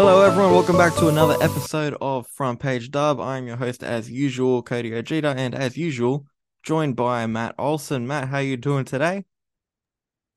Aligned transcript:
Hello, 0.00 0.22
everyone. 0.22 0.52
Welcome 0.52 0.76
back 0.76 0.94
to 0.98 1.08
another 1.08 1.36
episode 1.40 1.96
of 2.00 2.28
Front 2.28 2.60
Page 2.60 2.92
Dub. 2.92 3.20
I'm 3.20 3.48
your 3.48 3.56
host, 3.56 3.82
as 3.82 4.08
usual, 4.08 4.62
Cody 4.62 4.94
Ojeda, 4.94 5.34
and 5.36 5.56
as 5.56 5.76
usual, 5.76 6.24
joined 6.62 6.94
by 6.94 7.26
Matt 7.26 7.56
Olsen. 7.58 8.06
Matt, 8.06 8.28
how 8.28 8.36
are 8.36 8.42
you 8.42 8.56
doing 8.56 8.84
today? 8.84 9.24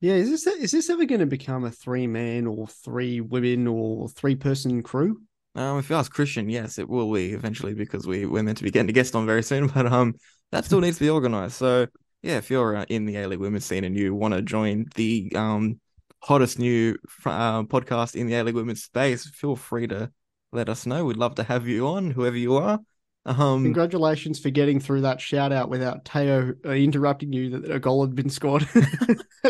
Yeah, 0.00 0.14
is 0.14 0.30
this 0.30 0.48
is 0.48 0.72
this 0.72 0.90
ever 0.90 1.04
going 1.04 1.20
to 1.20 1.26
become 1.26 1.64
a 1.64 1.70
three 1.70 2.08
man 2.08 2.48
or 2.48 2.66
three 2.66 3.20
women 3.20 3.68
or 3.68 4.08
three 4.08 4.34
person 4.34 4.82
crew? 4.82 5.22
Um, 5.54 5.78
if 5.78 5.88
you 5.88 5.94
ask 5.94 6.10
Christian, 6.10 6.48
yes, 6.48 6.80
it 6.80 6.88
will 6.88 7.12
be 7.12 7.30
eventually 7.30 7.74
because 7.74 8.04
we 8.04 8.26
we're 8.26 8.42
meant 8.42 8.58
to 8.58 8.64
be 8.64 8.72
getting 8.72 8.90
a 8.90 8.92
guest 8.92 9.14
on 9.14 9.26
very 9.26 9.44
soon, 9.44 9.66
but 9.74 9.86
um, 9.86 10.14
that 10.50 10.64
still 10.64 10.80
needs 10.80 10.98
to 10.98 11.04
be 11.04 11.10
organized. 11.10 11.54
So 11.54 11.86
yeah, 12.20 12.38
if 12.38 12.50
you're 12.50 12.78
uh, 12.78 12.86
in 12.88 13.06
the 13.06 13.14
A 13.14 13.28
League 13.28 13.38
women's 13.38 13.64
scene 13.64 13.84
and 13.84 13.96
you 13.96 14.12
want 14.12 14.34
to 14.34 14.42
join 14.42 14.86
the 14.96 15.30
um 15.36 15.78
hottest 16.22 16.58
new 16.58 16.96
uh, 17.26 17.64
podcast 17.64 18.14
in 18.14 18.26
the 18.28 18.34
A 18.34 18.44
League 18.44 18.54
women's 18.54 18.82
space, 18.84 19.28
feel 19.28 19.56
free 19.56 19.86
to 19.88 20.10
let 20.52 20.68
us 20.68 20.86
know. 20.86 21.04
We'd 21.04 21.16
love 21.16 21.34
to 21.36 21.42
have 21.42 21.66
you 21.66 21.86
on, 21.88 22.10
whoever 22.10 22.36
you 22.36 22.56
are. 22.56 22.80
Um, 23.24 23.64
Congratulations 23.64 24.40
for 24.40 24.50
getting 24.50 24.80
through 24.80 25.02
that 25.02 25.20
shout 25.20 25.52
out 25.52 25.68
without 25.68 26.04
Teo 26.04 26.54
uh, 26.64 26.70
interrupting 26.70 27.32
you 27.32 27.50
that 27.50 27.70
a 27.70 27.78
goal 27.78 28.04
had 28.04 28.14
been 28.14 28.30
scored. 28.30 28.68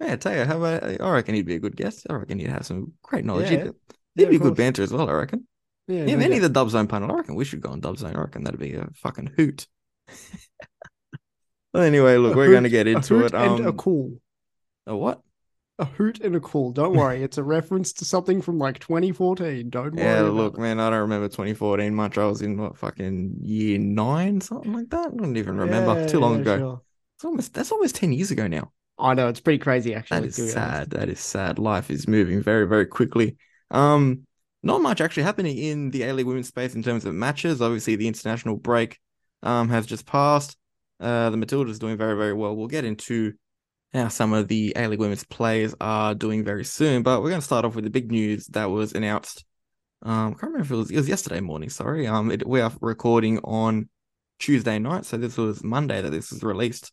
yeah, 0.00 0.16
Teo, 0.16 0.44
how 0.44 0.56
about 0.62 1.00
I 1.00 1.10
reckon 1.10 1.34
he'd 1.34 1.46
be 1.46 1.56
a 1.56 1.60
good 1.60 1.76
guest. 1.76 2.06
I 2.08 2.14
reckon 2.14 2.38
he'd 2.38 2.48
have 2.48 2.66
some 2.66 2.92
great 3.02 3.24
knowledge. 3.24 3.50
Yeah. 3.50 3.64
He'd, 3.64 3.72
Yeah, 4.16 4.28
be 4.28 4.38
good 4.38 4.48
course. 4.48 4.56
banter 4.56 4.82
as 4.82 4.92
well, 4.92 5.08
I 5.08 5.12
reckon. 5.12 5.46
Yeah, 5.88 6.04
Yeah, 6.04 6.16
any 6.16 6.36
of 6.36 6.42
the 6.42 6.48
Dub 6.48 6.70
Zone 6.70 6.86
panel. 6.86 7.10
I 7.12 7.16
reckon 7.16 7.34
we 7.34 7.44
should 7.44 7.60
go 7.60 7.70
on 7.70 7.80
Dub 7.80 7.98
Zone. 7.98 8.16
I 8.16 8.20
reckon 8.20 8.44
that'd 8.44 8.60
be 8.60 8.74
a 8.74 8.88
fucking 8.94 9.32
hoot. 9.36 9.66
well, 11.74 11.82
anyway, 11.82 12.16
look, 12.16 12.34
A 12.34 12.36
we're 12.36 12.50
going 12.50 12.64
to 12.64 12.70
get 12.70 12.86
a 12.86 12.92
into 12.92 13.24
it. 13.24 13.34
Um, 13.34 13.66
a 13.66 13.72
cool. 13.74 14.18
a 14.86 14.96
what? 14.96 15.20
A 15.78 15.84
hoot 15.84 16.20
and 16.20 16.36
a 16.36 16.40
call. 16.40 16.70
Don't 16.72 16.94
worry, 16.96 17.22
it's 17.22 17.38
a 17.38 17.42
reference 17.42 17.92
to 17.94 18.04
something 18.04 18.40
from 18.40 18.58
like 18.58 18.78
2014. 18.78 19.70
Don't 19.70 19.94
worry. 19.94 20.02
Yeah, 20.02 20.22
look, 20.22 20.54
it. 20.54 20.60
man, 20.60 20.78
I 20.78 20.90
don't 20.90 21.00
remember 21.00 21.28
2014 21.28 21.94
much. 21.94 22.16
I 22.18 22.26
was 22.26 22.42
in 22.42 22.56
what 22.56 22.76
fucking 22.78 23.36
year 23.40 23.78
nine, 23.78 24.40
something 24.40 24.72
like 24.72 24.90
that. 24.90 25.08
I 25.08 25.16
don't 25.16 25.36
even 25.36 25.56
remember. 25.56 26.00
Yeah, 26.00 26.06
Too 26.06 26.20
long 26.20 26.34
yeah, 26.36 26.40
ago. 26.42 26.58
sure. 26.58 26.82
It's 27.16 27.24
almost 27.24 27.54
that's 27.54 27.72
almost 27.72 27.96
10 27.96 28.12
years 28.12 28.30
ago 28.30 28.46
now. 28.46 28.72
I 28.98 29.14
know 29.14 29.28
it's 29.28 29.40
pretty 29.40 29.58
crazy 29.58 29.94
actually. 29.94 30.20
That 30.20 30.26
is 30.28 30.52
sad. 30.52 30.90
That 30.90 31.08
is 31.08 31.20
sad. 31.20 31.58
Life 31.58 31.90
is 31.90 32.06
moving 32.06 32.40
very, 32.42 32.66
very 32.66 32.86
quickly. 32.86 33.36
Um, 33.70 34.26
not 34.62 34.80
much 34.80 35.00
actually 35.00 35.24
happening 35.24 35.58
in 35.58 35.90
the 35.90 36.04
A 36.04 36.12
League 36.12 36.26
women's 36.26 36.48
space 36.48 36.74
in 36.74 36.82
terms 36.82 37.04
of 37.04 37.14
matches. 37.14 37.60
Obviously, 37.60 37.96
the 37.96 38.08
international 38.08 38.56
break 38.56 38.98
um 39.42 39.68
has 39.70 39.86
just 39.86 40.06
passed. 40.06 40.56
Uh, 41.00 41.30
the 41.30 41.36
Matildas 41.36 41.78
doing 41.80 41.96
very, 41.96 42.16
very 42.16 42.32
well. 42.32 42.54
We'll 42.54 42.68
get 42.68 42.84
into 42.84 43.34
how 43.94 44.08
some 44.08 44.32
of 44.32 44.48
the 44.48 44.72
A 44.76 44.88
League 44.88 44.98
women's 44.98 45.24
players 45.24 45.74
are 45.80 46.14
doing 46.14 46.44
very 46.44 46.64
soon, 46.64 47.02
but 47.02 47.22
we're 47.22 47.30
going 47.30 47.40
to 47.40 47.46
start 47.46 47.64
off 47.64 47.76
with 47.76 47.84
the 47.84 47.90
big 47.90 48.10
news 48.10 48.46
that 48.48 48.66
was 48.70 48.92
announced. 48.92 49.44
Um, 50.02 50.12
I 50.12 50.30
can't 50.30 50.42
remember 50.42 50.62
if 50.62 50.70
it 50.70 50.76
was 50.76 50.90
it 50.90 50.96
was 50.96 51.08
yesterday 51.08 51.40
morning. 51.40 51.70
Sorry. 51.70 52.06
Um, 52.06 52.30
it, 52.30 52.46
we 52.46 52.60
are 52.60 52.72
recording 52.80 53.38
on 53.38 53.88
Tuesday 54.38 54.78
night, 54.78 55.06
so 55.06 55.16
this 55.16 55.36
was 55.36 55.62
Monday 55.64 56.02
that 56.02 56.10
this 56.10 56.30
was 56.32 56.42
released. 56.42 56.92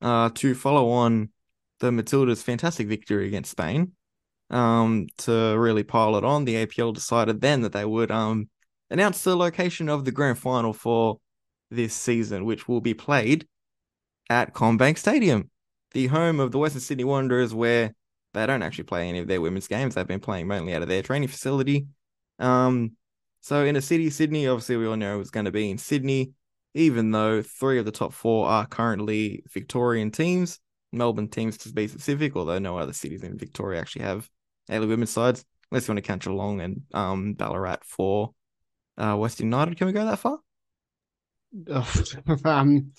Uh, 0.00 0.30
to 0.34 0.54
follow 0.54 0.90
on 0.90 1.30
the 1.78 1.90
Matildas' 1.90 2.42
fantastic 2.42 2.88
victory 2.88 3.26
against 3.28 3.52
Spain. 3.52 3.92
Um, 4.50 5.06
to 5.18 5.56
really 5.56 5.84
pile 5.84 6.16
it 6.16 6.24
on, 6.24 6.44
the 6.44 6.66
APL 6.66 6.92
decided 6.92 7.40
then 7.40 7.62
that 7.62 7.72
they 7.72 7.84
would 7.84 8.10
um 8.10 8.50
announce 8.90 9.22
the 9.24 9.34
location 9.34 9.88
of 9.88 10.04
the 10.04 10.12
grand 10.12 10.38
final 10.38 10.72
for 10.72 11.18
this 11.70 11.94
season, 11.94 12.44
which 12.44 12.68
will 12.68 12.82
be 12.82 12.94
played 12.94 13.48
at 14.28 14.52
CommBank 14.52 14.98
Stadium, 14.98 15.50
the 15.92 16.06
home 16.08 16.40
of 16.40 16.52
the 16.52 16.58
Western 16.58 16.80
Sydney 16.80 17.04
Wanderers, 17.04 17.54
where 17.54 17.94
they 18.34 18.46
don't 18.46 18.62
actually 18.62 18.84
play 18.84 19.08
any 19.08 19.18
of 19.18 19.26
their 19.26 19.40
women's 19.40 19.68
games. 19.68 19.94
They've 19.94 20.06
been 20.06 20.20
playing 20.20 20.46
mainly 20.48 20.74
out 20.74 20.82
of 20.82 20.88
their 20.88 21.02
training 21.02 21.28
facility. 21.28 21.86
Um, 22.38 22.92
so 23.40 23.64
in 23.64 23.76
a 23.76 23.82
city, 23.82 24.08
Sydney, 24.10 24.46
obviously 24.46 24.76
we 24.76 24.86
all 24.86 24.96
know 24.96 25.20
it's 25.20 25.30
going 25.30 25.46
to 25.46 25.52
be 25.52 25.70
in 25.70 25.78
Sydney, 25.78 26.32
even 26.74 27.10
though 27.10 27.42
three 27.42 27.78
of 27.78 27.84
the 27.84 27.90
top 27.90 28.12
four 28.12 28.46
are 28.46 28.66
currently 28.66 29.42
Victorian 29.52 30.10
teams, 30.10 30.60
Melbourne 30.92 31.28
teams 31.28 31.58
to 31.58 31.72
be 31.72 31.88
specific, 31.88 32.36
although 32.36 32.58
no 32.58 32.78
other 32.78 32.92
cities 32.92 33.22
in 33.22 33.36
Victoria 33.36 33.80
actually 33.80 34.04
have 34.04 34.28
A-League 34.70 34.88
women's 34.88 35.10
sides, 35.10 35.44
unless 35.70 35.88
you 35.88 35.92
want 35.92 36.04
to 36.04 36.08
count 36.08 36.22
Geelong 36.22 36.60
and 36.60 36.82
um 36.94 37.34
Ballarat 37.34 37.78
for 37.84 38.32
uh 38.96 39.16
Western 39.16 39.46
United. 39.46 39.76
Can 39.76 39.88
we 39.88 39.92
go 39.92 40.04
that 40.04 40.18
far? 40.18 40.38
um, 42.44 42.92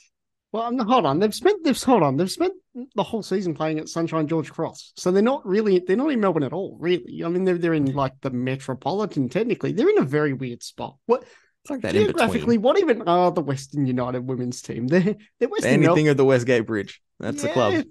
well, 0.53 0.71
hold 0.85 1.07
on. 1.07 1.19
They've 1.19 1.33
spent 1.33 1.63
they've 1.63 1.81
hold 1.81 2.03
on. 2.03 2.15
They've 2.15 2.29
spent 2.29 2.53
the 2.95 3.01
whole 3.01 3.23
season 3.23 3.55
playing 3.55 3.79
at 3.79 3.89
Sunshine 3.89 4.27
George 4.27 4.51
Cross, 4.51 4.93
so 4.95 5.11
they're 5.11 5.23
not 5.23 5.45
really 5.45 5.79
they're 5.79 5.97
not 5.97 6.11
in 6.11 6.19
Melbourne 6.19 6.43
at 6.43 6.53
all. 6.53 6.77
Really, 6.79 7.23
I 7.25 7.27
mean 7.29 7.43
they're 7.43 7.57
they're 7.57 7.73
in 7.73 7.87
mm. 7.87 7.95
like 7.95 8.13
the 8.21 8.29
metropolitan. 8.29 9.29
Technically, 9.29 9.71
they're 9.71 9.89
in 9.89 9.97
a 9.97 10.05
very 10.05 10.33
weird 10.33 10.61
spot. 10.61 10.97
What 11.07 11.23
It's 11.63 11.71
like 11.71 11.81
that 11.81 11.93
geographically? 11.93 12.59
What 12.59 12.79
even 12.79 13.01
are 13.07 13.31
the 13.31 13.41
Western 13.41 13.87
United 13.87 14.27
women's 14.27 14.61
team? 14.61 14.87
They're 14.87 15.15
they're 15.39 15.49
Western 15.49 15.73
Anything 15.73 16.05
Mel- 16.05 16.11
of 16.11 16.17
the 16.17 16.25
Westgate 16.25 16.67
Bridge. 16.67 17.01
That's 17.19 17.41
the 17.41 17.49
club. 17.49 17.73
Yeah. 17.73 17.83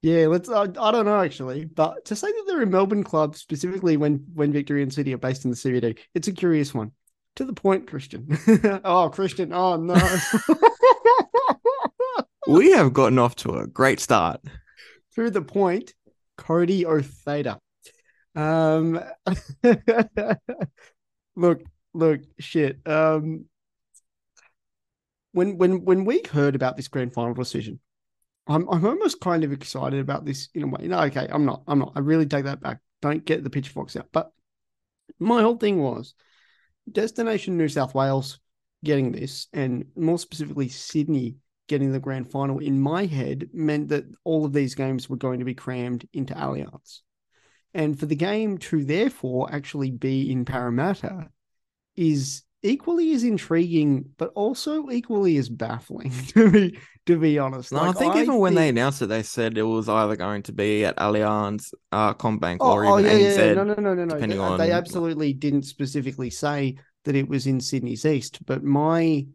Yeah, 0.00 0.28
let's. 0.28 0.48
I, 0.48 0.62
I 0.62 0.92
don't 0.92 1.06
know 1.06 1.20
actually, 1.20 1.64
but 1.64 2.04
to 2.04 2.14
say 2.14 2.28
that 2.28 2.44
they're 2.46 2.62
a 2.62 2.66
Melbourne 2.66 3.02
club 3.02 3.34
specifically 3.34 3.96
when 3.96 4.24
when 4.32 4.52
Victoria 4.52 4.84
and 4.84 4.94
City 4.94 5.12
are 5.12 5.18
based 5.18 5.44
in 5.44 5.50
the 5.50 5.56
CBD, 5.56 5.98
it's 6.14 6.28
a 6.28 6.32
curious 6.32 6.72
one. 6.72 6.92
To 7.34 7.44
the 7.44 7.52
point, 7.52 7.88
Christian. 7.88 8.28
oh, 8.84 9.10
Christian. 9.10 9.52
Oh 9.52 9.76
no. 9.76 9.94
We 12.48 12.70
have 12.70 12.94
gotten 12.94 13.18
off 13.18 13.36
to 13.36 13.56
a 13.56 13.66
great 13.66 14.00
start. 14.00 14.40
to 15.16 15.28
the 15.30 15.42
point, 15.42 15.92
Cody 16.38 16.86
Ojeda. 16.86 17.60
Um, 18.34 18.98
look, 21.36 21.60
look, 21.92 22.20
shit. 22.38 22.78
Um, 22.86 23.44
when 25.32 25.58
when 25.58 25.84
when 25.84 26.06
we 26.06 26.22
heard 26.32 26.54
about 26.54 26.78
this 26.78 26.88
grand 26.88 27.12
final 27.12 27.34
decision, 27.34 27.80
I'm 28.46 28.66
I'm 28.70 28.86
almost 28.86 29.20
kind 29.20 29.44
of 29.44 29.52
excited 29.52 30.00
about 30.00 30.24
this 30.24 30.48
in 30.54 30.62
a 30.62 30.66
way. 30.68 30.86
No, 30.86 31.00
okay, 31.00 31.28
I'm 31.30 31.44
not. 31.44 31.64
I'm 31.68 31.80
not. 31.80 31.92
I 31.96 32.00
really 32.00 32.24
take 32.24 32.44
that 32.44 32.62
back. 32.62 32.78
Don't 33.02 33.26
get 33.26 33.44
the 33.44 33.50
pitchforks 33.50 33.94
out. 33.94 34.08
But 34.10 34.32
my 35.18 35.42
whole 35.42 35.58
thing 35.58 35.82
was 35.82 36.14
Destination 36.90 37.58
New 37.58 37.68
South 37.68 37.94
Wales 37.94 38.40
getting 38.82 39.12
this, 39.12 39.48
and 39.52 39.84
more 39.96 40.18
specifically 40.18 40.70
Sydney 40.70 41.36
getting 41.68 41.92
the 41.92 42.00
grand 42.00 42.30
final. 42.30 42.58
In 42.58 42.80
my 42.80 43.06
head, 43.06 43.50
meant 43.52 43.88
that 43.88 44.04
all 44.24 44.44
of 44.44 44.52
these 44.52 44.74
games 44.74 45.08
were 45.08 45.16
going 45.16 45.38
to 45.40 45.44
be 45.44 45.54
crammed 45.54 46.08
into 46.12 46.34
Allianz, 46.34 47.00
and 47.74 47.98
for 47.98 48.06
the 48.06 48.16
game 48.16 48.58
to 48.58 48.84
therefore 48.84 49.48
actually 49.52 49.90
be 49.90 50.30
in 50.32 50.44
Parramatta 50.44 51.28
is 51.96 52.42
equally 52.62 53.12
as 53.12 53.24
intriguing, 53.24 54.10
but 54.18 54.32
also 54.34 54.90
equally 54.90 55.36
as 55.36 55.48
baffling 55.48 56.10
to 56.28 56.50
be 56.50 56.78
to 57.06 57.18
be 57.18 57.38
honest. 57.38 57.72
No, 57.72 57.80
I 57.82 57.92
Like, 57.92 57.98
think 57.98 58.16
even 58.16 58.38
when 58.38 58.54
they 58.54 58.68
announced 58.70 59.02
it, 59.02 59.06
they 59.06 59.22
said 59.22 59.58
it 59.58 59.62
was 59.62 59.88
either 59.90 60.16
going 60.16 60.42
to 60.44 60.52
be 60.52 60.84
at 60.86 60.96
Allianz, 60.96 61.74
uh, 61.92 62.14
CommBank, 62.14 62.60
Oh, 62.60 62.66
or 62.66 62.84
oh, 62.84 62.96
even 62.96 63.04
yeah, 63.04 63.16
yeah, 63.16 63.34
ANZ. 63.34 63.46
yeah. 63.46 63.48
No, 63.50 63.62
no, 63.62 63.74
no, 63.74 63.94
no, 63.94 64.04
no. 64.04 64.20
depending 64.20 64.38
They, 64.38 64.40
on- 64.40 64.56
they 64.56 64.72
absolutely 64.72 65.32
didn't 65.32 65.62
specifically 65.62 66.30
say 66.30 66.76
that 67.04 67.14
it 67.14 67.28
was 67.28 67.46
in 67.46 67.60
Sydney's 67.60 68.04
East, 68.04 68.44
but 68.46 68.64
my 68.64 69.26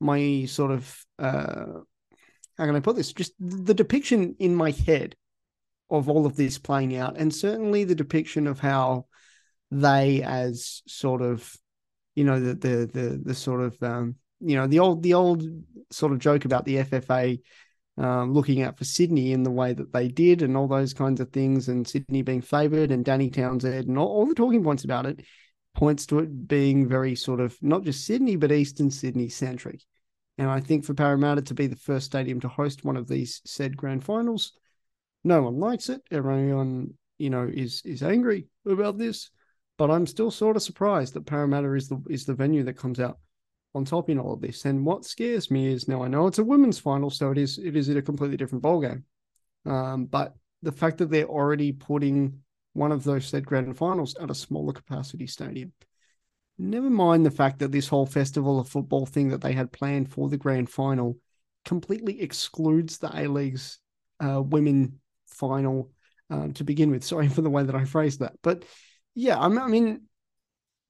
my 0.00 0.44
sort 0.46 0.70
of 0.70 1.04
uh 1.18 1.80
how 2.56 2.66
can 2.66 2.74
I 2.74 2.80
put 2.80 2.96
this? 2.96 3.12
Just 3.12 3.32
the 3.38 3.74
depiction 3.74 4.34
in 4.40 4.54
my 4.54 4.72
head 4.72 5.14
of 5.90 6.08
all 6.08 6.26
of 6.26 6.36
this 6.36 6.58
playing 6.58 6.96
out, 6.96 7.16
and 7.16 7.34
certainly 7.34 7.84
the 7.84 7.94
depiction 7.94 8.46
of 8.46 8.58
how 8.58 9.06
they 9.70 10.22
as 10.22 10.82
sort 10.86 11.22
of 11.22 11.56
you 12.14 12.24
know 12.24 12.40
the 12.40 12.54
the 12.54 12.90
the, 12.92 13.20
the 13.24 13.34
sort 13.34 13.60
of 13.60 13.80
um 13.82 14.16
you 14.40 14.56
know 14.56 14.66
the 14.66 14.80
old 14.80 15.02
the 15.02 15.14
old 15.14 15.44
sort 15.90 16.12
of 16.12 16.18
joke 16.18 16.44
about 16.44 16.64
the 16.64 16.76
FFA 16.76 17.40
um, 17.96 18.32
looking 18.32 18.62
out 18.62 18.78
for 18.78 18.84
Sydney 18.84 19.32
in 19.32 19.42
the 19.42 19.50
way 19.50 19.72
that 19.72 19.92
they 19.92 20.08
did, 20.08 20.42
and 20.42 20.56
all 20.56 20.68
those 20.68 20.94
kinds 20.94 21.20
of 21.20 21.30
things, 21.30 21.68
and 21.68 21.86
Sydney 21.86 22.22
being 22.22 22.40
favoured, 22.40 22.90
and 22.90 23.04
Danny 23.04 23.30
Townsend, 23.30 23.88
and 23.88 23.98
all, 23.98 24.08
all 24.08 24.26
the 24.26 24.34
talking 24.34 24.62
points 24.62 24.84
about 24.84 25.06
it 25.06 25.24
points 25.74 26.06
to 26.06 26.18
it 26.18 26.48
being 26.48 26.88
very 26.88 27.14
sort 27.14 27.40
of 27.40 27.56
not 27.62 27.84
just 27.84 28.04
Sydney, 28.04 28.36
but 28.36 28.50
Eastern 28.50 28.90
Sydney 28.90 29.28
centric. 29.28 29.80
And 30.38 30.48
I 30.48 30.60
think 30.60 30.84
for 30.84 30.94
Parramatta 30.94 31.42
to 31.42 31.54
be 31.54 31.66
the 31.66 31.76
first 31.76 32.06
stadium 32.06 32.40
to 32.40 32.48
host 32.48 32.84
one 32.84 32.96
of 32.96 33.08
these 33.08 33.42
said 33.44 33.76
grand 33.76 34.04
finals, 34.04 34.52
no 35.24 35.42
one 35.42 35.58
likes 35.58 35.88
it. 35.88 36.00
Everyone, 36.12 36.94
you 37.18 37.28
know, 37.28 37.50
is 37.52 37.82
is 37.84 38.02
angry 38.02 38.46
about 38.64 38.98
this. 38.98 39.30
But 39.76 39.90
I'm 39.90 40.06
still 40.06 40.30
sort 40.30 40.56
of 40.56 40.62
surprised 40.62 41.14
that 41.14 41.26
Parramatta 41.26 41.72
is 41.74 41.88
the 41.88 42.02
is 42.08 42.24
the 42.24 42.34
venue 42.34 42.62
that 42.64 42.78
comes 42.78 43.00
out 43.00 43.18
on 43.74 43.84
top 43.84 44.10
in 44.10 44.18
all 44.18 44.32
of 44.32 44.40
this. 44.40 44.64
And 44.64 44.86
what 44.86 45.04
scares 45.04 45.50
me 45.50 45.66
is 45.66 45.88
now 45.88 46.02
I 46.04 46.08
know 46.08 46.28
it's 46.28 46.38
a 46.38 46.44
women's 46.44 46.78
final, 46.78 47.10
so 47.10 47.32
it 47.32 47.38
is 47.38 47.58
it 47.58 47.76
is 47.76 47.88
a 47.88 48.00
completely 48.00 48.36
different 48.36 48.64
ballgame. 48.64 49.02
Um, 49.66 50.06
but 50.06 50.34
the 50.62 50.72
fact 50.72 50.98
that 50.98 51.10
they're 51.10 51.28
already 51.28 51.72
putting 51.72 52.40
one 52.74 52.92
of 52.92 53.02
those 53.04 53.26
said 53.26 53.44
grand 53.44 53.76
finals 53.76 54.14
at 54.20 54.30
a 54.30 54.34
smaller 54.34 54.72
capacity 54.72 55.26
stadium. 55.26 55.72
Never 56.58 56.90
mind 56.90 57.24
the 57.24 57.30
fact 57.30 57.60
that 57.60 57.70
this 57.70 57.88
whole 57.88 58.06
festival 58.06 58.58
of 58.58 58.68
football 58.68 59.06
thing 59.06 59.28
that 59.28 59.40
they 59.40 59.52
had 59.52 59.72
planned 59.72 60.10
for 60.10 60.28
the 60.28 60.36
grand 60.36 60.68
final 60.68 61.16
completely 61.64 62.20
excludes 62.20 62.98
the 62.98 63.10
A 63.14 63.28
League's 63.28 63.78
uh, 64.20 64.42
women 64.42 64.98
final 65.26 65.92
um, 66.30 66.52
to 66.54 66.64
begin 66.64 66.90
with. 66.90 67.04
Sorry 67.04 67.28
for 67.28 67.42
the 67.42 67.50
way 67.50 67.62
that 67.62 67.76
I 67.76 67.84
phrased 67.84 68.20
that, 68.20 68.34
but 68.42 68.64
yeah, 69.14 69.38
I 69.38 69.48
mean, 69.48 70.02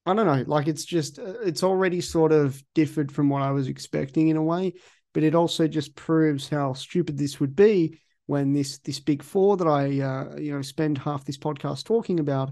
I 0.07 0.15
don't 0.15 0.27
know. 0.27 0.45
Like 0.47 0.69
it's 0.69 0.85
just 0.85 1.19
uh, 1.19 1.41
it's 1.45 1.63
already 1.63 2.01
sort 2.01 2.33
of 2.33 2.63
differed 2.75 3.13
from 3.13 3.29
what 3.29 3.43
I 3.43 3.51
was 3.51 3.69
expecting 3.69 4.29
in 4.29 4.37
a 4.37 4.43
way, 4.43 4.75
but 5.13 5.23
it 5.23 5.35
also 5.35 5.69
just 5.69 5.95
proves 5.95 6.49
how 6.49 6.73
stupid 6.73 7.19
this 7.19 7.41
would 7.41 7.55
be 7.55 7.99
when 8.25 8.55
this 8.55 8.79
this 8.79 9.01
big 9.01 9.23
four 9.23 9.59
that 9.59 9.67
I 9.67 10.01
uh, 10.01 10.37
you 10.39 10.53
know 10.53 10.63
spend 10.63 10.97
half 10.97 11.27
this 11.27 11.39
podcast 11.39 11.85
talking 11.85 12.21
about, 12.21 12.51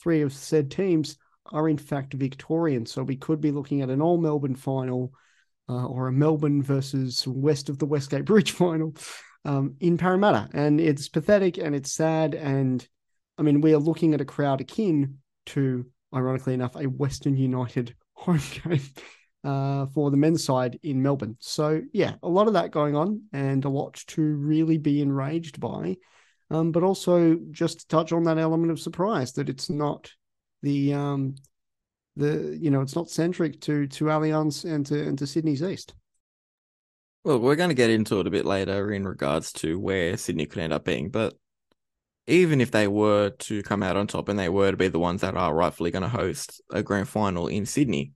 three 0.00 0.22
of 0.22 0.32
said 0.32 0.70
teams 0.70 1.16
are 1.52 1.68
in 1.68 1.78
fact 1.78 2.14
Victorian. 2.14 2.86
So 2.86 3.02
we 3.02 3.16
could 3.16 3.40
be 3.40 3.50
looking 3.50 3.82
at 3.82 3.90
an 3.90 4.02
all 4.02 4.18
Melbourne 4.18 4.56
final 4.56 5.12
uh, 5.68 5.86
or 5.86 6.08
a 6.08 6.12
Melbourne 6.12 6.62
versus 6.62 7.26
west 7.26 7.68
of 7.68 7.78
the 7.78 7.86
Westgate 7.86 8.24
Bridge 8.26 8.52
final 8.52 8.94
um, 9.44 9.76
in 9.80 9.96
Parramatta. 9.96 10.48
And 10.52 10.80
it's 10.80 11.08
pathetic 11.08 11.58
and 11.58 11.74
it's 11.74 11.92
sad. 11.92 12.34
And 12.34 12.86
I 13.38 13.42
mean, 13.42 13.60
we 13.60 13.74
are 13.74 13.78
looking 13.78 14.14
at 14.14 14.20
a 14.20 14.26
crowd 14.26 14.60
akin 14.60 15.18
to, 15.46 15.86
ironically 16.14 16.54
enough, 16.54 16.76
a 16.76 16.84
Western 16.84 17.36
United 17.36 17.94
home 18.14 18.40
game. 18.64 18.80
Uh, 19.44 19.86
for 19.94 20.10
the 20.10 20.16
men's 20.16 20.42
side 20.42 20.76
in 20.82 21.00
Melbourne. 21.00 21.36
So, 21.38 21.80
yeah, 21.92 22.14
a 22.20 22.28
lot 22.28 22.48
of 22.48 22.54
that 22.54 22.72
going 22.72 22.96
on 22.96 23.22
and 23.32 23.64
a 23.64 23.68
lot 23.68 23.94
to 24.08 24.20
really 24.20 24.76
be 24.76 25.00
enraged 25.00 25.60
by. 25.60 25.98
Um, 26.50 26.72
but 26.72 26.82
also 26.82 27.38
just 27.52 27.80
to 27.80 27.86
touch 27.86 28.10
on 28.10 28.24
that 28.24 28.38
element 28.38 28.72
of 28.72 28.80
surprise 28.80 29.34
that 29.34 29.48
it's 29.48 29.70
not 29.70 30.10
the 30.66 30.92
um 30.92 31.36
the 32.16 32.58
you 32.60 32.70
know 32.70 32.80
it's 32.80 32.96
not 32.96 33.08
centric 33.08 33.60
to 33.60 33.86
to 33.86 34.06
Allianz 34.06 34.64
and 34.64 34.84
to 34.86 35.00
and 35.00 35.16
to 35.18 35.26
Sydney's 35.26 35.62
East. 35.62 35.94
Well, 37.24 37.38
we're 37.38 37.56
going 37.56 37.70
to 37.70 37.74
get 37.74 37.90
into 37.90 38.20
it 38.20 38.26
a 38.26 38.30
bit 38.30 38.44
later 38.44 38.92
in 38.92 39.06
regards 39.06 39.52
to 39.54 39.78
where 39.78 40.16
Sydney 40.16 40.46
could 40.46 40.62
end 40.62 40.72
up 40.72 40.84
being, 40.84 41.10
but 41.10 41.34
even 42.28 42.60
if 42.60 42.70
they 42.70 42.86
were 42.86 43.30
to 43.30 43.62
come 43.62 43.82
out 43.82 43.96
on 43.96 44.06
top 44.06 44.28
and 44.28 44.38
they 44.38 44.48
were 44.48 44.70
to 44.70 44.76
be 44.76 44.88
the 44.88 44.98
ones 44.98 45.20
that 45.20 45.36
are 45.36 45.54
rightfully 45.54 45.90
going 45.90 46.02
to 46.02 46.08
host 46.08 46.60
a 46.72 46.82
grand 46.82 47.08
final 47.08 47.48
in 47.48 47.66
Sydney, 47.66 48.12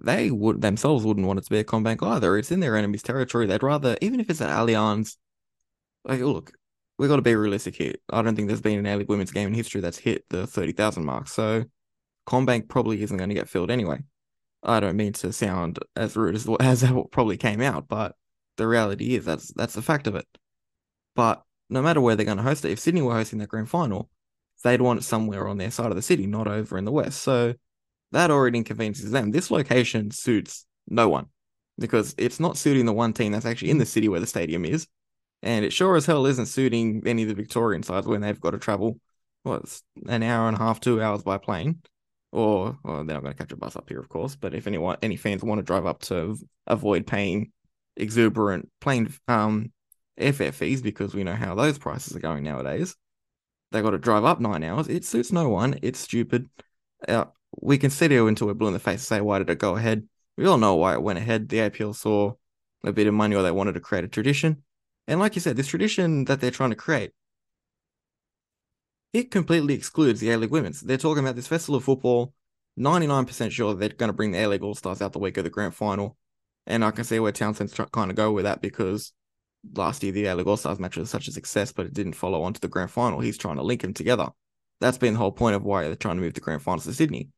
they 0.00 0.30
would 0.30 0.60
themselves 0.60 1.04
wouldn't 1.04 1.26
want 1.26 1.38
it 1.38 1.44
to 1.44 1.50
be 1.50 1.58
a 1.58 1.64
CommBank 1.64 2.06
either. 2.06 2.36
It's 2.36 2.50
in 2.50 2.60
their 2.60 2.76
enemy's 2.76 3.02
territory. 3.02 3.46
They'd 3.46 3.62
rather, 3.62 3.96
even 4.00 4.20
if 4.20 4.30
it's 4.30 4.40
at 4.40 4.50
Allianz, 4.50 5.16
like 6.04 6.20
look, 6.20 6.52
we've 6.98 7.08
got 7.08 7.16
to 7.16 7.22
be 7.22 7.34
realistic 7.34 7.76
here. 7.76 7.94
I 8.10 8.22
don't 8.22 8.34
think 8.34 8.48
there's 8.48 8.60
been 8.60 8.78
an 8.78 8.86
A 8.86 8.96
League 8.96 9.08
women's 9.08 9.30
game 9.30 9.48
in 9.48 9.54
history 9.54 9.80
that's 9.80 9.98
hit 9.98 10.24
the 10.30 10.46
30,000 10.46 11.04
mark. 11.04 11.28
So 11.28 11.64
CommBank 12.28 12.68
probably 12.68 13.02
isn't 13.02 13.16
going 13.16 13.30
to 13.30 13.34
get 13.34 13.48
filled 13.48 13.70
anyway. 13.70 14.00
I 14.62 14.80
don't 14.80 14.96
mean 14.96 15.14
to 15.14 15.32
sound 15.32 15.78
as 15.96 16.14
rude 16.14 16.34
as, 16.34 16.46
as 16.60 16.82
that 16.82 16.94
probably 17.10 17.36
came 17.36 17.60
out, 17.60 17.88
but 17.88 18.14
the 18.56 18.68
reality 18.68 19.14
is 19.14 19.24
that's 19.24 19.52
that's 19.54 19.74
the 19.74 19.82
fact 19.82 20.06
of 20.06 20.14
it. 20.14 20.26
But 21.16 21.42
no 21.70 21.80
matter 21.82 22.00
where 22.00 22.16
they're 22.16 22.26
going 22.26 22.38
to 22.38 22.42
host 22.42 22.64
it, 22.64 22.72
if 22.72 22.78
Sydney 22.78 23.02
were 23.02 23.14
hosting 23.14 23.38
that 23.38 23.48
grand 23.48 23.70
final, 23.70 24.10
they'd 24.62 24.80
want 24.80 25.00
it 25.00 25.04
somewhere 25.04 25.48
on 25.48 25.58
their 25.58 25.70
side 25.70 25.90
of 25.90 25.96
the 25.96 26.02
city, 26.02 26.26
not 26.26 26.46
over 26.46 26.76
in 26.76 26.84
the 26.84 26.92
west. 26.92 27.22
So 27.22 27.54
that 28.12 28.30
already 28.30 28.58
inconveniences 28.58 29.10
them. 29.10 29.30
This 29.30 29.50
location 29.50 30.10
suits 30.10 30.66
no 30.88 31.08
one 31.08 31.26
because 31.78 32.14
it's 32.18 32.40
not 32.40 32.56
suiting 32.56 32.86
the 32.86 32.92
one 32.92 33.12
team 33.12 33.32
that's 33.32 33.46
actually 33.46 33.70
in 33.70 33.78
the 33.78 33.86
city 33.86 34.08
where 34.08 34.20
the 34.20 34.26
stadium 34.26 34.64
is. 34.64 34.86
And 35.42 35.64
it 35.64 35.72
sure 35.72 35.94
as 35.96 36.06
hell 36.06 36.26
isn't 36.26 36.46
suiting 36.46 37.02
any 37.06 37.22
of 37.22 37.28
the 37.28 37.34
Victorian 37.34 37.82
sides 37.82 38.06
when 38.06 38.20
they've 38.20 38.40
got 38.40 38.50
to 38.50 38.58
travel, 38.58 38.98
what, 39.44 39.80
an 40.08 40.24
hour 40.24 40.48
and 40.48 40.56
a 40.56 40.58
half, 40.58 40.80
two 40.80 41.00
hours 41.00 41.22
by 41.22 41.38
plane. 41.38 41.80
Or, 42.30 42.78
well, 42.84 43.04
they're 43.04 43.14
not 43.14 43.22
going 43.22 43.34
to 43.34 43.38
catch 43.38 43.52
a 43.52 43.56
bus 43.56 43.76
up 43.76 43.88
here, 43.88 44.00
of 44.00 44.08
course. 44.08 44.36
But 44.36 44.54
if 44.54 44.66
anyone, 44.66 44.98
any 45.02 45.16
fans 45.16 45.42
want 45.42 45.58
to 45.60 45.62
drive 45.62 45.86
up 45.86 46.02
to 46.02 46.36
avoid 46.66 47.06
paying 47.06 47.52
exuberant 47.96 48.68
plane 48.80 49.12
um, 49.28 49.72
airfare 50.20 50.52
fees, 50.52 50.82
because 50.82 51.14
we 51.14 51.24
know 51.24 51.34
how 51.34 51.54
those 51.54 51.78
prices 51.78 52.14
are 52.14 52.20
going 52.20 52.44
nowadays, 52.44 52.94
they 53.72 53.82
got 53.82 53.90
to 53.90 53.98
drive 53.98 54.24
up 54.24 54.40
nine 54.40 54.62
hours. 54.62 54.88
It 54.88 55.04
suits 55.04 55.32
no 55.32 55.48
one. 55.48 55.78
It's 55.82 55.98
stupid. 55.98 56.48
Uh, 57.06 57.26
we 57.60 57.78
can 57.78 57.90
sit 57.90 58.10
here 58.10 58.26
until 58.28 58.46
we're 58.46 58.54
blue 58.54 58.68
in 58.68 58.74
the 58.74 58.78
face 58.78 58.94
and 58.94 59.00
say, 59.02 59.20
why 59.20 59.38
did 59.38 59.50
it 59.50 59.58
go 59.58 59.76
ahead? 59.76 60.06
We 60.36 60.46
all 60.46 60.58
know 60.58 60.76
why 60.76 60.94
it 60.94 61.02
went 61.02 61.18
ahead. 61.18 61.48
The 61.48 61.58
APL 61.58 61.94
saw 61.94 62.34
a 62.84 62.92
bit 62.92 63.06
of 63.06 63.14
money 63.14 63.34
or 63.34 63.42
they 63.42 63.50
wanted 63.50 63.74
to 63.74 63.80
create 63.80 64.04
a 64.04 64.08
tradition. 64.08 64.62
And 65.06 65.18
like 65.18 65.34
you 65.34 65.40
said, 65.40 65.56
this 65.56 65.68
tradition 65.68 66.24
that 66.26 66.40
they're 66.40 66.50
trying 66.50 66.70
to 66.70 66.76
create, 66.76 67.12
it 69.12 69.30
completely 69.30 69.74
excludes 69.74 70.20
the 70.20 70.30
A 70.30 70.38
League 70.38 70.50
women's. 70.50 70.80
They're 70.80 70.96
talking 70.96 71.22
about 71.22 71.36
this 71.36 71.46
festival 71.46 71.76
of 71.76 71.84
football. 71.84 72.32
99% 72.78 73.50
sure 73.50 73.74
they're 73.74 73.88
going 73.88 74.08
to 74.08 74.14
bring 74.14 74.32
the 74.32 74.44
A 74.44 74.48
League 74.48 74.62
All 74.62 74.74
Stars 74.74 75.02
out 75.02 75.12
the 75.12 75.18
week 75.18 75.36
of 75.36 75.44
the 75.44 75.50
grand 75.50 75.74
final. 75.74 76.16
And 76.66 76.84
I 76.84 76.90
can 76.90 77.04
see 77.04 77.18
where 77.18 77.32
Townsend's 77.32 77.72
trying 77.72 77.86
to 77.86 77.92
kind 77.92 78.10
of 78.10 78.16
go 78.16 78.32
with 78.32 78.44
that 78.44 78.60
because 78.60 79.12
last 79.74 80.02
year 80.02 80.12
the 80.12 80.26
A 80.26 80.34
League 80.36 80.46
All 80.46 80.56
Stars 80.56 80.78
match 80.78 80.96
was 80.96 81.10
such 81.10 81.28
a 81.28 81.32
success, 81.32 81.72
but 81.72 81.86
it 81.86 81.94
didn't 81.94 82.12
follow 82.12 82.42
on 82.42 82.52
to 82.52 82.60
the 82.60 82.68
grand 82.68 82.90
final. 82.90 83.20
He's 83.20 83.38
trying 83.38 83.56
to 83.56 83.62
link 83.62 83.82
them 83.82 83.94
together. 83.94 84.28
That's 84.80 84.98
been 84.98 85.14
the 85.14 85.18
whole 85.18 85.32
point 85.32 85.56
of 85.56 85.64
why 85.64 85.82
they're 85.82 85.96
trying 85.96 86.16
to 86.16 86.22
move 86.22 86.34
the 86.34 86.40
grand 86.40 86.62
finals 86.62 86.84
to 86.84 86.94
Sydney. 86.94 87.30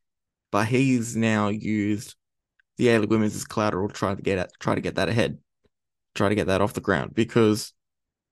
But 0.53 0.67
he's 0.67 1.17
now 1.17 1.49
used 1.49 2.17
the 2.77 2.91
A 2.91 2.99
League 2.99 3.11
women's 3.11 3.37
as 3.37 3.45
collateral 3.45 3.89
to 3.89 3.95
try 3.95 4.15
to 4.15 4.21
get 4.21 4.39
at, 4.39 4.51
try 4.59 4.75
to 4.75 4.81
get 4.81 4.97
that 4.97 5.09
ahead 5.09 5.39
try 6.15 6.29
to 6.29 6.35
get 6.35 6.47
that 6.49 6.61
off 6.61 6.73
the 6.73 6.81
ground 6.81 7.15
because 7.15 7.73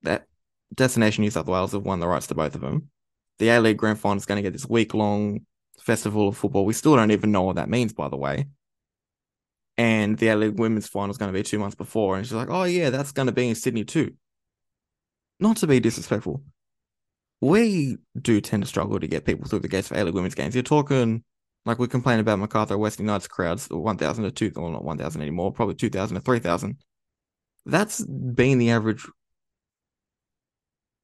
that 0.02 0.26
Destination 0.74 1.22
New 1.22 1.30
South 1.30 1.46
Wales 1.46 1.72
have 1.72 1.84
won 1.84 2.00
the 2.00 2.08
rights 2.08 2.26
to 2.28 2.34
both 2.34 2.54
of 2.54 2.60
them. 2.60 2.90
The 3.38 3.50
A 3.50 3.60
League 3.60 3.76
Grand 3.76 3.98
Final 3.98 4.16
is 4.16 4.26
going 4.26 4.36
to 4.36 4.42
get 4.42 4.52
this 4.52 4.68
week 4.68 4.94
long 4.94 5.40
festival 5.80 6.28
of 6.28 6.36
football. 6.36 6.64
We 6.64 6.72
still 6.72 6.96
don't 6.96 7.10
even 7.10 7.32
know 7.32 7.42
what 7.42 7.56
that 7.56 7.68
means, 7.68 7.92
by 7.92 8.08
the 8.08 8.16
way. 8.16 8.46
And 9.76 10.18
the 10.18 10.28
A 10.28 10.36
League 10.36 10.58
Women's 10.58 10.88
Final 10.88 11.10
is 11.10 11.18
going 11.18 11.32
to 11.32 11.38
be 11.38 11.44
two 11.44 11.58
months 11.58 11.76
before. 11.76 12.16
And 12.16 12.26
she's 12.26 12.34
like, 12.34 12.50
oh, 12.50 12.64
yeah, 12.64 12.90
that's 12.90 13.12
going 13.12 13.26
to 13.26 13.32
be 13.32 13.48
in 13.48 13.54
Sydney 13.54 13.84
too. 13.84 14.14
Not 15.38 15.58
to 15.58 15.68
be 15.68 15.78
disrespectful. 15.78 16.42
We 17.40 17.98
do 18.20 18.40
tend 18.40 18.64
to 18.64 18.68
struggle 18.68 18.98
to 18.98 19.06
get 19.06 19.24
people 19.24 19.48
through 19.48 19.60
the 19.60 19.68
gates 19.68 19.88
for 19.88 19.96
A 19.96 20.02
League 20.02 20.14
Women's 20.14 20.34
games. 20.34 20.56
You're 20.56 20.64
talking 20.64 21.22
like 21.64 21.78
we 21.78 21.86
complain 21.86 22.18
about 22.18 22.40
Macarthur 22.40 22.76
West 22.76 22.98
United's 22.98 23.28
crowds, 23.28 23.68
1,000 23.68 24.24
to 24.24 24.30
2,000, 24.30 24.62
well, 24.62 24.72
not 24.72 24.84
1,000 24.84 25.22
anymore, 25.22 25.52
probably 25.52 25.74
2,000 25.74 26.16
to 26.16 26.20
3,000. 26.20 26.76
That's 27.66 28.04
been 28.04 28.58
the 28.58 28.70
average 28.70 29.06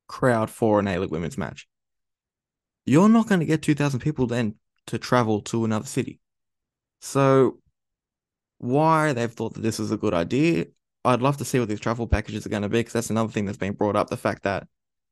crowd 0.08 0.50
for 0.50 0.80
an 0.80 0.88
A-League 0.88 1.10
women's 1.10 1.38
match. 1.38 1.68
You're 2.86 3.08
not 3.08 3.28
going 3.28 3.40
to 3.40 3.46
get 3.46 3.62
2,000 3.62 4.00
people 4.00 4.26
then 4.26 4.56
to 4.86 4.98
travel 4.98 5.40
to 5.42 5.64
another 5.64 5.86
city. 5.86 6.20
So, 7.00 7.58
why 8.58 9.12
they've 9.12 9.32
thought 9.32 9.54
that 9.54 9.62
this 9.62 9.80
is 9.80 9.90
a 9.90 9.96
good 9.96 10.14
idea, 10.14 10.66
I'd 11.04 11.22
love 11.22 11.36
to 11.38 11.44
see 11.44 11.58
what 11.58 11.68
these 11.68 11.80
travel 11.80 12.06
packages 12.06 12.46
are 12.46 12.50
going 12.50 12.62
to 12.62 12.68
be 12.68 12.80
because 12.80 12.92
that's 12.92 13.10
another 13.10 13.30
thing 13.30 13.44
that's 13.44 13.58
been 13.58 13.72
brought 13.72 13.96
up 13.96 14.08
the 14.08 14.16
fact 14.16 14.44
that 14.44 14.66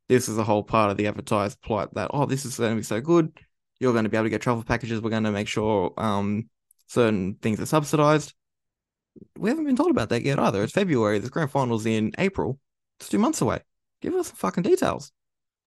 this 0.08 0.28
is 0.28 0.38
a 0.38 0.44
whole 0.44 0.62
part 0.62 0.90
of 0.90 0.96
the 0.96 1.06
advertised 1.06 1.60
plot 1.60 1.94
that, 1.94 2.10
oh, 2.12 2.26
this 2.26 2.44
is 2.44 2.56
going 2.56 2.72
to 2.72 2.76
be 2.76 2.82
so 2.82 3.00
good. 3.00 3.32
You're 3.80 3.92
going 3.92 4.04
to 4.04 4.10
be 4.10 4.16
able 4.16 4.26
to 4.26 4.30
get 4.30 4.42
travel 4.42 4.62
packages. 4.62 5.00
We're 5.00 5.10
going 5.10 5.24
to 5.24 5.32
make 5.32 5.48
sure 5.48 5.92
um, 5.96 6.48
certain 6.86 7.34
things 7.34 7.60
are 7.60 7.66
subsidized 7.66 8.34
we 9.36 9.50
haven't 9.50 9.64
been 9.64 9.76
told 9.76 9.90
about 9.90 10.08
that 10.10 10.22
yet 10.22 10.38
either. 10.38 10.62
It's 10.62 10.72
February. 10.72 11.18
The 11.18 11.28
grand 11.28 11.50
finals 11.50 11.86
in 11.86 12.12
April. 12.18 12.58
It's 12.98 13.08
two 13.08 13.18
months 13.18 13.40
away. 13.40 13.60
Give 14.00 14.14
us 14.14 14.28
some 14.28 14.36
fucking 14.36 14.62
details. 14.62 15.12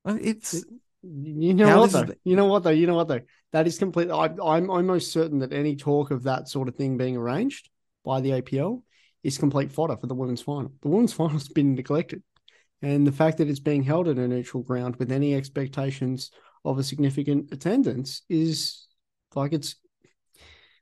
It's 0.06 0.63
you 1.06 1.54
know 1.54 1.80
what 1.82 1.92
though. 1.92 2.14
You 2.24 2.36
know 2.36 2.46
what 2.46 2.64
though. 2.64 2.70
You 2.72 2.88
know 2.88 2.96
what 2.96 3.08
though. 3.08 3.22
That 3.52 3.68
is 3.68 3.78
complete. 3.78 4.10
I, 4.10 4.26
I'm 4.44 4.70
almost 4.70 5.12
certain 5.12 5.40
that 5.40 5.54
any 5.54 5.76
talk 5.76 6.12
of 6.12 6.24
that 6.24 6.48
sort 6.48 6.68
of 6.68 6.76
thing 6.76 6.98
being 6.98 7.16
arranged 7.16 7.70
by 8.04 8.22
the 8.22 8.32
APL 8.32 8.82
is 9.24 9.38
complete 9.38 9.72
fodder 9.72 9.98
for 9.98 10.08
the 10.08 10.16
women's 10.16 10.42
final. 10.42 10.72
The 10.82 10.90
women's 10.90 11.14
final's 11.20 11.48
been 11.48 11.76
neglected, 11.76 12.24
and 12.82 13.06
the 13.06 13.12
fact 13.12 13.38
that 13.38 13.50
it's 13.50 13.60
being 13.60 13.84
held 13.84 14.08
at 14.08 14.18
a 14.18 14.28
neutral 14.28 14.64
ground 14.64 14.96
with 14.98 15.12
any 15.12 15.36
expectations 15.36 16.32
of 16.64 16.80
a 16.80 16.84
significant 16.84 17.52
attendance 17.52 18.24
is 18.30 18.88
like 19.36 19.54
it's 19.54 19.76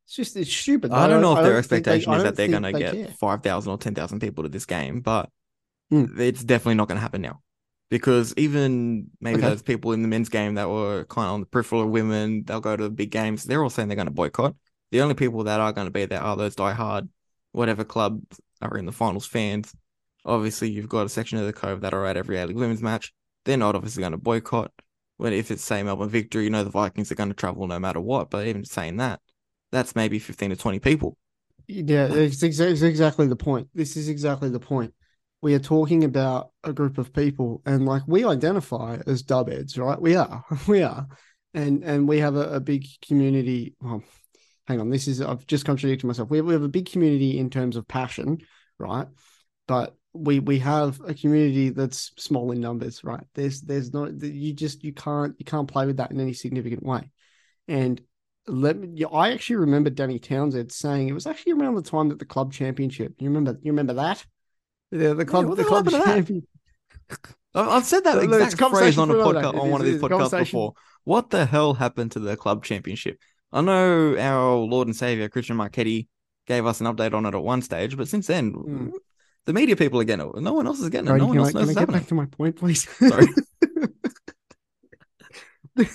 it's 0.06 0.16
just 0.16 0.36
it's 0.36 0.52
stupid. 0.52 0.92
I 0.92 1.08
don't 1.08 1.22
know 1.22 1.38
if 1.38 1.44
their 1.44 1.58
expectation 1.58 2.12
they, 2.12 2.18
is 2.18 2.24
that 2.24 2.36
they're 2.36 2.48
going 2.48 2.64
to 2.64 2.74
get 2.74 3.18
five 3.18 3.42
thousand 3.42 3.72
or 3.72 3.78
ten 3.78 3.96
thousand 3.96 4.20
people 4.20 4.44
to 4.44 4.50
this 4.50 4.66
game, 4.66 5.02
but 5.02 5.30
mm. 5.92 6.18
it's 6.20 6.44
definitely 6.44 6.76
not 6.76 6.88
going 6.88 6.98
to 6.98 7.02
happen 7.02 7.22
now. 7.22 7.42
Because 7.94 8.34
even 8.38 9.12
maybe 9.22 9.38
okay. 9.38 9.50
those 9.50 9.62
people 9.62 9.92
in 9.92 10.02
the 10.02 10.08
men's 10.08 10.28
game 10.28 10.56
that 10.56 10.68
were 10.68 11.06
kind 11.12 11.28
of 11.28 11.34
on 11.36 11.40
the 11.42 11.46
peripheral 11.46 11.84
of 11.84 11.90
women, 11.90 12.44
they'll 12.44 12.60
go 12.60 12.76
to 12.76 12.86
the 12.86 12.90
big 12.90 13.12
games. 13.12 13.44
They're 13.44 13.62
all 13.62 13.70
saying 13.70 13.88
they're 13.88 13.96
going 13.96 14.08
to 14.08 14.12
boycott. 14.12 14.56
The 14.90 15.02
only 15.02 15.14
people 15.14 15.44
that 15.44 15.60
are 15.60 15.72
going 15.72 15.86
to 15.86 15.92
be 15.92 16.06
there 16.06 16.20
are 16.20 16.36
those 16.36 16.56
diehard, 16.56 17.08
whatever 17.52 17.84
club 17.84 18.24
are 18.64 18.80
in 18.80 18.88
the 18.88 18.92
finals 18.92 19.28
fans. 19.28 19.76
Obviously, 20.26 20.72
you've 20.72 20.90
got 20.90 21.06
a 21.06 21.10
section 21.10 21.38
of 21.38 21.46
the 21.46 21.54
Cove 21.54 21.82
that 21.82 21.94
are 21.94 22.04
at 22.08 22.18
every 22.18 22.40
A 22.40 22.48
League 22.48 22.58
women's 22.58 22.82
match. 22.82 23.14
They're 23.46 23.58
not 23.58 23.76
obviously 23.76 24.02
going 24.02 24.14
to 24.14 24.18
boycott. 24.18 24.72
When 25.18 25.32
if 25.32 25.52
it's 25.52 25.64
say 25.64 25.84
Melbourne 25.84 26.10
Victory, 26.10 26.46
you 26.46 26.50
know 26.50 26.64
the 26.64 26.72
Vikings 26.72 27.12
are 27.12 27.16
going 27.16 27.30
to 27.30 27.36
travel 27.36 27.68
no 27.68 27.78
matter 27.78 28.00
what. 28.00 28.32
But 28.32 28.48
even 28.48 28.66
saying 28.66 28.98
that, 28.98 29.20
that's 29.72 29.96
maybe 29.96 30.18
15 30.18 30.50
to 30.50 30.56
20 30.56 30.80
people. 30.80 31.16
Yeah, 31.68 32.12
it's, 32.12 32.42
exa- 32.42 32.72
it's 32.72 32.82
exactly 32.82 33.28
the 33.28 33.36
point. 33.36 33.68
This 33.76 33.96
is 33.98 34.10
exactly 34.10 34.50
the 34.50 34.60
point. 34.60 34.96
We 35.44 35.56
are 35.56 35.60
talking 35.60 36.06
about 36.06 36.52
a 36.64 36.72
group 36.72 36.98
of 36.98 37.12
people, 37.12 37.62
and 37.66 37.86
like 37.86 38.04
we 38.08 38.24
identify 38.24 39.00
as 39.06 39.24
Dub 39.24 39.50
dubheads, 39.50 39.78
right? 39.78 40.02
We 40.02 40.16
are, 40.16 40.46
we 40.70 40.84
are, 40.84 41.06
and 41.54 41.84
and 41.84 42.08
we 42.08 42.20
have 42.20 42.38
a, 42.38 42.56
a 42.56 42.60
big 42.62 42.86
community. 43.06 43.76
Well, 43.82 44.04
hang 44.68 44.80
on, 44.80 44.90
this 44.90 45.06
is 45.10 45.22
I've 45.22 45.46
just 45.46 45.66
contradicted 45.66 46.08
myself. 46.08 46.30
We 46.30 46.38
have, 46.38 46.46
we 46.46 46.54
have 46.54 46.64
a 46.64 46.70
big 46.70 46.90
community 46.90 47.38
in 47.38 47.50
terms 47.50 47.76
of 47.76 47.86
passion, 47.90 48.38
right? 48.80 49.08
But 49.68 49.98
we 50.14 50.40
we 50.40 50.60
have 50.60 51.02
a 51.06 51.14
community 51.14 51.72
that's 51.72 52.14
small 52.18 52.52
in 52.52 52.62
numbers, 52.62 53.04
right? 53.04 53.26
There's 53.36 53.60
there's 53.60 53.94
not 53.94 54.22
you 54.22 54.54
just 54.54 54.82
you 54.82 54.94
can't 54.94 55.36
you 55.38 55.44
can't 55.44 55.68
play 55.68 55.86
with 55.86 55.98
that 55.98 56.12
in 56.12 56.22
any 56.22 56.32
significant 56.32 56.84
way. 56.84 57.12
And 57.68 58.00
let 58.48 58.78
me, 58.78 59.04
I 59.12 59.34
actually 59.34 59.58
remember 59.58 59.90
Danny 59.90 60.20
Townsend 60.20 60.72
saying 60.72 61.10
it 61.10 61.14
was 61.14 61.28
actually 61.28 61.52
around 61.52 61.76
the 61.76 61.82
time 61.82 62.08
that 62.10 62.20
the 62.20 62.26
club 62.26 62.54
championship. 62.54 63.16
You 63.20 63.28
remember? 63.28 63.60
You 63.62 63.74
remember 63.74 63.96
that? 63.96 64.26
The, 64.98 65.16
the 65.16 65.26
club, 65.26 65.46
what 65.48 65.58
the 65.58 65.64
the 65.64 65.68
club 65.70 65.86
happened 65.90 66.04
to 66.04 66.10
that? 66.10 66.16
champion. 66.16 66.48
I- 67.56 67.78
I've 67.78 67.86
said 67.86 68.04
that 68.04 68.16
Look, 68.18 68.30
look, 68.30 68.42
it's 68.42 68.54
exact 68.54 68.72
phrase 68.72 68.98
on 68.98 69.10
a 69.12 69.14
podcast 69.16 69.60
on 69.60 69.70
one 69.70 69.82
of 69.82 69.88
these 69.88 70.02
podcasts 70.02 70.38
before. 70.38 70.74
What 71.04 71.30
the 71.30 71.46
hell 71.46 71.74
happened 71.74 72.12
to 72.14 72.20
the 72.20 72.38
club 72.38 72.64
championship? 72.64 73.18
I 73.52 73.62
know 73.62 74.18
our 74.18 74.56
Lord 74.58 74.88
and 74.88 74.96
Savior 74.96 75.30
Christian 75.30 75.58
Marchetti 75.58 76.08
gave 76.48 76.66
us 76.66 76.82
an 76.82 76.88
update 76.88 77.14
on 77.14 77.26
it 77.26 77.36
at 77.36 77.44
one 77.44 77.62
stage, 77.62 77.96
but 77.98 78.08
since 78.08 78.28
then, 78.28 78.52
Hmm. 78.52 78.90
the 79.46 79.54
media 79.54 79.76
people 79.76 80.00
are 80.00 80.04
getting 80.04 80.28
it. 80.28 80.42
No 80.42 80.54
one 80.54 80.66
else 80.68 80.80
is 80.80 80.90
getting 80.90 81.08
it. 81.08 81.10
Brady, 81.12 81.22
no 81.22 81.28
one 81.28 81.36
can 81.38 81.42
I, 81.42 81.44
else 81.44 81.52
can 81.54 81.62
knows 81.68 81.78
I 81.78 81.80
get 81.82 81.92
back 81.92 82.08
to 82.08 82.16
my 82.16 82.26
point, 82.26 82.56
please? 82.56 82.88
Sorry. 82.98 83.28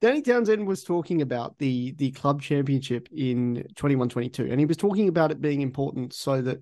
Danny 0.00 0.22
Townsend 0.22 0.66
was 0.66 0.82
talking 0.82 1.22
about 1.22 1.58
the 1.58 1.92
the 1.92 2.10
club 2.12 2.42
championship 2.42 3.08
in 3.12 3.64
21-22, 3.74 4.50
and 4.50 4.58
he 4.58 4.66
was 4.66 4.76
talking 4.76 5.08
about 5.08 5.30
it 5.30 5.40
being 5.40 5.60
important 5.60 6.12
so 6.12 6.42
that 6.42 6.60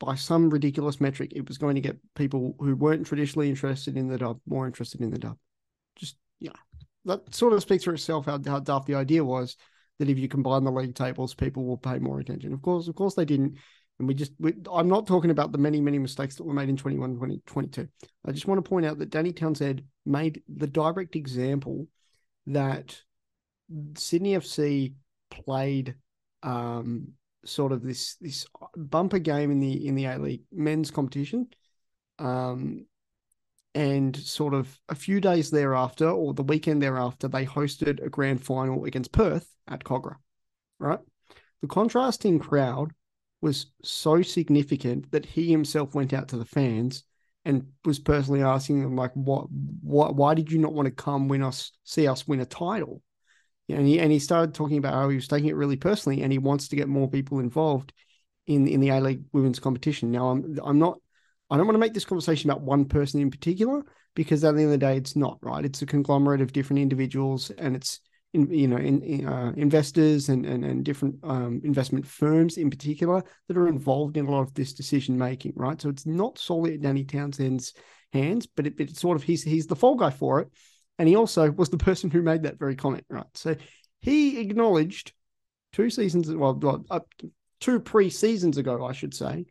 by 0.00 0.16
some 0.16 0.50
ridiculous 0.50 1.00
metric, 1.00 1.32
it 1.36 1.46
was 1.46 1.58
going 1.58 1.76
to 1.76 1.80
get 1.80 1.98
people 2.16 2.56
who 2.58 2.74
weren't 2.74 3.06
traditionally 3.06 3.48
interested 3.48 3.96
in 3.96 4.08
the 4.08 4.18
dub 4.18 4.40
more 4.48 4.66
interested 4.66 5.00
in 5.00 5.10
the 5.10 5.18
dub. 5.18 5.36
Just 5.94 6.16
yeah, 6.40 6.52
that 7.04 7.32
sort 7.34 7.52
of 7.52 7.62
speaks 7.62 7.84
for 7.84 7.94
itself 7.94 8.26
how, 8.26 8.40
how 8.44 8.58
daft 8.58 8.86
the 8.86 8.94
idea 8.94 9.22
was 9.22 9.56
that 9.98 10.08
if 10.08 10.18
you 10.18 10.26
combine 10.26 10.64
the 10.64 10.72
league 10.72 10.94
tables, 10.94 11.34
people 11.34 11.64
will 11.64 11.76
pay 11.76 11.98
more 11.98 12.18
attention. 12.18 12.52
Of 12.52 12.62
course, 12.62 12.88
of 12.88 12.96
course 12.96 13.14
they 13.14 13.26
didn't. 13.26 13.58
And 13.98 14.08
we 14.08 14.14
just, 14.14 14.32
we, 14.38 14.54
I'm 14.72 14.88
not 14.88 15.06
talking 15.06 15.30
about 15.30 15.52
the 15.52 15.58
many, 15.58 15.78
many 15.78 15.98
mistakes 15.98 16.36
that 16.36 16.44
were 16.44 16.54
made 16.54 16.70
in 16.70 16.76
21, 16.78 17.16
20, 17.16 17.42
22. 17.44 17.86
I 18.26 18.32
just 18.32 18.48
want 18.48 18.64
to 18.64 18.68
point 18.68 18.86
out 18.86 18.98
that 18.98 19.10
Danny 19.10 19.30
Townsend 19.30 19.82
made 20.06 20.42
the 20.48 20.66
direct 20.66 21.16
example 21.16 21.86
that 22.46 22.98
Sydney 23.96 24.32
FC 24.36 24.94
played 25.30 25.96
um, 26.42 27.12
sort 27.44 27.72
of 27.72 27.82
this 27.82 28.16
this 28.16 28.46
bumper 28.76 29.18
game 29.18 29.50
in 29.50 29.60
the 29.60 29.86
in 29.86 29.94
the 29.94 30.06
A 30.06 30.18
League 30.18 30.42
men's 30.52 30.90
competition, 30.90 31.48
um, 32.18 32.86
and 33.74 34.16
sort 34.16 34.54
of 34.54 34.78
a 34.88 34.94
few 34.94 35.20
days 35.20 35.50
thereafter 35.50 36.08
or 36.08 36.34
the 36.34 36.42
weekend 36.42 36.82
thereafter, 36.82 37.28
they 37.28 37.46
hosted 37.46 38.04
a 38.04 38.10
grand 38.10 38.44
final 38.44 38.84
against 38.84 39.12
Perth 39.12 39.48
at 39.68 39.84
Kogarah. 39.84 40.16
Right, 40.78 41.00
the 41.62 41.68
contrasting 41.68 42.38
crowd 42.38 42.92
was 43.40 43.66
so 43.82 44.22
significant 44.22 45.10
that 45.12 45.24
he 45.24 45.50
himself 45.50 45.94
went 45.94 46.12
out 46.12 46.28
to 46.28 46.36
the 46.36 46.44
fans 46.44 47.04
and 47.44 47.66
was 47.84 47.98
personally 47.98 48.42
asking 48.42 48.82
them 48.82 48.96
like 48.96 49.12
what 49.14 49.46
what 49.82 50.14
why 50.14 50.34
did 50.34 50.52
you 50.52 50.58
not 50.58 50.74
want 50.74 50.86
to 50.86 50.90
come 50.90 51.28
win 51.28 51.42
us 51.42 51.72
see 51.84 52.06
us 52.06 52.28
win 52.28 52.40
a 52.40 52.46
title 52.46 53.02
and 53.72 53.86
he 53.86 53.98
and 53.98 54.12
he 54.12 54.18
started 54.18 54.54
talking 54.54 54.78
about 54.78 54.94
how 54.94 55.08
he 55.08 55.16
was 55.16 55.28
taking 55.28 55.48
it 55.48 55.56
really 55.56 55.76
personally 55.76 56.22
and 56.22 56.32
he 56.32 56.38
wants 56.38 56.68
to 56.68 56.76
get 56.76 56.88
more 56.88 57.08
people 57.08 57.38
involved 57.38 57.92
in 58.46 58.66
in 58.66 58.80
the 58.80 58.90
A 58.90 59.00
League 59.00 59.22
women's 59.32 59.58
competition. 59.58 60.10
Now 60.10 60.28
I'm 60.28 60.58
I'm 60.64 60.78
not 60.78 60.98
I 61.50 61.56
don't 61.56 61.66
want 61.66 61.74
to 61.74 61.80
make 61.80 61.94
this 61.94 62.04
conversation 62.04 62.50
about 62.50 62.62
one 62.62 62.84
person 62.84 63.20
in 63.20 63.30
particular 63.30 63.82
because 64.14 64.44
at 64.44 64.54
the 64.54 64.62
end 64.62 64.72
of 64.72 64.72
the 64.72 64.86
day 64.86 64.96
it's 64.96 65.16
not 65.16 65.38
right? 65.42 65.64
It's 65.64 65.82
a 65.82 65.86
conglomerate 65.86 66.40
of 66.40 66.52
different 66.52 66.80
individuals 66.80 67.50
and 67.50 67.76
it's 67.76 68.00
in, 68.32 68.48
you 68.50 68.68
know 68.68 68.76
in, 68.76 69.02
in, 69.02 69.26
uh, 69.26 69.52
investors 69.56 70.28
and 70.28 70.46
and, 70.46 70.64
and 70.64 70.84
different 70.84 71.16
um, 71.24 71.60
investment 71.64 72.06
firms 72.06 72.56
in 72.56 72.70
particular 72.70 73.22
that 73.48 73.56
are 73.56 73.68
involved 73.68 74.16
in 74.16 74.26
a 74.26 74.30
lot 74.30 74.42
of 74.42 74.54
this 74.54 74.72
decision 74.72 75.18
making 75.18 75.52
right? 75.56 75.80
So 75.80 75.88
it's 75.88 76.06
not 76.06 76.38
solely 76.38 76.74
at 76.74 76.82
Danny 76.82 77.04
Townsend's 77.04 77.74
hands 78.12 78.46
but 78.46 78.66
it, 78.66 78.74
it's 78.78 79.00
sort 79.00 79.16
of 79.16 79.22
he's 79.22 79.42
he's 79.42 79.66
the 79.66 79.76
fall 79.76 79.96
guy 79.96 80.10
for 80.10 80.40
it 80.40 80.48
and 81.00 81.08
he 81.08 81.16
also 81.16 81.50
was 81.50 81.70
the 81.70 81.78
person 81.78 82.10
who 82.10 82.20
made 82.20 82.42
that 82.42 82.58
very 82.58 82.76
comment 82.76 83.04
right? 83.08 83.24
So 83.34 83.56
he 84.00 84.38
acknowledged 84.38 85.12
two 85.72 85.88
seasons 85.88 86.30
well, 86.30 86.84
up 86.90 87.08
two 87.58 87.80
pre-seasons 87.80 88.58
ago 88.58 88.84
I 88.84 88.92
should 88.92 89.14
say 89.14 89.46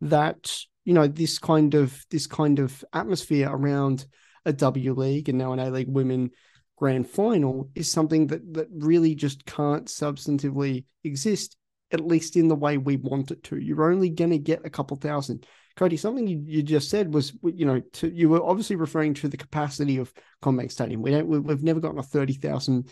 that 0.00 0.58
you 0.86 0.94
know 0.94 1.06
this 1.06 1.38
kind 1.38 1.74
of 1.74 2.02
this 2.10 2.26
kind 2.26 2.58
of 2.58 2.82
atmosphere 2.94 3.48
around 3.50 4.06
a 4.46 4.54
W 4.54 4.94
League 4.94 5.28
and 5.28 5.36
now 5.36 5.52
an 5.52 5.58
A 5.58 5.70
League 5.70 5.88
women 5.88 6.30
grand 6.76 7.08
final 7.08 7.70
is 7.74 7.90
something 7.90 8.28
that 8.28 8.54
that 8.54 8.68
really 8.72 9.14
just 9.14 9.44
can't 9.44 9.86
substantively 9.86 10.84
exist 11.04 11.58
at 11.92 12.00
least 12.00 12.36
in 12.36 12.48
the 12.48 12.56
way 12.56 12.78
we 12.78 12.96
want 12.96 13.30
it 13.30 13.42
to. 13.44 13.56
You're 13.56 13.90
only 13.90 14.10
going 14.10 14.30
to 14.30 14.38
get 14.38 14.64
a 14.64 14.70
couple 14.70 14.96
thousand. 14.96 15.46
Cody 15.76 15.96
something 15.96 16.26
you, 16.26 16.42
you 16.46 16.62
just 16.62 16.88
said 16.88 17.12
was 17.12 17.34
you 17.42 17.66
know 17.66 17.80
to, 17.94 18.10
you 18.10 18.30
were 18.30 18.42
obviously 18.42 18.76
referring 18.76 19.14
to 19.14 19.28
the 19.28 19.36
capacity 19.36 19.98
of 19.98 20.12
CommBank 20.42 20.72
Stadium. 20.72 21.02
We 21.02 21.10
don't 21.10 21.26
we, 21.26 21.38
we've 21.38 21.62
never 21.62 21.80
gotten 21.80 21.98
a 21.98 22.02
30,000 22.02 22.90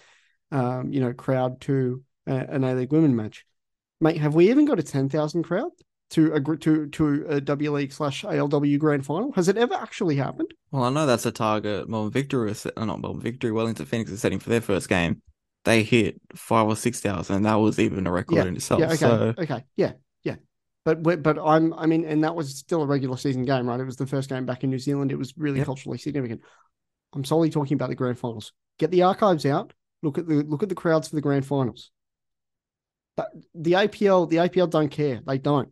um 0.53 0.93
you 0.93 1.01
know 1.01 1.13
crowd 1.15 1.61
to 1.63 2.03
a, 2.27 2.35
an 2.35 2.63
A 2.63 2.75
League 2.75 2.93
women 2.93 3.17
match. 3.17 3.47
Mate 4.01 4.19
have 4.19 4.35
we 4.35 4.51
even 4.51 4.67
got 4.67 4.79
a 4.79 4.83
10,000 4.83 5.43
crowd 5.43 5.71
to 6.11 6.35
a 6.35 6.57
to 6.59 6.87
to 6.89 7.25
a 7.27 7.41
W 7.41 7.73
League 7.73 7.93
slash 7.93 8.23
ALW 8.23 8.79
grand 8.79 9.07
final? 9.07 9.33
Has 9.33 9.49
it 9.49 9.57
ever 9.57 9.75
actually 9.75 10.17
happened? 10.17 10.53
Well, 10.71 10.85
I 10.85 10.91
know 10.91 11.07
that's 11.07 11.27
a 11.27 11.33
target 11.33 11.89
Melbourne 11.89 12.13
Victory, 12.13 12.55
uh, 12.77 12.85
not 12.85 13.01
Melbourne 13.01 13.23
Victory, 13.23 13.51
Wellington 13.51 13.87
Phoenix 13.87 14.11
is 14.11 14.21
setting 14.21 14.39
for 14.39 14.51
their 14.51 14.61
first 14.61 14.91
game. 14.91 15.23
They 15.65 15.83
hit 15.83 16.21
five 16.35 16.67
or 16.67 16.77
six 16.77 17.01
thousand, 17.01 17.37
and 17.37 17.47
that 17.47 17.55
was 17.55 17.79
even 17.79 18.07
a 18.07 18.11
record 18.11 18.47
in 18.47 18.57
itself. 18.57 18.81
Yeah, 18.81 18.87
okay, 18.93 18.97
So 18.97 19.35
okay, 19.39 19.65
yeah, 19.77 19.93
yeah. 20.23 20.37
But 20.85 21.03
but 21.03 21.23
but 21.23 21.39
I'm 21.39 21.73
I 21.75 21.87
mean, 21.87 22.05
and 22.05 22.23
that 22.25 22.35
was 22.35 22.57
still 22.57 22.83
a 22.83 22.87
regular 22.87 23.17
season 23.17 23.45
game, 23.45 23.67
right? 23.69 23.81
It 23.81 23.85
was 23.85 23.97
the 23.97 24.07
first 24.07 24.29
game 24.29 24.45
back 24.45 24.63
in 24.65 24.71
New 24.71 24.79
Zealand. 24.79 25.11
It 25.11 25.17
was 25.17 25.35
really 25.37 25.59
Yep. 25.59 25.67
culturally 25.67 25.99
significant. 25.99 26.43
I'm 27.15 27.25
solely 27.25 27.51
talking 27.51 27.75
about 27.77 27.89
the 27.89 27.95
grand 27.95 28.19
finals. 28.19 28.53
Get 28.79 28.91
the 28.91 29.03
archives 29.03 29.47
out. 29.47 29.73
Look 30.03 30.19
at 30.19 30.27
the 30.29 30.43
look 30.43 30.63
at 30.63 30.69
the 30.69 30.75
crowds 30.75 31.09
for 31.09 31.15
the 31.15 31.23
grand 31.23 31.47
finals. 31.47 31.91
But 33.17 33.31
the 33.55 33.75
APL, 33.77 34.27
the 34.27 34.39
APL 34.39 34.67
don't 34.67 34.91
care. 34.91 35.21
They 35.25 35.39
don't. 35.39 35.71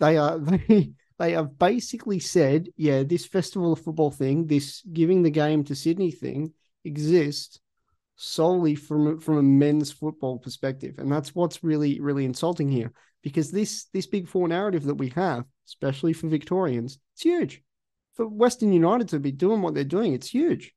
They 0.00 0.16
are 0.16 0.38
they 0.68 0.92
they 1.18 1.32
have 1.32 1.58
basically 1.58 2.18
said, 2.18 2.68
yeah, 2.76 3.04
this 3.04 3.26
festival 3.26 3.72
of 3.72 3.80
football 3.80 4.10
thing, 4.10 4.46
this 4.46 4.82
giving 4.92 5.22
the 5.22 5.30
game 5.30 5.64
to 5.64 5.74
Sydney 5.76 6.10
thing 6.10 6.52
exists 6.84 7.60
solely 8.16 8.74
from 8.74 9.18
from 9.18 9.38
a 9.38 9.42
men's 9.42 9.90
football 9.90 10.38
perspective, 10.38 10.98
and 10.98 11.10
that's 11.10 11.34
what's 11.34 11.64
really 11.64 12.00
really 12.00 12.24
insulting 12.24 12.70
here. 12.70 12.92
Because 13.22 13.50
this 13.50 13.86
this 13.92 14.06
big 14.06 14.28
four 14.28 14.48
narrative 14.48 14.84
that 14.84 14.96
we 14.96 15.08
have, 15.10 15.44
especially 15.66 16.12
for 16.12 16.28
Victorians, 16.28 16.98
it's 17.14 17.22
huge. 17.22 17.62
For 18.14 18.26
Western 18.28 18.72
United 18.72 19.08
to 19.08 19.20
be 19.20 19.32
doing 19.32 19.62
what 19.62 19.74
they're 19.74 19.84
doing, 19.84 20.12
it's 20.12 20.28
huge. 20.28 20.74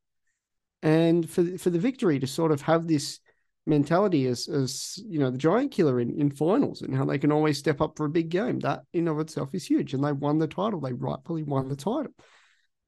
And 0.82 1.30
for 1.30 1.58
for 1.58 1.70
the 1.70 1.80
victory 1.80 2.20
to 2.20 2.28
sort 2.28 2.52
of 2.52 2.62
have 2.62 2.88
this 2.88 3.20
mentality 3.68 4.28
as 4.28 4.48
as 4.48 5.00
you 5.08 5.20
know 5.20 5.32
the 5.32 5.38
giant 5.38 5.72
killer 5.72 6.00
in, 6.00 6.20
in 6.20 6.30
finals 6.30 6.84
and 6.84 6.96
how 6.96 7.04
they 7.04 7.18
can 7.18 7.32
always 7.32 7.58
step 7.58 7.82
up 7.82 7.98
for 7.98 8.06
a 8.06 8.10
big 8.10 8.30
game, 8.30 8.60
that 8.60 8.84
in 8.94 9.08
of 9.08 9.20
itself 9.20 9.50
is 9.54 9.66
huge. 9.66 9.94
And 9.94 10.04
they 10.04 10.12
won 10.12 10.38
the 10.38 10.48
title. 10.48 10.80
They 10.80 10.94
rightfully 10.94 11.44
won 11.44 11.68
the 11.68 11.76
title. 11.76 12.14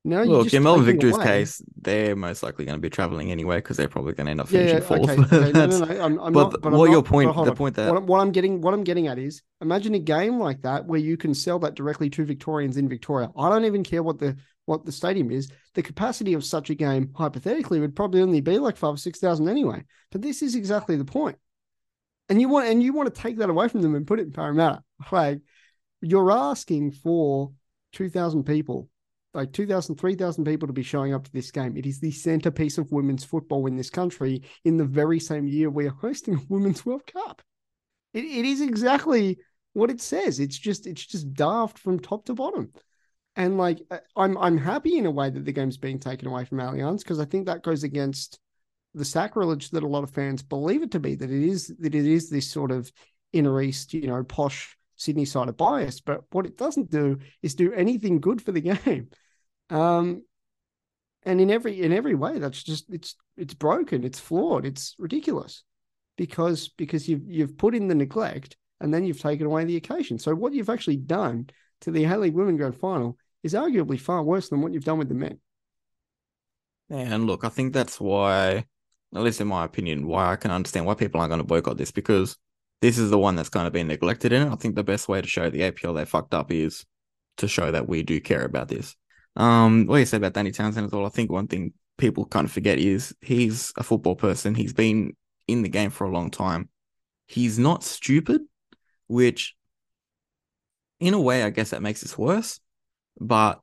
You 0.03 0.23
look, 0.23 0.53
in 0.53 0.63
Melbourne 0.63 0.85
Victory's 0.85 1.15
away- 1.15 1.25
case, 1.25 1.61
they're 1.81 2.15
most 2.15 2.41
likely 2.41 2.63
going 2.63 2.77
to 2.77 2.81
be 2.81 2.89
traveling 2.89 3.29
anyway 3.29 3.57
because 3.57 3.75
they're 3.75 3.89
probably 3.89 4.13
going 4.13 4.25
to 4.27 4.31
end 4.31 4.39
up 4.39 4.47
finishing 4.47 4.77
yeah, 4.77 4.83
fourth. 4.83 5.01
okay, 5.09 5.21
okay. 5.21 5.51
No, 5.51 5.65
no, 5.65 5.79
no. 5.85 6.01
I'm, 6.05 6.19
I'm 6.19 6.31
but 6.33 6.51
not. 6.51 6.61
But 6.61 6.67
I'm 6.71 6.77
what 6.79 6.85
not- 6.85 6.91
your 6.93 7.03
point- 7.03 7.33
the 7.33 7.41
on. 7.41 7.55
point 7.55 7.75
that- 7.75 7.89
what, 7.89 7.97
I'm- 7.97 8.05
what 8.05 8.19
I'm 8.21 8.31
getting, 8.31 8.61
what 8.61 8.73
I'm 8.73 8.85
getting 8.85 9.07
at 9.07 9.19
is, 9.19 9.41
imagine 9.59 9.95
a 9.95 9.99
game 9.99 10.39
like 10.39 10.61
that 10.61 10.85
where 10.85 10.99
you 10.99 11.17
can 11.17 11.33
sell 11.33 11.59
that 11.59 11.75
directly 11.75 12.09
to 12.11 12.23
Victorians 12.23 12.77
in 12.77 12.87
Victoria. 12.87 13.31
I 13.37 13.49
don't 13.49 13.65
even 13.65 13.83
care 13.83 14.01
what 14.01 14.17
the 14.19 14.37
what 14.65 14.85
the 14.85 14.91
stadium 14.91 15.29
is. 15.31 15.49
The 15.75 15.83
capacity 15.83 16.33
of 16.33 16.43
such 16.45 16.69
a 16.69 16.75
game, 16.75 17.11
hypothetically, 17.15 17.79
would 17.79 17.95
probably 17.95 18.21
only 18.21 18.41
be 18.41 18.59
like 18.59 18.77
five 18.77 18.93
or 18.93 18.97
six 18.97 19.19
thousand 19.19 19.49
anyway. 19.49 19.83
But 20.11 20.21
this 20.21 20.41
is 20.41 20.55
exactly 20.55 20.95
the 20.95 21.05
point. 21.05 21.37
And 22.29 22.39
you 22.39 22.47
want 22.47 22.67
and 22.67 22.81
you 22.81 22.93
want 22.93 23.13
to 23.13 23.21
take 23.21 23.37
that 23.39 23.49
away 23.49 23.67
from 23.67 23.81
them 23.81 23.95
and 23.95 24.07
put 24.07 24.19
it 24.19 24.27
in 24.27 24.31
Parramatta. 24.31 24.83
Like 25.11 25.41
you're 26.01 26.31
asking 26.31 26.91
for 26.91 27.51
two 27.91 28.09
thousand 28.09 28.43
people 28.43 28.89
like 29.37 29.53
2,000, 29.53 29.95
3,000 29.95 30.43
people 30.45 30.67
to 30.67 30.73
be 30.73 30.83
showing 30.83 31.13
up 31.13 31.23
to 31.23 31.31
this 31.31 31.51
game. 31.51 31.77
It 31.77 31.85
is 31.85 31.99
the 31.99 32.11
centerpiece 32.11 32.79
of 32.79 32.91
women's 32.91 33.23
football 33.23 33.67
in 33.67 33.77
this 33.77 33.91
country 33.91 34.41
in 34.65 34.77
the 34.77 34.83
very 34.83 35.19
same 35.19 35.47
year 35.47 35.69
we 35.69 35.85
are 35.85 35.91
hosting 36.01 36.35
a 36.35 36.39
Women's 36.49 36.85
World 36.85 37.05
Cup. 37.05 37.43
It, 38.13 38.25
it 38.25 38.45
is 38.45 38.61
exactly 38.61 39.37
what 39.73 39.91
it 39.91 40.01
says. 40.01 40.39
It's 40.39 40.57
just 40.57 40.87
it's 40.87 41.05
just 41.05 41.33
daft 41.33 41.77
from 41.77 41.99
top 41.99 42.25
to 42.25 42.33
bottom. 42.33 42.73
And 43.35 43.59
like 43.59 43.79
I- 43.91 43.99
I'm 44.15 44.37
I'm 44.39 44.57
happy 44.57 44.97
in 44.97 45.05
a 45.05 45.11
way 45.11 45.29
that 45.29 45.45
the 45.45 45.53
game's 45.53 45.77
being 45.77 45.99
taken 45.99 46.27
away 46.27 46.43
from 46.43 46.57
Allianz 46.57 46.99
because 46.99 47.19
I 47.19 47.25
think 47.25 47.45
that 47.45 47.63
goes 47.63 47.83
against 47.83 48.39
the 48.95 49.05
sacrilege 49.05 49.69
that 49.69 49.83
a 49.83 49.87
lot 49.87 50.03
of 50.03 50.09
fans 50.09 50.41
believe 50.41 50.81
it 50.81 50.89
to 50.91 50.99
be 50.99 51.13
that 51.13 51.29
it 51.29 51.43
is 51.43 51.67
that 51.79 51.93
it 51.93 52.05
is 52.07 52.31
this 52.31 52.49
sort 52.49 52.71
of 52.71 52.91
inner 53.33 53.61
east, 53.61 53.93
you 53.93 54.07
know, 54.07 54.23
posh 54.23 54.75
Sydney 54.95 55.25
side 55.25 55.47
of 55.47 55.57
bias. 55.57 56.01
But 56.01 56.23
what 56.31 56.47
it 56.47 56.57
doesn't 56.57 56.89
do 56.89 57.19
is 57.43 57.55
do 57.55 57.71
anything 57.73 58.19
good 58.19 58.41
for 58.41 58.51
the 58.51 58.61
game. 58.85 59.09
Um, 59.69 60.23
and 61.23 61.41
in 61.41 61.49
every 61.49 61.81
in 61.81 61.91
every 61.91 62.15
way, 62.15 62.39
that's 62.39 62.63
just 62.63 62.85
it's 62.89 63.15
it's 63.35 63.53
broken, 63.53 64.03
it's 64.03 64.19
flawed, 64.19 64.65
it's 64.65 64.95
ridiculous, 64.97 65.63
because 66.17 66.69
because 66.69 67.07
you've 67.07 67.27
you've 67.27 67.57
put 67.57 67.75
in 67.75 67.87
the 67.87 67.95
neglect 67.95 68.55
and 68.79 68.93
then 68.93 69.05
you've 69.05 69.21
taken 69.21 69.45
away 69.45 69.65
the 69.65 69.75
occasion. 69.75 70.19
So 70.19 70.35
what 70.35 70.53
you've 70.53 70.69
actually 70.69 70.97
done 70.97 71.49
to 71.81 71.91
the 71.91 72.05
A 72.05 72.17
League 72.17 72.33
Women 72.33 72.57
Grand 72.57 72.77
Final 72.77 73.17
is 73.43 73.53
arguably 73.53 73.99
far 73.99 74.23
worse 74.23 74.49
than 74.49 74.61
what 74.61 74.73
you've 74.73 74.85
done 74.85 74.99
with 74.99 75.09
the 75.09 75.15
men. 75.15 75.39
And 76.89 77.25
look, 77.27 77.43
I 77.43 77.49
think 77.49 77.73
that's 77.73 77.99
why 77.99 78.65
at 79.15 79.21
least 79.21 79.41
in 79.41 79.47
my 79.47 79.63
opinion, 79.63 80.07
why 80.07 80.31
I 80.31 80.35
can 80.35 80.51
understand 80.51 80.85
why 80.85 80.93
people 80.93 81.19
aren't 81.19 81.29
going 81.29 81.39
to 81.39 81.45
boycott 81.45 81.77
this 81.77 81.91
because 81.91 82.37
this 82.81 82.97
is 82.97 83.09
the 83.09 83.17
one 83.17 83.35
that's 83.35 83.49
kind 83.49 83.67
of 83.67 83.73
been 83.73 83.87
neglected 83.87 84.31
in 84.31 84.47
it. 84.47 84.51
I 84.51 84.55
think 84.55 84.75
the 84.75 84.83
best 84.83 85.07
way 85.07 85.21
to 85.21 85.27
show 85.27 85.49
the 85.49 85.61
APL 85.61 85.95
they 85.95 86.05
fucked 86.05 86.33
up 86.33 86.51
is 86.51 86.85
to 87.37 87.47
show 87.47 87.71
that 87.71 87.87
we 87.87 88.03
do 88.03 88.19
care 88.19 88.43
about 88.43 88.67
this. 88.67 88.95
Um, 89.37 89.85
what 89.85 89.97
you 89.97 90.05
said 90.05 90.17
about 90.17 90.33
Danny 90.33 90.51
Townsend 90.51 90.87
as 90.87 90.91
well, 90.91 91.05
I 91.05 91.09
think 91.09 91.31
one 91.31 91.47
thing 91.47 91.73
people 91.97 92.25
kind 92.25 92.45
of 92.45 92.51
forget 92.51 92.79
is 92.79 93.15
he's 93.21 93.71
a 93.77 93.83
football 93.83 94.15
person. 94.15 94.55
He's 94.55 94.73
been 94.73 95.15
in 95.47 95.61
the 95.61 95.69
game 95.69 95.91
for 95.91 96.05
a 96.05 96.11
long 96.11 96.31
time. 96.31 96.69
He's 97.27 97.59
not 97.59 97.83
stupid, 97.83 98.41
which 99.07 99.55
in 100.99 101.13
a 101.13 101.21
way, 101.21 101.43
I 101.43 101.51
guess 101.51 101.69
that 101.69 101.83
makes 101.83 102.01
this 102.01 102.17
worse. 102.17 102.59
But 103.19 103.61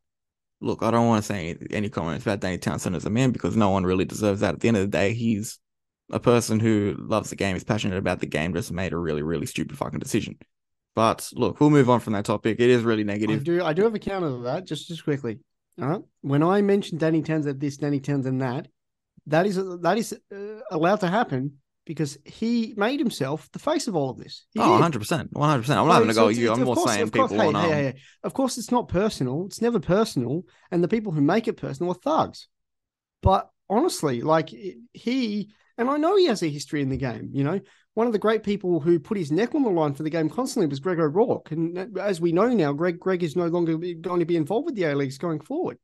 look, 0.61 0.83
I 0.83 0.93
don't 0.93 1.09
want 1.09 1.25
to 1.25 1.27
say 1.27 1.51
any, 1.51 1.67
any 1.71 1.89
comments 1.89 2.25
about 2.25 2.41
Danny 2.41 2.59
Townsend 2.59 2.95
as 2.95 3.05
a 3.05 3.11
man 3.11 3.33
because 3.33 3.57
no 3.57 3.71
one 3.71 3.85
really 3.85 4.05
deserves 4.05 4.41
that. 4.41 4.55
At 4.55 4.61
the 4.61 4.69
end 4.69 4.77
of 4.77 4.83
the 4.85 4.97
day, 4.97 5.13
he's 5.13 5.59
a 6.13 6.21
person 6.21 6.61
who 6.61 6.95
loves 6.99 7.31
the 7.31 7.37
game, 7.37 7.57
is 7.57 7.65
passionate 7.65 7.99
about 7.99 8.21
the 8.21 8.27
game, 8.27 8.55
just 8.55 8.71
made 8.71 8.93
a 8.93 8.97
really, 8.97 9.23
really 9.23 9.47
stupid 9.47 9.77
fucking 9.77 9.99
decision. 9.99 10.39
But 10.95 11.29
look, 11.35 11.59
we'll 11.59 11.71
move 11.71 11.91
on 11.91 11.99
from 11.99 12.13
that 12.13 12.25
topic. 12.25 12.61
It 12.61 12.71
is 12.71 12.83
really 12.83 13.03
negative. 13.03 13.41
I 13.41 13.43
do, 13.43 13.65
I 13.65 13.73
do 13.73 13.83
have 13.83 13.95
a 13.95 13.99
counter 13.99 14.29
to 14.29 14.43
that, 14.45 14.67
just 14.67 14.87
just 14.87 15.03
quickly. 15.03 15.41
All 15.81 15.89
right. 15.89 16.03
When 16.21 16.43
I 16.43 16.63
mentioned 16.63 17.01
Danny 17.01 17.23
Townsend 17.23 17.61
this, 17.61 17.77
Danny 17.77 18.01
Townsend 18.01 18.41
that, 18.41 18.69
that 19.27 19.47
is 19.47 19.57
that 19.57 19.99
is 19.99 20.13
uh, 20.33 20.61
allowed 20.71 21.01
to 21.01 21.09
happen 21.09 21.59
because 21.87 22.19
he 22.25 22.75
made 22.77 23.01
himself 23.01 23.51
the 23.53 23.59
face 23.59 23.89
of 23.89 23.97
all 23.97 24.11
of 24.11 24.19
this. 24.19 24.47
He 24.53 24.61
oh, 24.61 24.73
100 24.73 24.99
percent, 24.99 25.29
one 25.33 25.49
hundred 25.49 25.63
percent. 25.63 25.81
I'm 25.81 25.87
not 25.87 25.95
having 25.95 26.09
to 26.09 26.15
go 26.15 26.29
you. 26.29 26.53
I'm 26.53 26.63
more 26.63 26.75
course, 26.75 26.93
saying 26.93 27.11
course, 27.11 27.31
people 27.31 27.43
hey, 27.43 27.49
on. 27.49 27.55
Hey, 27.55 27.71
hey, 27.71 27.95
Of 28.23 28.35
course, 28.35 28.59
it's 28.59 28.71
not 28.71 28.89
personal. 28.89 29.47
It's 29.47 29.63
never 29.63 29.81
personal, 29.81 30.43
and 30.71 30.83
the 30.83 30.89
people 30.89 31.13
who 31.13 31.21
make 31.21 31.49
it 31.49 31.57
personal 31.57 31.93
are 31.93 31.97
thugs. 31.97 32.49
But 33.23 33.49
honestly, 33.69 34.21
like 34.21 34.51
he 34.93 35.51
and 35.77 35.91
I 35.91 35.97
know 35.97 36.17
he 36.17 36.27
has 36.27 36.43
a 36.43 36.49
history 36.49 36.83
in 36.83 36.89
the 36.89 36.97
game. 36.97 37.31
You 37.33 37.45
know, 37.45 37.61
one 37.95 38.07
of 38.07 38.13
the 38.13 38.19
great 38.19 38.43
people 38.43 38.81
who 38.81 38.99
put 38.99 39.17
his 39.17 39.33
neck 39.33 39.55
on 39.55 39.63
the 39.63 39.71
line 39.71 39.95
for 39.95 40.03
the 40.03 40.11
game 40.11 40.29
constantly 40.29 40.69
was 40.69 40.81
Greg 40.81 40.99
O'Rourke. 40.99 41.53
And 41.53 41.79
uh, 41.79 42.01
as 42.01 42.21
we 42.21 42.33
know 42.33 42.49
now, 42.49 42.73
Greg 42.73 42.99
Greg 42.99 43.23
is 43.23 43.37
no 43.37 43.47
longer 43.47 43.77
going 43.77 44.21
to 44.21 44.27
be 44.27 44.37
involved 44.37 44.67
with 44.67 44.75
the 44.75 44.85
A 44.85 44.95
Leagues 44.95 45.19
going 45.19 45.41
forward. 45.41 45.79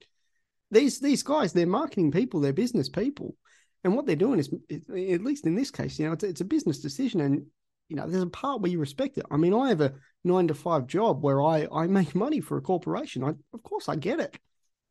These 0.70 1.00
these 1.00 1.22
guys, 1.22 1.52
they're 1.52 1.66
marketing 1.66 2.12
people, 2.12 2.40
they're 2.40 2.52
business 2.52 2.88
people, 2.88 3.34
and 3.82 3.96
what 3.96 4.06
they're 4.06 4.16
doing 4.16 4.38
is, 4.38 4.48
at 4.70 5.24
least 5.24 5.46
in 5.46 5.56
this 5.56 5.70
case, 5.70 5.98
you 5.98 6.06
know, 6.06 6.12
it's, 6.12 6.22
it's 6.22 6.40
a 6.40 6.44
business 6.44 6.80
decision, 6.80 7.20
and 7.20 7.46
you 7.88 7.96
know, 7.96 8.06
there's 8.06 8.22
a 8.22 8.28
part 8.28 8.60
where 8.60 8.70
you 8.70 8.78
respect 8.78 9.18
it. 9.18 9.26
I 9.32 9.36
mean, 9.36 9.52
I 9.52 9.68
have 9.68 9.80
a 9.80 9.94
nine 10.22 10.46
to 10.48 10.54
five 10.54 10.86
job 10.86 11.24
where 11.24 11.42
I 11.42 11.66
I 11.72 11.88
make 11.88 12.14
money 12.14 12.40
for 12.40 12.56
a 12.56 12.62
corporation. 12.62 13.24
I 13.24 13.30
of 13.52 13.62
course 13.64 13.88
I 13.88 13.96
get 13.96 14.20
it, 14.20 14.38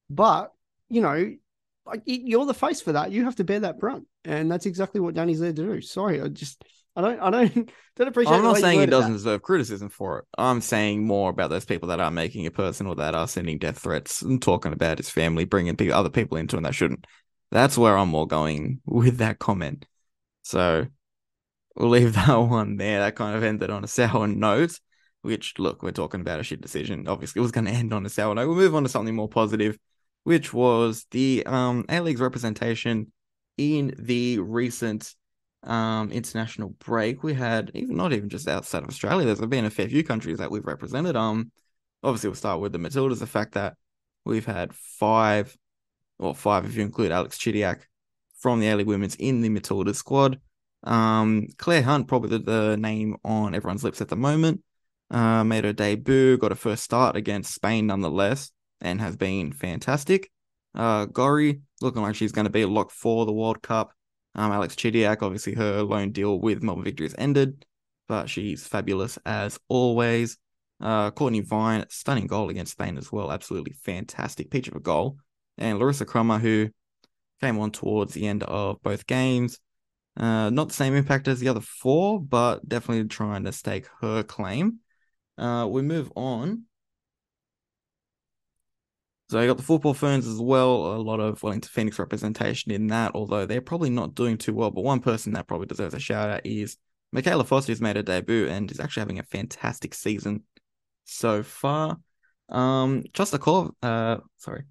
but 0.10 0.52
you 0.90 1.02
know, 1.02 1.34
like 1.90 2.04
you're 2.06 2.46
the 2.46 2.54
face 2.54 2.82
for 2.82 2.94
that. 2.94 3.12
You 3.12 3.26
have 3.26 3.36
to 3.38 3.44
bear 3.44 3.62
that 3.62 3.80
brunt, 3.80 4.06
and 4.26 4.52
that's 4.52 4.66
exactly 4.66 5.02
what 5.02 5.14
Danny's 5.14 5.40
there 5.40 5.54
to 5.54 5.64
do. 5.64 5.82
Sorry, 5.82 6.22
I 6.22 6.28
just 6.28 6.64
I 6.96 7.02
don't 7.02 7.20
I 7.20 7.30
don't 7.30 7.72
don't 7.96 8.08
appreciate. 8.08 8.36
I'm 8.36 8.44
not 8.44 8.58
saying 8.58 8.80
he 8.80 8.86
doesn't 8.86 9.12
that. 9.12 9.18
deserve 9.18 9.42
criticism 9.42 9.90
for 9.90 10.20
it. 10.20 10.26
I'm 10.38 10.62
saying 10.62 11.06
more 11.06 11.30
about 11.30 11.50
those 11.50 11.66
people 11.66 11.90
that 11.90 12.00
are 12.00 12.12
making 12.12 12.46
it 12.46 12.54
personal, 12.54 12.96
that 12.96 13.16
are 13.16 13.28
sending 13.28 13.58
death 13.58 13.80
threats 13.80 14.22
and 14.22 14.42
talking 14.42 14.74
about 14.74 14.98
his 14.98 15.10
family, 15.10 15.46
bringing 15.46 15.76
other 15.92 16.10
people 16.10 16.38
into 16.38 16.58
it 16.58 16.64
that 16.64 16.76
shouldn't. 16.76 17.06
That's 17.52 17.78
where 17.78 17.98
I'm 17.98 18.10
more 18.10 18.28
going 18.28 18.82
with 18.86 19.18
that 19.18 19.40
comment. 19.40 19.86
So 20.44 20.88
we'll 21.76 21.90
leave 21.90 22.14
that 22.16 22.36
one 22.36 22.78
there. 22.78 23.00
That 23.00 23.16
kind 23.16 23.36
of 23.36 23.44
ended 23.44 23.70
on 23.70 23.84
a 23.84 23.88
sour 23.88 24.28
note. 24.28 24.80
Which 25.22 25.56
look, 25.60 25.84
we're 25.84 25.92
talking 25.92 26.22
about 26.22 26.40
a 26.40 26.44
shit 26.44 26.62
decision. 26.62 27.08
Obviously, 27.08 27.40
it 27.40 27.44
was 27.44 27.52
going 27.52 27.66
to 27.66 27.72
end 27.72 27.94
on 27.94 28.06
a 28.06 28.10
sour 28.10 28.34
note. 28.34 28.48
We'll 28.48 28.56
move 28.56 28.76
on 28.76 28.84
to 28.84 28.90
something 28.90 29.16
more 29.16 29.28
positive 29.28 29.78
which 30.24 30.54
was 30.54 31.06
the 31.12 31.44
um, 31.46 31.86
A 31.90 32.02
League's 32.02 32.22
representation 32.22 33.12
in 33.58 33.94
the 33.98 34.40
recent 34.40 35.14
um, 35.64 36.12
international 36.12 36.70
break. 36.80 37.24
We 37.24 37.34
had 37.34 37.72
even 37.74 37.96
not 37.96 38.14
even 38.14 38.30
just 38.30 38.48
outside 38.48 38.84
of 38.84 38.90
Australia. 38.90 39.26
There's 39.26 39.42
been 39.42 39.66
a 39.66 39.70
fair 39.70 39.90
few 39.90 40.04
countries 40.04 40.38
that 40.38 40.52
we've 40.52 40.66
represented. 40.66 41.16
Um, 41.16 41.52
obviously 42.04 42.30
we'll 42.30 42.36
start 42.36 42.62
with 42.62 42.72
the 42.72 42.80
Matildas. 42.80 43.20
The 43.20 43.28
fact 43.28 43.54
that 43.54 43.76
we've 44.26 44.46
had 44.46 44.74
five, 44.74 45.56
or 46.18 46.34
five 46.36 46.66
if 46.66 46.76
you 46.76 46.84
include 46.84 47.12
Alex 47.12 47.38
Chidiac 47.38 47.82
from 48.40 48.60
the 48.60 48.70
A 48.70 48.76
League 48.76 48.88
Women's 48.88 49.16
in 49.16 49.42
the 49.42 49.50
Matildas 49.50 49.96
squad. 49.96 50.40
Um, 50.84 51.48
Claire 51.58 51.82
Hunt, 51.82 52.08
probably 52.08 52.30
the, 52.30 52.40
the, 52.40 52.78
name 52.78 53.18
on 53.26 53.54
everyone's 53.54 53.84
lips 53.84 54.00
at 54.00 54.08
the 54.08 54.16
moment. 54.16 54.64
Uh, 55.12 55.44
made 55.44 55.66
her 55.66 55.74
debut, 55.74 56.38
got 56.38 56.52
a 56.52 56.56
first 56.56 56.84
start 56.84 57.18
against 57.18 57.54
Spain 57.54 57.88
nonetheless 57.88 58.52
and 58.82 59.02
has 59.02 59.16
been 59.16 59.52
fantastic. 59.52 60.32
Uh, 60.76 61.06
Gorry 61.06 61.62
looking 61.82 62.02
like 62.02 62.16
she's 62.16 62.32
going 62.32 62.46
to 62.46 62.52
be 62.52 62.62
a 62.62 62.68
lock 62.68 62.92
for 62.92 63.26
the 63.26 63.34
World 63.34 63.62
Cup. 63.62 63.92
Um, 64.36 64.52
Alex 64.52 64.76
Chidiac, 64.76 65.22
obviously 65.22 65.56
her 65.56 65.82
loan 65.82 66.12
deal 66.12 66.40
with 66.40 66.62
Melbourne 66.62 66.84
Victory 66.84 67.08
has 67.08 67.16
ended, 67.18 67.66
but 68.08 68.30
she's 68.30 68.68
fabulous 68.68 69.18
as 69.26 69.60
always. 69.68 70.38
Uh, 70.80 71.12
Cortnee 71.12 71.46
Vine, 71.46 71.86
stunning 71.90 72.28
goal 72.28 72.50
against 72.50 72.74
Spain 72.74 72.98
as 72.98 73.12
well. 73.12 73.32
Absolutely 73.32 73.74
fantastic 73.74 74.50
peach 74.50 74.68
of 74.68 74.76
a 74.76 74.80
goal. 74.80 75.18
And 75.58 75.78
Larissa 75.78 76.06
Crummer, 76.06 76.40
who 76.40 76.70
came 77.42 77.60
on 77.60 77.72
towards 77.72 78.14
the 78.14 78.28
end 78.28 78.44
of 78.44 78.82
both 78.82 79.08
games. 79.08 79.60
Uh, 80.18 80.50
not 80.50 80.68
the 80.68 80.74
same 80.74 80.96
impact 80.96 81.28
as 81.28 81.40
the 81.40 81.48
other 81.48 81.62
four, 81.62 82.22
but 82.22 82.68
definitely 82.68 83.08
trying 83.08 83.44
to 83.46 83.52
stake 83.52 83.88
her 84.02 84.24
claim. 84.24 84.80
Uh, 85.38 85.68
we 85.70 85.82
move 85.82 86.12
on 86.16 86.64
so 89.30 89.40
you 89.40 89.48
got 89.48 89.58
the 89.58 89.64
football 89.64 89.94
ferns 89.94 90.26
as 90.26 90.40
well. 90.40 90.96
A 90.96 90.98
lot 90.98 91.20
of 91.20 91.44
Wellington 91.44 91.70
Phoenix 91.72 92.00
representation 92.00 92.72
in 92.72 92.88
that, 92.88 93.12
although 93.14 93.46
they're 93.46 93.62
probably 93.62 93.92
not 93.92 94.16
doing 94.16 94.40
too 94.40 94.56
well. 94.56 94.72
But 94.72 94.84
one 94.84 95.02
person 95.02 95.34
that 95.34 95.46
probably 95.46 95.68
deserves 95.68 95.94
a 95.94 96.00
shout 96.00 96.30
out 96.30 96.46
is 96.46 96.78
Michaela 97.12 97.44
Foster, 97.44 97.72
who's 97.72 97.80
made 97.80 97.96
a 97.96 98.02
debut 98.02 98.48
and 98.48 98.72
is 98.72 98.80
actually 98.80 99.02
having 99.02 99.20
a 99.20 99.24
fantastic 99.24 99.94
season 99.94 100.44
so 101.06 101.44
far. 101.44 102.00
Um, 102.50 103.04
Chostakov, 103.14 103.72
uh, 103.84 104.18
sorry, 104.38 104.64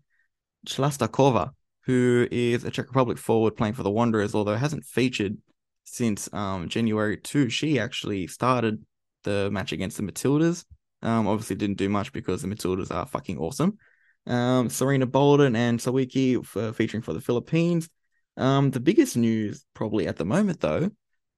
Chlastakova, 0.67 1.51
who 1.85 2.27
is 2.33 2.65
a 2.65 2.71
Czech 2.73 2.89
Republic 2.89 3.19
forward 3.19 3.57
playing 3.57 3.75
for 3.75 3.85
the 3.85 3.93
Wanderers, 3.93 4.35
although 4.35 4.57
hasn't 4.57 4.85
featured 4.85 5.37
since 5.85 6.29
um 6.35 6.69
January 6.69 7.17
2. 7.17 7.49
She 7.49 7.79
actually 7.79 8.27
started 8.27 8.85
the 9.23 9.51
match 9.53 9.71
against 9.71 9.99
the 9.99 10.03
Matildas. 10.03 10.65
Um, 11.01 11.29
obviously 11.29 11.55
didn't 11.55 11.79
do 11.79 11.89
much 11.89 12.13
because 12.13 12.43
the 12.43 12.49
Matildas 12.49 12.93
are 12.93 13.07
fucking 13.07 13.39
awesome 13.39 13.79
um, 14.27 14.69
Sarina 14.69 15.11
Bolden 15.11 15.57
and 15.57 15.79
Sawiki 15.79 16.45
for 16.45 16.73
featuring 16.73 17.03
for 17.03 17.13
the 17.13 17.21
Philippines. 17.21 17.89
Um, 18.37 18.71
the 18.71 18.81
biggest 18.81 19.17
news 19.17 19.65
probably 19.75 20.07
at 20.07 20.17
the 20.17 20.25
moment 20.25 20.61
though, 20.61 20.91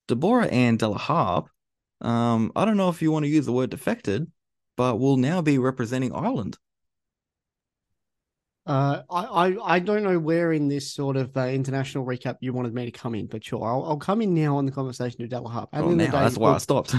Deborah-Anne 0.08 0.76
De 0.76 0.88
la 0.88 0.98
Harpe. 0.98 1.48
Um, 2.00 2.52
I 2.56 2.64
don't 2.64 2.76
know 2.76 2.88
if 2.88 3.02
you 3.02 3.12
want 3.12 3.24
to 3.24 3.30
use 3.30 3.46
the 3.46 3.52
word 3.52 3.70
defected, 3.70 4.30
but 4.76 4.98
will 4.98 5.16
now 5.16 5.40
be 5.42 5.58
representing 5.58 6.14
Ireland. 6.14 6.58
Uh, 8.66 9.02
I, 9.10 9.24
I, 9.24 9.74
I 9.74 9.78
don't 9.78 10.02
know 10.02 10.18
where 10.18 10.52
in 10.52 10.68
this 10.68 10.92
sort 10.92 11.16
of 11.16 11.36
uh, 11.36 11.46
international 11.46 12.04
recap 12.04 12.36
you 12.40 12.52
wanted 12.52 12.74
me 12.74 12.84
to 12.84 12.90
come 12.90 13.14
in, 13.14 13.26
but 13.26 13.44
sure, 13.44 13.66
I'll, 13.66 13.84
I'll 13.84 13.96
come 13.96 14.20
in 14.22 14.34
now 14.34 14.56
on 14.58 14.66
the 14.66 14.72
conversation 14.72 15.22
of 15.22 15.30
De 15.30 15.40
la 15.40 15.50
Harpe. 15.50 15.72
Well, 15.72 15.90
now, 15.90 16.04
day, 16.04 16.10
that's 16.10 16.36
why 16.36 16.52
I 16.52 16.58
stopped. 16.58 16.94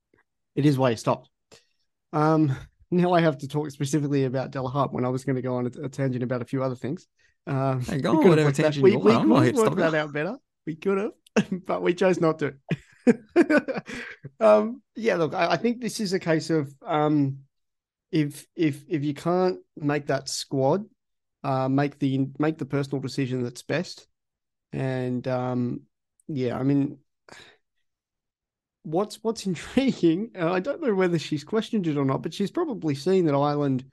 it 0.54 0.66
is 0.66 0.78
why 0.78 0.90
I 0.90 0.94
stopped. 0.94 1.28
Um, 2.12 2.56
now 2.90 3.12
I 3.12 3.20
have 3.20 3.38
to 3.38 3.48
talk 3.48 3.70
specifically 3.70 4.24
about 4.24 4.50
De 4.50 4.60
la 4.60 4.70
Harpe 4.70 4.92
when 4.92 5.04
I 5.04 5.08
was 5.08 5.24
going 5.24 5.36
to 5.36 5.42
go 5.42 5.56
on 5.56 5.66
a, 5.66 5.84
a, 5.84 5.88
tangent 5.88 6.22
about 6.22 6.42
a 6.42 6.44
few 6.44 6.62
other 6.62 6.74
things. 6.74 7.06
Um, 7.46 7.82
hey, 7.82 8.00
go 8.00 8.18
on 8.18 8.28
whatever 8.28 8.52
tangent 8.52 8.82
we, 8.82 8.96
we, 8.96 9.16
we, 9.16 9.26
we 9.26 9.52
worked 9.52 9.76
that 9.76 9.94
out 9.94 10.12
better. 10.12 10.36
We 10.66 10.76
could 10.76 10.98
have, 10.98 11.12
but 11.66 11.82
we 11.82 11.94
chose 11.94 12.20
not 12.20 12.40
to. 12.40 12.54
um, 14.40 14.82
yeah, 14.94 15.16
look, 15.16 15.34
I, 15.34 15.52
I, 15.52 15.56
think 15.56 15.80
this 15.80 16.00
is 16.00 16.12
a 16.12 16.18
case 16.18 16.50
of 16.50 16.72
um, 16.86 17.38
if 18.12 18.46
if 18.54 18.84
if 18.88 19.04
you 19.04 19.14
can't 19.14 19.58
make 19.76 20.06
that 20.06 20.28
squad, 20.28 20.84
uh, 21.42 21.68
make 21.68 21.98
the 21.98 22.28
make 22.38 22.58
the 22.58 22.66
personal 22.66 23.00
decision 23.00 23.42
that's 23.42 23.62
best, 23.62 24.06
and 24.72 25.26
um, 25.26 25.82
yeah, 26.28 26.58
I 26.58 26.62
mean, 26.62 26.98
what's 28.90 29.22
what's 29.22 29.46
intriguing, 29.46 30.30
I 30.38 30.60
don't 30.60 30.82
know 30.82 30.94
whether 30.94 31.18
she's 31.18 31.44
questioned 31.44 31.86
it 31.86 31.96
or 31.96 32.04
not, 32.04 32.22
but 32.22 32.34
she's 32.34 32.50
probably 32.50 32.94
seen 32.94 33.26
that 33.26 33.34
Ireland 33.34 33.84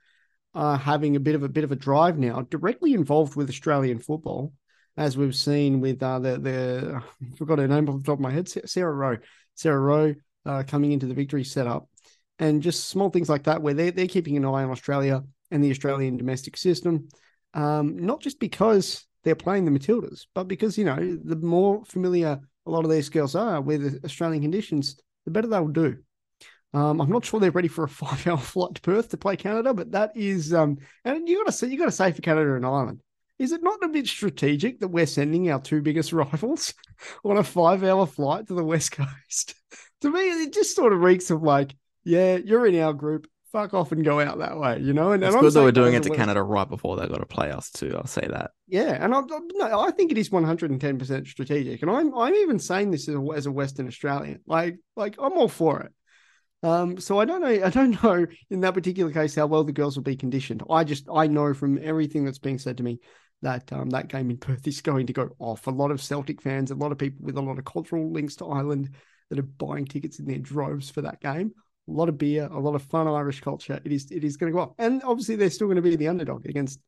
are 0.54 0.76
having 0.76 1.16
a 1.16 1.20
bit 1.20 1.34
of 1.34 1.42
a 1.42 1.48
bit 1.48 1.64
of 1.64 1.72
a 1.72 1.76
drive 1.76 2.18
now, 2.18 2.42
directly 2.42 2.94
involved 2.94 3.36
with 3.36 3.48
Australian 3.48 3.98
football, 3.98 4.52
as 4.96 5.16
we've 5.16 5.36
seen 5.36 5.80
with 5.80 6.02
uh, 6.02 6.18
the 6.18 6.38
the 6.38 7.02
I 7.32 7.36
forgot 7.36 7.58
her 7.58 7.68
name 7.68 7.88
off 7.88 7.98
the 7.98 8.04
top 8.04 8.18
of 8.18 8.20
my 8.20 8.32
head, 8.32 8.48
Sarah 8.48 8.92
Rowe, 8.92 9.18
Sarah 9.54 9.80
Rowe 9.80 10.14
uh, 10.46 10.62
coming 10.66 10.92
into 10.92 11.06
the 11.06 11.14
victory 11.14 11.44
setup, 11.44 11.88
and 12.38 12.62
just 12.62 12.88
small 12.88 13.10
things 13.10 13.28
like 13.28 13.44
that 13.44 13.62
where 13.62 13.74
they 13.74 13.90
they're 13.90 14.06
keeping 14.06 14.36
an 14.36 14.44
eye 14.44 14.64
on 14.64 14.70
Australia 14.70 15.22
and 15.50 15.62
the 15.62 15.70
Australian 15.70 16.16
domestic 16.16 16.56
system, 16.56 17.08
um, 17.54 17.96
not 17.98 18.20
just 18.20 18.38
because 18.40 19.06
they're 19.24 19.34
playing 19.34 19.64
the 19.64 19.70
Matildas, 19.70 20.26
but 20.34 20.44
because 20.44 20.78
you 20.78 20.84
know 20.84 21.18
the 21.24 21.36
more 21.36 21.84
familiar 21.84 22.40
a 22.68 22.70
lot 22.70 22.84
of 22.84 22.90
these 22.90 23.08
girls 23.08 23.34
are 23.34 23.60
with 23.60 24.00
Australian 24.04 24.42
conditions, 24.42 25.00
the 25.24 25.30
better 25.30 25.48
they'll 25.48 25.68
do. 25.68 25.96
Um, 26.74 27.00
I'm 27.00 27.10
not 27.10 27.24
sure 27.24 27.40
they're 27.40 27.50
ready 27.50 27.68
for 27.68 27.84
a 27.84 27.88
five-hour 27.88 28.38
flight 28.38 28.74
to 28.74 28.80
Perth 28.80 29.08
to 29.10 29.16
play 29.16 29.36
Canada, 29.36 29.72
but 29.72 29.92
that 29.92 30.12
is, 30.14 30.52
um, 30.52 30.78
and 31.04 31.28
you 31.28 31.38
got 31.38 31.46
to 31.46 31.52
say, 31.52 31.68
you 31.68 31.78
got 31.78 31.86
to 31.86 31.92
say 31.92 32.12
for 32.12 32.22
Canada 32.22 32.54
and 32.54 32.66
Ireland, 32.66 33.00
is 33.38 33.52
it 33.52 33.62
not 33.62 33.82
a 33.82 33.88
bit 33.88 34.06
strategic 34.06 34.80
that 34.80 34.88
we're 34.88 35.06
sending 35.06 35.50
our 35.50 35.60
two 35.60 35.80
biggest 35.80 36.12
rivals 36.12 36.74
on 37.24 37.38
a 37.38 37.44
five 37.44 37.82
hour 37.82 38.06
flight 38.06 38.48
to 38.48 38.54
the 38.54 38.64
West 38.64 38.92
Coast? 38.92 39.54
to 40.02 40.10
me, 40.10 40.20
it 40.20 40.52
just 40.52 40.76
sort 40.76 40.92
of 40.92 41.00
reeks 41.00 41.30
of 41.30 41.42
like, 41.42 41.74
yeah, 42.04 42.36
you're 42.36 42.66
in 42.66 42.78
our 42.80 42.92
group. 42.92 43.26
Fuck 43.52 43.72
off 43.72 43.92
and 43.92 44.04
go 44.04 44.20
out 44.20 44.38
that 44.38 44.58
way, 44.58 44.78
you 44.80 44.92
know. 44.92 45.12
And 45.12 45.22
it's 45.22 45.34
and 45.34 45.40
good 45.40 45.52
that 45.54 45.62
we're 45.62 45.72
doing 45.72 45.94
it 45.94 46.02
to 46.02 46.10
Canada 46.10 46.42
right 46.42 46.68
before 46.68 46.96
they 46.96 47.06
got 47.06 47.18
to 47.18 47.26
play 47.26 47.50
us 47.50 47.70
too. 47.70 47.94
I'll 47.96 48.06
say 48.06 48.26
that. 48.30 48.50
Yeah, 48.66 49.02
and 49.02 49.14
I, 49.14 49.22
no, 49.54 49.80
I 49.80 49.90
think 49.90 50.12
it 50.12 50.18
is 50.18 50.30
110 50.30 50.98
percent 50.98 51.26
strategic, 51.26 51.80
and 51.82 51.90
I'm 51.90 52.14
I'm 52.14 52.34
even 52.34 52.58
saying 52.58 52.90
this 52.90 53.08
as 53.08 53.14
a, 53.14 53.26
as 53.34 53.46
a 53.46 53.52
Western 53.52 53.86
Australian. 53.86 54.40
Like 54.46 54.78
like 54.96 55.16
I'm 55.18 55.32
all 55.32 55.48
for 55.48 55.80
it. 55.80 55.92
Um, 56.62 56.98
so 56.98 57.20
I 57.20 57.24
don't 57.24 57.40
know. 57.40 57.64
I 57.64 57.70
don't 57.70 58.02
know 58.02 58.26
in 58.50 58.60
that 58.60 58.74
particular 58.74 59.12
case 59.12 59.34
how 59.34 59.46
well 59.46 59.64
the 59.64 59.72
girls 59.72 59.96
will 59.96 60.02
be 60.02 60.16
conditioned. 60.16 60.62
I 60.68 60.84
just 60.84 61.06
I 61.12 61.26
know 61.26 61.54
from 61.54 61.78
everything 61.82 62.24
that's 62.24 62.38
being 62.38 62.58
said 62.58 62.76
to 62.78 62.82
me 62.82 63.00
that 63.42 63.72
um, 63.72 63.90
that 63.90 64.08
game 64.08 64.30
in 64.30 64.36
Perth 64.36 64.66
is 64.66 64.80
going 64.80 65.06
to 65.06 65.12
go 65.12 65.30
off. 65.38 65.66
A 65.66 65.70
lot 65.70 65.90
of 65.90 66.02
Celtic 66.02 66.42
fans, 66.42 66.70
a 66.70 66.74
lot 66.74 66.92
of 66.92 66.98
people 66.98 67.20
with 67.22 67.36
a 67.36 67.42
lot 67.42 67.58
of 67.58 67.64
cultural 67.64 68.12
links 68.12 68.36
to 68.36 68.46
Ireland 68.46 68.90
that 69.30 69.38
are 69.38 69.42
buying 69.42 69.84
tickets 69.84 70.18
in 70.18 70.26
their 70.26 70.38
droves 70.38 70.90
for 70.90 71.02
that 71.02 71.20
game. 71.20 71.52
A 71.88 71.90
lot 71.90 72.08
of 72.08 72.18
beer, 72.18 72.48
a 72.50 72.58
lot 72.58 72.74
of 72.74 72.82
fun 72.82 73.08
Irish 73.08 73.40
culture. 73.40 73.80
It 73.84 73.92
is 73.92 74.10
it 74.10 74.24
is 74.24 74.36
going 74.36 74.52
to 74.52 74.56
go 74.56 74.62
off, 74.62 74.72
and 74.78 75.02
obviously 75.02 75.36
they're 75.36 75.50
still 75.50 75.66
going 75.66 75.76
to 75.76 75.82
be 75.82 75.96
the 75.96 76.08
underdog 76.08 76.46
against, 76.46 76.80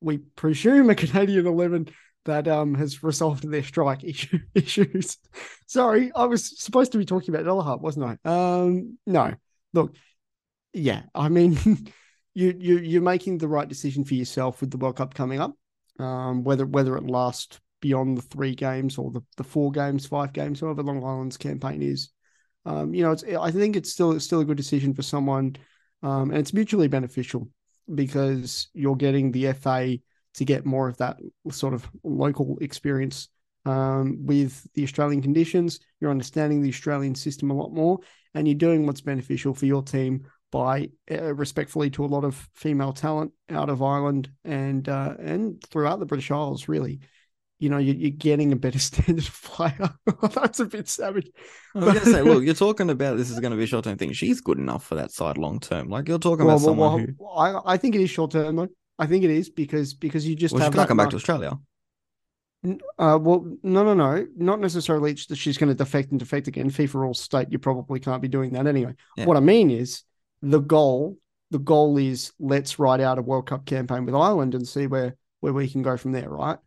we 0.00 0.18
presume, 0.18 0.90
a 0.90 0.94
Canadian 0.94 1.46
eleven 1.46 1.88
that 2.24 2.46
um 2.46 2.74
has 2.74 3.02
resolved 3.02 3.48
their 3.50 3.62
strike 3.62 4.04
issue, 4.04 4.38
issues. 4.54 5.18
Sorry, 5.66 6.12
I 6.14 6.26
was 6.26 6.62
supposed 6.62 6.92
to 6.92 6.98
be 6.98 7.04
talking 7.04 7.34
about 7.34 7.44
De 7.44 7.52
la 7.52 7.64
Harpe, 7.64 7.80
wasn't 7.80 8.18
I? 8.24 8.30
Um, 8.30 8.98
no. 9.06 9.34
Look, 9.72 9.94
yeah, 10.72 11.02
I 11.14 11.28
mean, 11.28 11.58
you 12.34 12.54
you 12.58 12.78
you're 12.78 13.02
making 13.02 13.38
the 13.38 13.48
right 13.48 13.68
decision 13.68 14.04
for 14.04 14.14
yourself 14.14 14.60
with 14.60 14.70
the 14.70 14.78
World 14.78 14.96
Cup 14.96 15.14
coming 15.14 15.40
up. 15.40 15.54
Um, 15.98 16.44
whether 16.44 16.64
whether 16.64 16.96
it 16.96 17.06
lasts 17.06 17.60
beyond 17.80 18.16
the 18.18 18.22
three 18.22 18.54
games 18.54 18.98
or 18.98 19.10
the, 19.10 19.22
the 19.36 19.44
four 19.44 19.70
games, 19.70 20.06
five 20.06 20.32
games, 20.32 20.60
however 20.60 20.82
long 20.82 21.02
Ireland's 21.04 21.36
campaign 21.36 21.82
is. 21.82 22.10
Um, 22.68 22.92
you 22.92 23.02
know, 23.02 23.12
it's 23.12 23.24
I 23.24 23.50
think 23.50 23.76
it's 23.76 23.90
still 23.90 24.12
it's 24.12 24.26
still 24.26 24.40
a 24.40 24.44
good 24.44 24.58
decision 24.58 24.92
for 24.92 25.02
someone, 25.02 25.56
um, 26.02 26.30
and 26.30 26.38
it's 26.38 26.52
mutually 26.52 26.86
beneficial 26.86 27.48
because 27.94 28.68
you're 28.74 28.94
getting 28.94 29.32
the 29.32 29.52
FA 29.54 29.98
to 30.34 30.44
get 30.44 30.66
more 30.66 30.86
of 30.86 30.98
that 30.98 31.16
sort 31.50 31.72
of 31.72 31.88
local 32.04 32.58
experience 32.60 33.28
um, 33.64 34.18
with 34.20 34.70
the 34.74 34.82
Australian 34.82 35.22
conditions. 35.22 35.80
You're 35.98 36.10
understanding 36.10 36.60
the 36.60 36.68
Australian 36.68 37.14
system 37.14 37.50
a 37.50 37.54
lot 37.54 37.72
more, 37.72 38.00
and 38.34 38.46
you're 38.46 38.54
doing 38.54 38.84
what's 38.84 39.00
beneficial 39.00 39.54
for 39.54 39.64
your 39.64 39.82
team 39.82 40.26
by 40.52 40.90
uh, 41.10 41.34
respectfully 41.34 41.88
to 41.90 42.04
a 42.04 42.06
lot 42.06 42.24
of 42.24 42.48
female 42.54 42.92
talent 42.92 43.32
out 43.48 43.70
of 43.70 43.82
Ireland 43.82 44.30
and 44.44 44.86
uh, 44.90 45.14
and 45.18 45.62
throughout 45.70 46.00
the 46.00 46.06
British 46.06 46.30
Isles. 46.30 46.68
Really, 46.68 47.00
you 47.58 47.68
know, 47.68 47.78
you're, 47.78 47.96
you're 47.96 48.10
getting 48.10 48.52
a 48.52 48.56
better 48.56 48.78
standard 48.78 49.26
of 49.26 49.42
player. 49.42 49.90
That's 50.34 50.60
a 50.60 50.66
bit 50.66 50.88
savage. 50.88 51.30
I 51.74 51.80
was 51.80 51.94
gonna 51.94 52.04
say, 52.04 52.22
look, 52.22 52.44
you're 52.44 52.54
talking 52.54 52.90
about 52.90 53.16
this 53.16 53.30
is 53.30 53.40
going 53.40 53.50
to 53.50 53.56
be 53.56 53.64
a 53.64 53.66
short 53.66 53.84
term 53.84 53.98
thing. 53.98 54.12
She's 54.12 54.40
good 54.40 54.58
enough 54.58 54.84
for 54.84 54.94
that 54.96 55.10
side 55.10 55.38
long 55.38 55.60
term. 55.60 55.88
Like 55.88 56.08
you're 56.08 56.18
talking 56.18 56.46
well, 56.46 56.56
about 56.56 56.66
well, 56.66 56.70
someone 56.70 57.16
well, 57.18 57.50
who 57.56 57.66
I, 57.66 57.74
I 57.74 57.76
think 57.76 57.94
it 57.94 58.00
is 58.00 58.10
short 58.10 58.30
term 58.30 58.56
though. 58.56 58.68
I 58.98 59.06
think 59.06 59.24
it 59.24 59.30
is 59.30 59.48
because 59.48 59.94
because 59.94 60.26
you 60.26 60.34
just 60.34 60.54
well, 60.54 60.62
have 60.62 60.72
she 60.72 60.76
can't 60.76 60.88
come 60.88 60.96
back 60.96 61.10
to 61.10 61.16
Australia. 61.16 61.58
Uh, 62.98 63.16
well, 63.20 63.44
no, 63.62 63.84
no, 63.84 63.94
no, 63.94 64.26
not 64.36 64.58
necessarily 64.58 65.12
that 65.28 65.36
she's 65.36 65.56
going 65.56 65.68
to 65.68 65.76
defect 65.76 66.10
and 66.10 66.18
defect 66.18 66.48
again. 66.48 66.68
FIFA 66.68 66.94
rules 66.94 67.20
state 67.20 67.46
you 67.52 67.58
probably 67.58 68.00
can't 68.00 68.20
be 68.20 68.26
doing 68.26 68.52
that 68.52 68.66
anyway. 68.66 68.94
Yeah. 69.16 69.26
What 69.26 69.36
I 69.36 69.40
mean 69.40 69.70
is 69.70 70.02
the 70.42 70.60
goal. 70.60 71.18
The 71.50 71.60
goal 71.60 71.96
is 71.96 72.32
let's 72.38 72.78
write 72.78 73.00
out 73.00 73.18
a 73.18 73.22
World 73.22 73.46
Cup 73.46 73.64
campaign 73.64 74.04
with 74.04 74.14
Ireland 74.14 74.54
and 74.54 74.68
see 74.68 74.86
where 74.86 75.16
where 75.40 75.52
we 75.52 75.68
can 75.68 75.82
go 75.82 75.96
from 75.96 76.12
there. 76.12 76.28
Right 76.28 76.58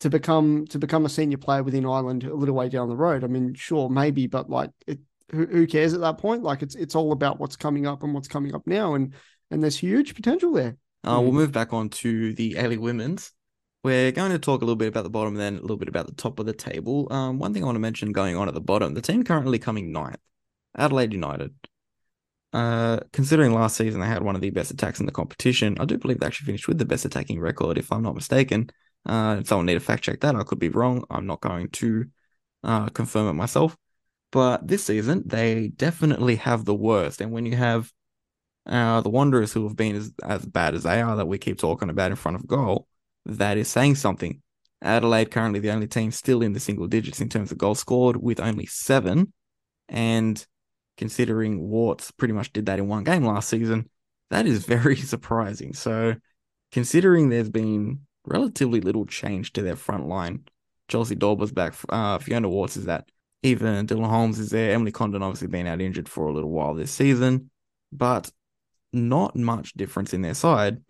to 0.00 0.10
become 0.10 0.66
to 0.68 0.78
become 0.78 1.04
a 1.04 1.08
senior 1.08 1.38
player 1.38 1.62
within 1.62 1.86
Ireland 1.86 2.24
a 2.24 2.34
little 2.34 2.54
way 2.54 2.68
down 2.68 2.88
the 2.88 2.96
road. 2.96 3.22
I 3.22 3.26
mean, 3.26 3.54
sure, 3.54 3.88
maybe, 3.88 4.26
but 4.26 4.50
like 4.50 4.70
it, 4.86 4.98
who, 5.30 5.46
who 5.46 5.66
cares 5.66 5.94
at 5.94 6.00
that 6.00 6.18
point? 6.18 6.42
Like 6.42 6.62
it's 6.62 6.74
it's 6.74 6.94
all 6.94 7.12
about 7.12 7.38
what's 7.38 7.56
coming 7.56 7.86
up 7.86 8.02
and 8.02 8.14
what's 8.14 8.28
coming 8.28 8.54
up 8.54 8.66
now, 8.66 8.94
and 8.94 9.14
and 9.50 9.62
there's 9.62 9.78
huge 9.78 10.14
potential 10.14 10.52
there. 10.52 10.76
Uh, 11.04 11.18
mm. 11.18 11.22
We'll 11.22 11.32
move 11.32 11.52
back 11.52 11.72
on 11.72 11.88
to 11.90 12.34
the 12.34 12.56
A 12.56 12.68
League 12.68 12.80
Women's. 12.80 13.32
We're 13.82 14.12
going 14.12 14.32
to 14.32 14.38
talk 14.38 14.60
a 14.60 14.64
little 14.64 14.76
bit 14.76 14.88
about 14.88 15.04
the 15.04 15.10
bottom, 15.10 15.34
and 15.34 15.40
then 15.40 15.56
a 15.56 15.62
little 15.62 15.78
bit 15.78 15.88
about 15.88 16.06
the 16.06 16.14
top 16.14 16.38
of 16.38 16.46
the 16.46 16.52
table. 16.52 17.10
Um, 17.10 17.38
one 17.38 17.54
thing 17.54 17.62
I 17.62 17.66
want 17.66 17.76
to 17.76 17.80
mention 17.80 18.12
going 18.12 18.36
on 18.36 18.48
at 18.48 18.54
the 18.54 18.60
bottom, 18.60 18.94
the 18.94 19.00
team 19.00 19.22
currently 19.22 19.58
coming 19.58 19.92
ninth, 19.92 20.18
Adelaide 20.76 21.12
United. 21.12 21.54
Uh, 22.52 22.98
considering 23.12 23.54
last 23.54 23.76
season 23.76 24.00
they 24.00 24.08
had 24.08 24.24
one 24.24 24.34
of 24.34 24.40
the 24.40 24.50
best 24.50 24.72
attacks 24.72 24.98
in 24.98 25.06
the 25.06 25.12
competition, 25.12 25.76
I 25.78 25.84
do 25.84 25.96
believe 25.96 26.18
they 26.18 26.26
actually 26.26 26.46
finished 26.46 26.68
with 26.68 26.78
the 26.78 26.84
best 26.84 27.04
attacking 27.04 27.38
record, 27.38 27.78
if 27.78 27.92
I'm 27.92 28.02
not 28.02 28.16
mistaken. 28.16 28.70
Uh, 29.06 29.42
someone 29.44 29.66
need 29.66 29.74
to 29.74 29.80
fact 29.80 30.04
check 30.04 30.20
that. 30.20 30.36
I 30.36 30.42
could 30.42 30.58
be 30.58 30.68
wrong. 30.68 31.04
I'm 31.10 31.26
not 31.26 31.40
going 31.40 31.68
to 31.70 32.06
uh, 32.62 32.88
confirm 32.88 33.28
it 33.28 33.34
myself. 33.34 33.76
But 34.32 34.66
this 34.66 34.84
season, 34.84 35.24
they 35.26 35.68
definitely 35.68 36.36
have 36.36 36.64
the 36.64 36.74
worst. 36.74 37.20
And 37.20 37.32
when 37.32 37.46
you 37.46 37.56
have 37.56 37.90
uh, 38.66 39.00
the 39.00 39.10
Wanderers, 39.10 39.52
who 39.52 39.64
have 39.64 39.76
been 39.76 39.96
as, 39.96 40.12
as 40.22 40.46
bad 40.46 40.74
as 40.74 40.84
they 40.84 41.00
are, 41.00 41.16
that 41.16 41.26
we 41.26 41.38
keep 41.38 41.58
talking 41.58 41.90
about 41.90 42.10
in 42.10 42.16
front 42.16 42.36
of 42.36 42.46
goal, 42.46 42.86
that 43.26 43.56
is 43.56 43.68
saying 43.68 43.96
something. 43.96 44.40
Adelaide 44.82 45.30
currently 45.30 45.60
the 45.60 45.70
only 45.70 45.86
team 45.86 46.10
still 46.10 46.42
in 46.42 46.52
the 46.52 46.60
single 46.60 46.86
digits 46.86 47.20
in 47.20 47.28
terms 47.28 47.52
of 47.52 47.58
goals 47.58 47.80
scored 47.80 48.16
with 48.16 48.40
only 48.40 48.66
seven. 48.66 49.32
And 49.88 50.44
considering 50.96 51.68
Worts 51.68 52.10
pretty 52.12 52.32
much 52.32 52.52
did 52.52 52.66
that 52.66 52.78
in 52.78 52.88
one 52.88 53.04
game 53.04 53.24
last 53.24 53.48
season, 53.48 53.90
that 54.30 54.46
is 54.46 54.64
very 54.66 54.96
surprising. 54.96 55.74
So, 55.74 56.14
considering 56.72 57.28
there's 57.28 57.50
been 57.50 58.00
relatively 58.26 58.80
little 58.80 59.06
change 59.06 59.52
to 59.54 59.62
their 59.62 59.76
front 59.76 60.06
line, 60.06 60.44
Chelsea 60.88 61.14
Dawber's 61.14 61.52
back, 61.52 61.74
uh, 61.88 62.18
Fiona 62.18 62.48
Worts 62.48 62.76
is 62.76 62.86
that. 62.86 63.08
Even 63.42 63.86
Dylan 63.86 64.08
Holmes 64.08 64.38
is 64.38 64.50
there. 64.50 64.72
Emily 64.72 64.92
Condon 64.92 65.22
obviously 65.22 65.48
been 65.48 65.66
out 65.66 65.80
injured 65.80 66.08
for 66.08 66.28
a 66.28 66.32
little 66.32 66.50
while 66.50 66.74
this 66.74 66.90
season, 66.90 67.50
but 67.90 68.30
not 68.92 69.34
much 69.34 69.72
difference 69.74 70.12
in 70.12 70.20
their 70.20 70.34
side, 70.34 70.82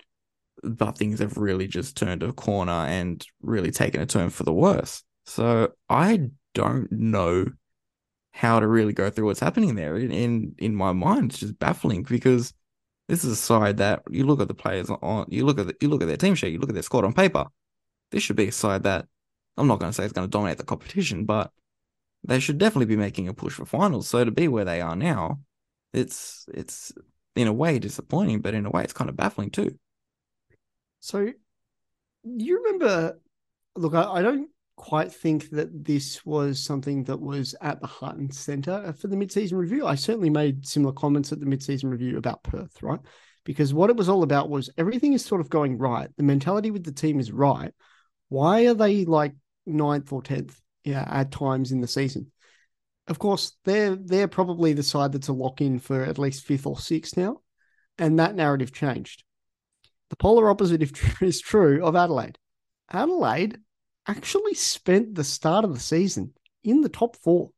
but 0.65 0.99
things 0.99 1.21
have 1.21 1.37
really 1.37 1.69
just 1.69 1.97
turned 1.97 2.23
a 2.23 2.33
corner 2.33 2.73
and 2.73 3.25
really 3.41 3.71
taken 3.71 4.01
a 4.01 4.07
turn 4.07 4.31
for 4.31 4.43
the 4.43 4.53
worse. 4.53 5.05
So 5.27 5.69
I 5.89 6.31
don't 6.55 6.91
know 6.91 7.47
how 8.33 8.61
to 8.61 8.67
really 8.67 8.93
go 8.93 9.11
through 9.11 9.27
what's 9.27 9.41
happening 9.41 9.75
there. 9.75 9.97
In 9.97 10.11
in, 10.11 10.55
in 10.59 10.75
my 10.75 10.93
mind, 10.93 11.31
it's 11.31 11.41
just 11.41 11.59
baffling 11.59 12.03
because 12.03 12.53
this 13.11 13.25
is 13.25 13.33
a 13.33 13.37
side 13.37 13.79
that 13.79 14.03
you 14.09 14.25
look 14.25 14.41
at 14.41 14.47
the 14.47 14.55
players 14.55 14.89
on, 14.89 15.27
you 15.29 15.45
look 15.45 15.59
at 15.59 15.67
the, 15.67 15.75
you 15.81 15.89
look 15.89 16.01
at 16.01 16.07
their 16.07 16.17
team 16.17 16.37
sheet, 16.37 16.53
you 16.53 16.61
look 16.61 16.71
at 16.71 16.75
their 16.75 16.83
squad 16.85 17.05
on 17.05 17.13
paper. 17.13 17.45
This 18.13 18.23
should 18.23 18.37
be 18.37 18.47
a 18.47 18.53
side 18.53 18.85
that 18.85 19.07
I'm 19.57 19.67
not 19.67 19.81
going 19.81 19.91
to 19.91 19.93
say 19.93 20.05
it's 20.05 20.13
going 20.13 20.29
to 20.29 20.31
dominate 20.31 20.59
the 20.59 20.65
competition, 20.65 21.25
but 21.25 21.51
they 22.23 22.39
should 22.39 22.59
definitely 22.59 22.87
be 22.87 22.97
making 22.97 23.27
a 23.27 23.35
push 23.35 23.55
for 23.55 23.65
finals. 23.65 24.07
So 24.07 24.25
to 24.25 24.31
be 24.31 24.47
where 24.47 24.65
they 24.65 24.81
are 24.81 24.95
now, 24.95 25.41
it's 25.93 26.47
it's 26.55 26.93
in 27.35 27.49
a 27.49 27.53
way 27.53 27.81
disappointing, 27.81 28.43
but 28.43 28.55
in 28.55 28.65
a 28.65 28.71
way 28.71 28.85
it's 28.85 28.93
kind 28.93 29.11
of 29.11 29.17
baffling 29.17 29.51
too. 29.51 29.77
So 31.01 31.33
you 32.23 32.59
remember 32.59 33.19
look, 33.75 33.95
I, 33.95 34.05
I 34.05 34.23
don't 34.23 34.51
quite 34.81 35.13
think 35.13 35.51
that 35.51 35.85
this 35.85 36.25
was 36.25 36.59
something 36.59 37.05
that 37.05 37.21
was 37.21 37.55
at 37.61 37.81
the 37.81 37.87
heart 37.87 38.17
and 38.17 38.35
center 38.35 38.83
uh, 38.87 38.93
for 38.93 39.09
the 39.09 39.17
mid-season 39.17 39.57
review. 39.57 39.87
I 39.87 39.95
certainly 39.95 40.31
made 40.31 40.67
similar 40.67 40.93
comments 40.93 41.33
at 41.33 41.41
the 41.41 41.47
mid-season 41.47 41.91
review 41.91 42.17
about 42.17 42.43
Perth, 42.43 42.83
right? 42.83 43.01
Because 43.45 43.75
what 43.75 43.91
it 43.91 43.97
was 43.97 44.09
all 44.09 44.23
about 44.23 44.51
was 44.51 44.71
everything 44.79 45.13
is 45.13 45.25
sort 45.25 45.41
of 45.41 45.51
going 45.51 45.79
right. 45.79 46.09
The 46.17 46.23
mentality 46.23 46.71
with 46.71 46.85
the 46.85 46.93
team 46.93 47.21
is 47.21 47.31
right. 47.31 47.73
Why 48.29 48.67
are 48.67 48.75
they 48.75 49.05
like 49.05 49.35
ninth 49.67 50.13
or 50.13 50.23
tenth? 50.23 50.61
Yeah, 50.85 51.07
at 51.07 51.31
times 51.31 51.73
in 51.73 51.83
the 51.83 51.87
season 51.87 52.33
of 53.11 53.19
course, 53.19 53.57
they're 53.65 53.97
they're 53.97 54.29
probably 54.29 54.73
the 54.73 54.85
side 54.85 55.13
that's 55.13 55.29
a 55.29 55.33
lock 55.33 55.61
in 55.61 55.81
for 55.81 56.05
at 56.05 56.19
least 56.19 56.45
fifth 56.45 56.65
or 56.65 56.79
sixth 56.79 57.17
now, 57.17 57.41
and 57.99 58.19
that 58.19 58.37
narrative 58.37 58.73
changed. 58.73 59.25
The 60.11 60.17
polar 60.17 60.49
opposite 60.49 60.83
is 61.21 61.41
true 61.41 61.85
of 61.85 61.97
Adelaide. 61.97 62.39
Adelaide 62.91 63.59
actually 64.07 64.55
spent 64.55 65.15
the 65.15 65.25
start 65.25 65.65
of 65.65 65.75
the 65.75 65.81
season 65.81 66.33
in 66.65 66.81
the 66.81 66.89
top 66.89 67.17
four. 67.17 67.51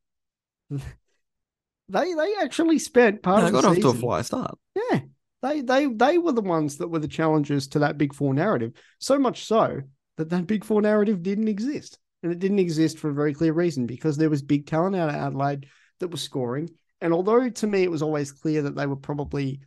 They 1.88 2.14
they 2.14 2.34
actually 2.40 2.78
spent 2.78 3.22
part 3.22 3.40
yeah, 3.40 3.46
of 3.48 3.52
the 3.52 3.60
got 3.60 3.74
season. 3.74 3.86
off 3.86 3.92
to 3.92 3.98
a 3.98 4.00
fly 4.00 4.22
start. 4.22 4.58
Yeah, 4.74 5.00
they 5.42 5.60
they 5.60 5.86
they 5.86 6.18
were 6.18 6.32
the 6.32 6.40
ones 6.40 6.78
that 6.78 6.88
were 6.88 7.00
the 7.00 7.08
challengers 7.08 7.68
to 7.68 7.80
that 7.80 7.98
big 7.98 8.14
four 8.14 8.32
narrative. 8.32 8.72
So 8.98 9.18
much 9.18 9.44
so 9.44 9.80
that 10.16 10.30
that 10.30 10.46
big 10.46 10.64
four 10.64 10.80
narrative 10.80 11.22
didn't 11.22 11.48
exist. 11.48 11.98
And 12.22 12.32
it 12.32 12.38
didn't 12.38 12.60
exist 12.60 12.98
for 12.98 13.10
a 13.10 13.14
very 13.14 13.34
clear 13.34 13.52
reason 13.52 13.84
because 13.84 14.16
there 14.16 14.30
was 14.30 14.42
big 14.42 14.66
talent 14.66 14.94
out 14.94 15.08
of 15.08 15.16
Adelaide 15.16 15.66
that 15.98 16.08
was 16.08 16.22
scoring. 16.22 16.70
And 17.00 17.12
although 17.12 17.50
to 17.50 17.66
me 17.66 17.82
it 17.82 17.90
was 17.90 18.02
always 18.02 18.30
clear 18.30 18.62
that 18.62 18.76
they 18.76 18.86
were 18.86 18.96
probably 18.96 19.60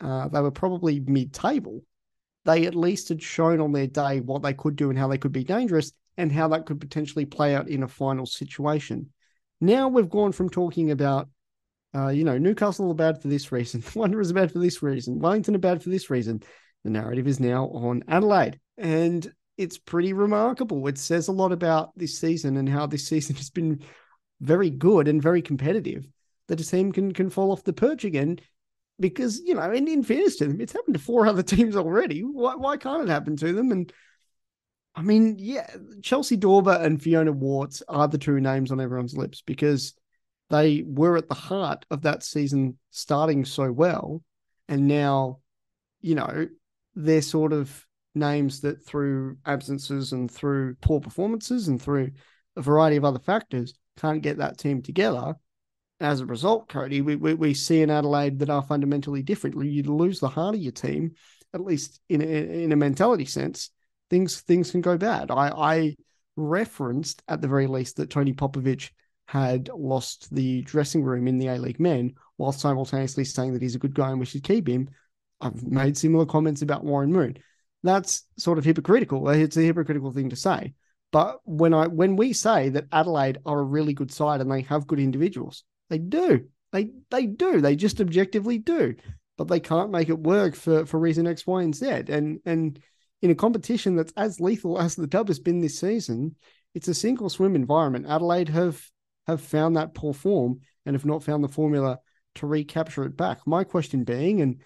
uh, 0.00 0.28
they 0.28 0.40
were 0.40 0.52
probably 0.52 1.00
mid-table, 1.00 1.82
they 2.44 2.66
at 2.66 2.74
least 2.74 3.08
had 3.08 3.22
shown 3.22 3.60
on 3.60 3.72
their 3.72 3.88
day 3.88 4.20
what 4.20 4.42
they 4.42 4.54
could 4.54 4.76
do 4.76 4.88
and 4.88 4.98
how 4.98 5.08
they 5.08 5.18
could 5.18 5.32
be 5.32 5.44
dangerous 5.44 5.92
and 6.20 6.30
how 6.30 6.48
that 6.48 6.66
could 6.66 6.80
potentially 6.80 7.24
play 7.24 7.54
out 7.54 7.68
in 7.68 7.82
a 7.82 7.88
final 7.88 8.26
situation. 8.26 9.10
Now 9.60 9.88
we've 9.88 10.08
gone 10.08 10.32
from 10.32 10.50
talking 10.50 10.90
about, 10.90 11.28
uh, 11.94 12.08
you 12.08 12.24
know, 12.24 12.38
Newcastle 12.38 12.90
are 12.90 12.94
bad 12.94 13.20
for 13.20 13.28
this 13.28 13.50
reason, 13.50 13.82
Wanderers 13.94 14.30
are 14.30 14.34
bad 14.34 14.52
for 14.52 14.58
this 14.58 14.82
reason, 14.82 15.18
Wellington 15.18 15.54
are 15.54 15.58
bad 15.58 15.82
for 15.82 15.90
this 15.90 16.10
reason. 16.10 16.42
The 16.84 16.90
narrative 16.90 17.26
is 17.26 17.40
now 17.40 17.66
on 17.68 18.04
Adelaide, 18.08 18.58
and 18.78 19.30
it's 19.58 19.76
pretty 19.76 20.14
remarkable. 20.14 20.86
It 20.86 20.96
says 20.96 21.28
a 21.28 21.32
lot 21.32 21.52
about 21.52 21.90
this 21.96 22.18
season 22.18 22.56
and 22.56 22.68
how 22.68 22.86
this 22.86 23.06
season 23.06 23.36
has 23.36 23.50
been 23.50 23.82
very 24.40 24.70
good 24.70 25.08
and 25.08 25.22
very 25.22 25.42
competitive. 25.42 26.06
That 26.48 26.60
a 26.60 26.64
team 26.64 26.90
can 26.90 27.12
can 27.12 27.30
fall 27.30 27.52
off 27.52 27.62
the 27.62 27.72
perch 27.72 28.04
again 28.04 28.40
because 28.98 29.40
you 29.40 29.54
know, 29.54 29.70
in, 29.70 29.86
in 29.86 30.02
fairness 30.02 30.36
to 30.36 30.46
them, 30.46 30.60
it's 30.60 30.72
happened 30.72 30.94
to 30.94 31.00
four 31.00 31.26
other 31.26 31.42
teams 31.44 31.76
already. 31.76 32.20
Why 32.20 32.54
why 32.54 32.76
can't 32.76 33.02
it 33.02 33.08
happen 33.08 33.36
to 33.36 33.52
them? 33.52 33.72
And 33.72 33.92
I 35.00 35.02
mean, 35.02 35.36
yeah, 35.38 35.66
Chelsea 36.02 36.36
Dawber 36.36 36.78
and 36.82 37.00
Fiona 37.00 37.32
Worts 37.32 37.82
are 37.88 38.06
the 38.06 38.18
two 38.18 38.38
names 38.38 38.70
on 38.70 38.82
everyone's 38.82 39.16
lips 39.16 39.40
because 39.40 39.94
they 40.50 40.84
were 40.86 41.16
at 41.16 41.26
the 41.26 41.34
heart 41.34 41.86
of 41.90 42.02
that 42.02 42.22
season 42.22 42.76
starting 42.90 43.46
so 43.46 43.72
well. 43.72 44.22
And 44.68 44.86
now, 44.88 45.38
you 46.02 46.16
know, 46.16 46.48
they're 46.94 47.22
sort 47.22 47.54
of 47.54 47.86
names 48.14 48.60
that 48.60 48.84
through 48.84 49.38
absences 49.46 50.12
and 50.12 50.30
through 50.30 50.74
poor 50.82 51.00
performances 51.00 51.68
and 51.68 51.80
through 51.80 52.10
a 52.54 52.60
variety 52.60 52.96
of 52.96 53.06
other 53.06 53.20
factors 53.20 53.72
can't 53.96 54.20
get 54.20 54.36
that 54.36 54.58
team 54.58 54.82
together. 54.82 55.34
As 55.98 56.20
a 56.20 56.26
result, 56.26 56.68
Cody, 56.68 57.00
we, 57.00 57.16
we, 57.16 57.32
we 57.32 57.54
see 57.54 57.80
in 57.80 57.88
Adelaide 57.88 58.38
that 58.40 58.50
are 58.50 58.62
fundamentally 58.62 59.22
different. 59.22 59.64
You 59.64 59.82
lose 59.84 60.20
the 60.20 60.28
heart 60.28 60.56
of 60.56 60.60
your 60.60 60.72
team, 60.72 61.12
at 61.54 61.64
least 61.64 62.02
in 62.10 62.20
a, 62.20 62.64
in 62.64 62.72
a 62.72 62.76
mentality 62.76 63.24
sense, 63.24 63.70
things 64.10 64.40
things 64.40 64.70
can 64.70 64.80
go 64.80 64.98
bad. 64.98 65.30
I, 65.30 65.48
I 65.48 65.96
referenced 66.36 67.22
at 67.28 67.40
the 67.40 67.48
very 67.48 67.66
least 67.66 67.96
that 67.96 68.10
Tony 68.10 68.32
Popovic 68.32 68.90
had 69.26 69.70
lost 69.72 70.34
the 70.34 70.62
dressing 70.62 71.04
room 71.04 71.28
in 71.28 71.38
the 71.38 71.46
A 71.46 71.56
League 71.56 71.78
men, 71.78 72.14
while 72.36 72.52
simultaneously 72.52 73.24
saying 73.24 73.52
that 73.52 73.62
he's 73.62 73.76
a 73.76 73.78
good 73.78 73.94
guy 73.94 74.10
and 74.10 74.18
we 74.18 74.26
should 74.26 74.42
keep 74.42 74.68
him. 74.68 74.88
I've 75.40 75.62
made 75.62 75.96
similar 75.96 76.26
comments 76.26 76.62
about 76.62 76.84
Warren 76.84 77.12
Moon. 77.12 77.36
That's 77.82 78.24
sort 78.36 78.58
of 78.58 78.64
hypocritical. 78.64 79.28
It's 79.28 79.56
a 79.56 79.62
hypocritical 79.62 80.12
thing 80.12 80.30
to 80.30 80.36
say. 80.36 80.74
But 81.12 81.40
when 81.44 81.74
I 81.74 81.86
when 81.86 82.16
we 82.16 82.32
say 82.32 82.68
that 82.70 82.86
Adelaide 82.92 83.38
are 83.46 83.58
a 83.58 83.64
really 83.64 83.94
good 83.94 84.12
side 84.12 84.40
and 84.40 84.50
they 84.50 84.62
have 84.62 84.86
good 84.86 85.00
individuals, 85.00 85.64
they 85.88 85.98
do. 85.98 86.46
They 86.72 86.90
they 87.10 87.26
do. 87.26 87.60
They 87.60 87.76
just 87.76 88.00
objectively 88.00 88.58
do. 88.58 88.96
But 89.36 89.48
they 89.48 89.60
can't 89.60 89.90
make 89.90 90.08
it 90.08 90.18
work 90.18 90.54
for 90.54 90.86
for 90.86 91.00
reason 91.00 91.26
X, 91.26 91.46
Y, 91.46 91.62
and 91.62 91.74
Z. 91.74 91.86
And 92.08 92.40
and 92.44 92.78
in 93.22 93.30
a 93.30 93.34
competition 93.34 93.96
that's 93.96 94.12
as 94.16 94.40
lethal 94.40 94.78
as 94.78 94.94
the 94.94 95.06
dub 95.06 95.28
has 95.28 95.38
been 95.38 95.60
this 95.60 95.78
season, 95.78 96.36
it's 96.74 96.88
a 96.88 96.94
single 96.94 97.28
swim 97.28 97.54
environment. 97.54 98.06
Adelaide 98.08 98.48
have 98.48 98.82
have 99.26 99.40
found 99.40 99.76
that 99.76 99.94
poor 99.94 100.14
form 100.14 100.60
and 100.86 100.94
have 100.94 101.04
not 101.04 101.22
found 101.22 101.44
the 101.44 101.48
formula 101.48 101.98
to 102.36 102.46
recapture 102.46 103.04
it 103.04 103.16
back. 103.16 103.46
My 103.46 103.64
question 103.64 104.04
being, 104.04 104.40
and 104.40 104.60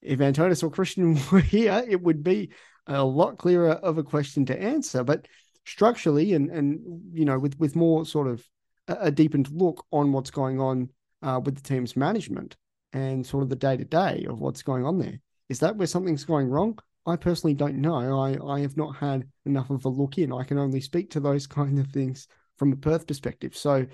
if 0.00 0.20
Antonis 0.20 0.62
or 0.62 0.70
Christian 0.70 1.18
were 1.32 1.40
here, 1.40 1.84
it 1.88 2.00
would 2.00 2.22
be 2.22 2.50
a 2.86 3.04
lot 3.04 3.38
clearer 3.38 3.72
of 3.72 3.98
a 3.98 4.02
question 4.02 4.46
to 4.46 4.60
answer. 4.60 5.02
But 5.04 5.26
structurally, 5.64 6.34
and 6.34 6.50
and 6.50 7.02
you 7.12 7.24
know, 7.24 7.38
with 7.38 7.58
with 7.58 7.76
more 7.76 8.04
sort 8.06 8.28
of 8.28 8.46
a, 8.88 8.96
a 9.00 9.10
deepened 9.10 9.50
look 9.50 9.84
on 9.90 10.12
what's 10.12 10.30
going 10.30 10.60
on 10.60 10.90
uh, 11.22 11.40
with 11.44 11.56
the 11.56 11.62
team's 11.62 11.96
management 11.96 12.56
and 12.92 13.26
sort 13.26 13.42
of 13.42 13.48
the 13.48 13.56
day 13.56 13.76
to 13.76 13.84
day 13.84 14.26
of 14.28 14.40
what's 14.40 14.62
going 14.62 14.84
on 14.84 14.98
there, 14.98 15.18
is 15.48 15.60
that 15.60 15.76
where 15.76 15.86
something's 15.86 16.24
going 16.24 16.48
wrong? 16.48 16.78
I 17.06 17.16
personally 17.16 17.54
don't 17.54 17.80
know. 17.80 18.20
I, 18.20 18.54
I 18.56 18.60
have 18.60 18.76
not 18.76 18.96
had 18.96 19.24
enough 19.44 19.70
of 19.70 19.84
a 19.84 19.88
look 19.88 20.18
in. 20.18 20.32
I 20.32 20.44
can 20.44 20.58
only 20.58 20.80
speak 20.80 21.10
to 21.10 21.20
those 21.20 21.46
kind 21.58 21.78
of 21.78 21.88
things 21.88 22.28
from 22.56 22.72
a 22.72 22.76
Perth 22.76 23.06
perspective. 23.06 23.56
So, 23.56 23.86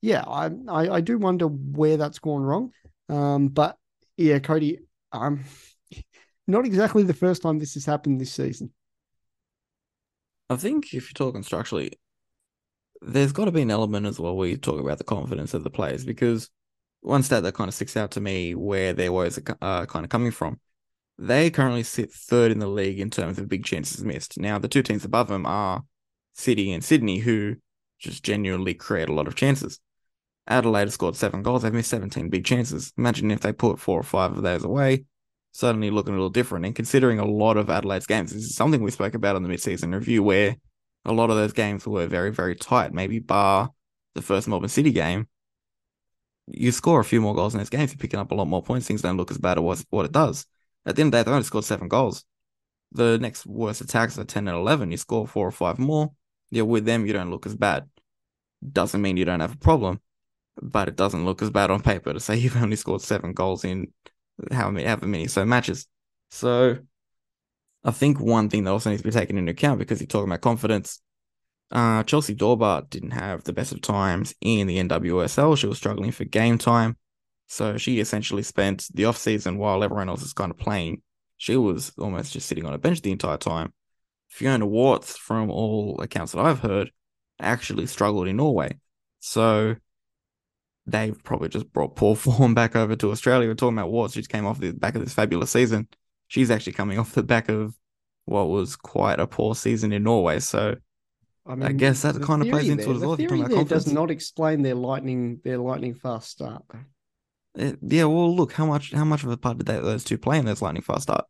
yeah, 0.00 0.22
I 0.26 0.50
I, 0.68 0.88
I 0.96 1.00
do 1.00 1.18
wonder 1.18 1.46
where 1.46 1.96
that's 1.96 2.18
gone 2.18 2.42
wrong. 2.42 2.72
Um, 3.08 3.48
but 3.48 3.76
yeah, 4.16 4.38
Cody, 4.38 4.78
um, 5.12 5.44
not 6.46 6.64
exactly 6.64 7.02
the 7.02 7.14
first 7.14 7.42
time 7.42 7.58
this 7.58 7.74
has 7.74 7.86
happened 7.86 8.20
this 8.20 8.32
season. 8.32 8.72
I 10.50 10.56
think 10.56 10.92
if 10.92 11.08
you're 11.08 11.14
talking 11.14 11.42
structurally, 11.42 11.92
there's 13.00 13.32
got 13.32 13.46
to 13.46 13.52
be 13.52 13.62
an 13.62 13.70
element 13.70 14.06
as 14.06 14.20
well 14.20 14.36
where 14.36 14.48
you 14.48 14.56
talk 14.56 14.80
about 14.80 14.98
the 14.98 15.04
confidence 15.04 15.54
of 15.54 15.64
the 15.64 15.70
players 15.70 16.04
because 16.04 16.50
one 17.00 17.22
stat 17.22 17.42
that 17.42 17.54
kind 17.54 17.68
of 17.68 17.74
sticks 17.74 17.96
out 17.96 18.12
to 18.12 18.20
me 18.20 18.54
where 18.54 18.92
their 18.92 19.12
woes 19.12 19.38
are 19.38 19.56
uh, 19.60 19.86
kind 19.86 20.04
of 20.04 20.10
coming 20.10 20.30
from 20.30 20.60
they 21.22 21.50
currently 21.50 21.82
sit 21.82 22.12
third 22.12 22.50
in 22.50 22.58
the 22.58 22.66
league 22.66 22.98
in 22.98 23.10
terms 23.10 23.38
of 23.38 23.48
big 23.48 23.64
chances 23.64 24.04
missed. 24.04 24.38
Now, 24.38 24.58
the 24.58 24.68
two 24.68 24.82
teams 24.82 25.04
above 25.04 25.28
them 25.28 25.46
are 25.46 25.84
City 26.34 26.72
and 26.72 26.82
Sydney, 26.82 27.18
who 27.18 27.56
just 27.98 28.24
genuinely 28.24 28.74
create 28.74 29.08
a 29.08 29.12
lot 29.12 29.28
of 29.28 29.36
chances. 29.36 29.78
Adelaide 30.48 30.90
scored 30.92 31.14
seven 31.14 31.42
goals. 31.42 31.62
They've 31.62 31.72
missed 31.72 31.90
17 31.90 32.28
big 32.28 32.44
chances. 32.44 32.92
Imagine 32.98 33.30
if 33.30 33.40
they 33.40 33.52
put 33.52 33.78
four 33.78 34.00
or 34.00 34.02
five 34.02 34.36
of 34.36 34.42
those 34.42 34.64
away, 34.64 35.04
suddenly 35.52 35.90
looking 35.90 36.14
a 36.14 36.16
little 36.16 36.28
different. 36.28 36.66
And 36.66 36.74
considering 36.74 37.20
a 37.20 37.24
lot 37.24 37.56
of 37.56 37.70
Adelaide's 37.70 38.06
games, 38.06 38.32
this 38.32 38.42
is 38.42 38.56
something 38.56 38.82
we 38.82 38.90
spoke 38.90 39.14
about 39.14 39.36
in 39.36 39.44
the 39.44 39.48
mid-season 39.48 39.94
review, 39.94 40.24
where 40.24 40.56
a 41.04 41.12
lot 41.12 41.30
of 41.30 41.36
those 41.36 41.52
games 41.52 41.86
were 41.86 42.06
very, 42.06 42.32
very 42.32 42.56
tight. 42.56 42.92
Maybe 42.92 43.20
bar 43.20 43.70
the 44.14 44.22
first 44.22 44.48
Melbourne 44.48 44.68
City 44.68 44.90
game, 44.90 45.28
you 46.48 46.72
score 46.72 47.00
a 47.00 47.04
few 47.04 47.20
more 47.20 47.34
goals 47.34 47.54
in 47.54 47.58
those 47.58 47.70
games, 47.70 47.92
you're 47.92 47.98
picking 47.98 48.20
up 48.20 48.32
a 48.32 48.34
lot 48.34 48.48
more 48.48 48.62
points. 48.62 48.86
Things 48.86 49.02
don't 49.02 49.16
look 49.16 49.30
as 49.30 49.38
bad 49.38 49.58
as 49.58 49.86
what 49.90 50.06
it 50.06 50.12
does. 50.12 50.46
At 50.84 50.96
the 50.96 51.02
end 51.02 51.08
of 51.08 51.12
the 51.12 51.18
day, 51.18 51.22
they 51.24 51.30
only 51.32 51.44
scored 51.44 51.64
seven 51.64 51.88
goals. 51.88 52.24
The 52.92 53.18
next 53.18 53.46
worst 53.46 53.80
attacks 53.80 54.18
are 54.18 54.24
10 54.24 54.48
and 54.48 54.56
11. 54.56 54.90
You 54.90 54.96
score 54.96 55.26
four 55.26 55.46
or 55.46 55.52
five 55.52 55.78
more. 55.78 56.12
Yeah, 56.50 56.62
with 56.62 56.84
them, 56.84 57.06
you 57.06 57.12
don't 57.12 57.30
look 57.30 57.46
as 57.46 57.56
bad. 57.56 57.88
Doesn't 58.70 59.00
mean 59.00 59.16
you 59.16 59.24
don't 59.24 59.40
have 59.40 59.54
a 59.54 59.58
problem, 59.58 60.00
but 60.60 60.88
it 60.88 60.96
doesn't 60.96 61.24
look 61.24 61.40
as 61.40 61.50
bad 61.50 61.70
on 61.70 61.80
paper 61.80 62.12
to 62.12 62.20
say 62.20 62.36
you've 62.38 62.56
only 62.56 62.76
scored 62.76 63.00
seven 63.00 63.32
goals 63.32 63.64
in 63.64 63.92
how 64.50 64.70
many, 64.70 64.86
however 64.86 65.06
many 65.06 65.28
so 65.28 65.44
matches. 65.44 65.86
So 66.30 66.78
I 67.84 67.90
think 67.90 68.20
one 68.20 68.48
thing 68.48 68.64
that 68.64 68.70
also 68.70 68.90
needs 68.90 69.02
to 69.02 69.08
be 69.08 69.12
taken 69.12 69.38
into 69.38 69.52
account 69.52 69.78
because 69.78 70.00
you're 70.00 70.06
talking 70.06 70.28
about 70.28 70.40
confidence. 70.40 71.00
Uh, 71.70 72.02
Chelsea 72.02 72.34
Dawber 72.34 72.82
didn't 72.90 73.12
have 73.12 73.44
the 73.44 73.52
best 73.52 73.72
of 73.72 73.80
times 73.80 74.34
in 74.40 74.66
the 74.66 74.78
NWSL. 74.78 75.56
She 75.56 75.66
was 75.66 75.78
struggling 75.78 76.12
for 76.12 76.24
game 76.24 76.58
time. 76.58 76.96
So 77.48 77.76
she 77.76 78.00
essentially 78.00 78.42
spent 78.42 78.86
the 78.94 79.04
off 79.04 79.18
season 79.18 79.58
while 79.58 79.84
everyone 79.84 80.08
else 80.08 80.22
is 80.22 80.32
kind 80.32 80.50
of 80.50 80.58
playing. 80.58 81.02
She 81.36 81.56
was 81.56 81.92
almost 81.98 82.32
just 82.32 82.48
sitting 82.48 82.64
on 82.64 82.74
a 82.74 82.78
bench 82.78 83.02
the 83.02 83.12
entire 83.12 83.36
time. 83.36 83.72
Fiona 84.28 84.64
Worts, 84.64 85.16
from 85.16 85.50
all 85.50 86.00
accounts 86.00 86.32
that 86.32 86.40
I've 86.40 86.60
heard, 86.60 86.90
actually 87.38 87.86
struggled 87.86 88.28
in 88.28 88.36
Norway. 88.36 88.78
So 89.20 89.76
they've 90.86 91.22
probably 91.22 91.48
just 91.48 91.70
brought 91.72 91.96
poor 91.96 92.16
form 92.16 92.54
back 92.54 92.74
over 92.76 92.96
to 92.96 93.10
Australia. 93.10 93.48
We're 93.48 93.54
talking 93.54 93.78
about 93.78 94.10
she 94.12 94.20
just 94.20 94.30
came 94.30 94.46
off 94.46 94.58
the 94.58 94.72
back 94.72 94.94
of 94.94 95.02
this 95.02 95.14
fabulous 95.14 95.50
season. 95.50 95.88
She's 96.28 96.50
actually 96.50 96.72
coming 96.72 96.98
off 96.98 97.12
the 97.12 97.22
back 97.22 97.48
of 97.48 97.74
what 98.24 98.48
was 98.48 98.76
quite 98.76 99.20
a 99.20 99.26
poor 99.26 99.54
season 99.54 99.92
in 99.92 100.04
Norway. 100.04 100.40
So 100.40 100.76
I, 101.44 101.54
mean, 101.54 101.68
I 101.68 101.72
guess 101.72 102.02
that 102.02 102.22
kind 102.22 102.42
of 102.42 102.48
plays 102.48 102.68
into 102.68 102.90
it 102.90 102.94
as 102.94 103.00
well. 103.00 103.16
The 103.16 103.26
theory 103.26 103.42
there 103.42 103.64
does 103.64 103.92
not 103.92 104.10
explain 104.10 104.62
their 104.62 104.74
lightning 104.74 105.40
their 105.44 105.58
lightning 105.58 105.94
fast 105.94 106.30
start. 106.30 106.62
Uh, 107.58 107.72
yeah, 107.82 108.04
well, 108.04 108.34
look 108.34 108.52
how 108.52 108.66
much 108.66 108.92
how 108.92 109.04
much 109.04 109.24
of 109.24 109.30
a 109.30 109.36
part 109.36 109.58
did 109.58 109.66
those 109.66 110.04
two 110.04 110.18
play 110.18 110.38
in 110.38 110.44
those 110.44 110.62
lightning 110.62 110.82
fast 110.82 111.02
start? 111.02 111.26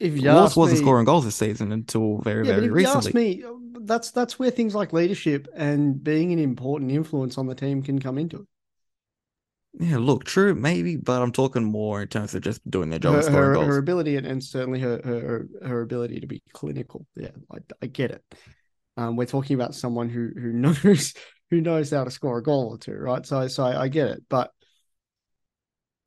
If 0.00 0.16
you 0.20 0.30
Wolves 0.32 0.56
wasn't 0.56 0.80
me, 0.80 0.84
scoring 0.84 1.04
goals 1.04 1.24
this 1.24 1.36
season 1.36 1.72
until 1.72 2.18
very 2.18 2.46
yeah, 2.46 2.54
very 2.54 2.68
but 2.68 2.70
if 2.70 2.74
recently. 2.74 3.36
You 3.36 3.46
ask 3.46 3.54
me, 3.54 3.86
that's 3.86 4.10
that's 4.10 4.38
where 4.38 4.50
things 4.50 4.74
like 4.74 4.92
leadership 4.92 5.46
and 5.54 6.02
being 6.02 6.32
an 6.32 6.38
important 6.38 6.90
influence 6.90 7.38
on 7.38 7.46
the 7.46 7.54
team 7.54 7.82
can 7.82 8.00
come 8.00 8.18
into 8.18 8.38
it. 8.38 8.46
Yeah, 9.78 9.98
look, 9.98 10.24
true, 10.24 10.54
maybe, 10.54 10.96
but 10.96 11.22
I'm 11.22 11.32
talking 11.32 11.64
more 11.64 12.02
in 12.02 12.08
terms 12.08 12.34
of 12.34 12.42
just 12.42 12.68
doing 12.70 12.90
their 12.90 12.98
job 12.98 13.12
her, 13.12 13.18
and 13.18 13.26
scoring 13.26 13.48
her, 13.48 13.54
goals. 13.54 13.66
Her 13.68 13.78
ability 13.78 14.16
and, 14.16 14.26
and 14.26 14.42
certainly 14.42 14.80
her, 14.80 15.00
her 15.02 15.48
her 15.66 15.80
ability 15.80 16.20
to 16.20 16.26
be 16.26 16.42
clinical. 16.52 17.06
Yeah, 17.16 17.30
I, 17.50 17.58
I 17.80 17.86
get 17.86 18.10
it. 18.10 18.22
Um, 18.96 19.16
we're 19.16 19.26
talking 19.26 19.54
about 19.54 19.74
someone 19.74 20.08
who 20.08 20.30
who 20.34 20.52
knows 20.52 21.14
who 21.50 21.60
knows 21.60 21.90
how 21.90 22.04
to 22.04 22.10
score 22.10 22.38
a 22.38 22.42
goal 22.42 22.70
or 22.70 22.78
two, 22.78 22.94
right? 22.94 23.24
So 23.24 23.46
so 23.48 23.64
I, 23.64 23.84
I 23.84 23.88
get 23.88 24.08
it, 24.08 24.22
but 24.28 24.50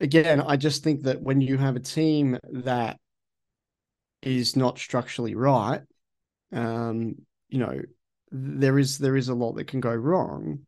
again, 0.00 0.40
I 0.40 0.56
just 0.56 0.82
think 0.82 1.02
that 1.02 1.22
when 1.22 1.40
you 1.40 1.58
have 1.58 1.76
a 1.76 1.80
team 1.80 2.38
that 2.50 2.98
is 4.22 4.56
not 4.56 4.78
structurally 4.78 5.34
right, 5.34 5.82
um, 6.52 7.16
you 7.48 7.58
know, 7.58 7.80
there 8.30 8.78
is 8.78 8.98
there 8.98 9.16
is 9.16 9.28
a 9.28 9.34
lot 9.34 9.52
that 9.52 9.68
can 9.68 9.80
go 9.80 9.94
wrong, 9.94 10.60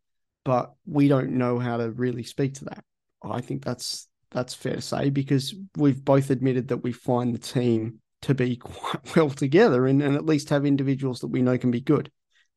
but 0.45 0.73
we 0.87 1.09
don't 1.09 1.33
know 1.33 1.59
how 1.59 1.77
to 1.77 1.91
really 1.91 2.23
speak 2.23 2.55
to 2.55 2.67
that. 2.67 2.85
I 3.23 3.41
think 3.41 3.65
that's 3.65 4.09
that's 4.31 4.55
fair 4.55 4.77
to 4.77 4.81
say 4.81 5.11
because 5.11 5.55
we've 5.77 6.05
both 6.05 6.31
admitted 6.31 6.69
that 6.69 6.83
we 6.83 6.93
find 6.93 7.35
the 7.35 7.39
team 7.39 8.01
to 8.23 8.35
be 8.35 8.57
quite 8.57 9.17
well 9.17 9.31
together 9.31 9.87
and, 9.87 10.03
and 10.03 10.15
at 10.15 10.27
least 10.27 10.51
have 10.51 10.67
individuals 10.67 11.21
that 11.21 11.29
we 11.29 11.43
know 11.43 11.59
can 11.59 11.71
be 11.71 11.81
good. 11.81 12.11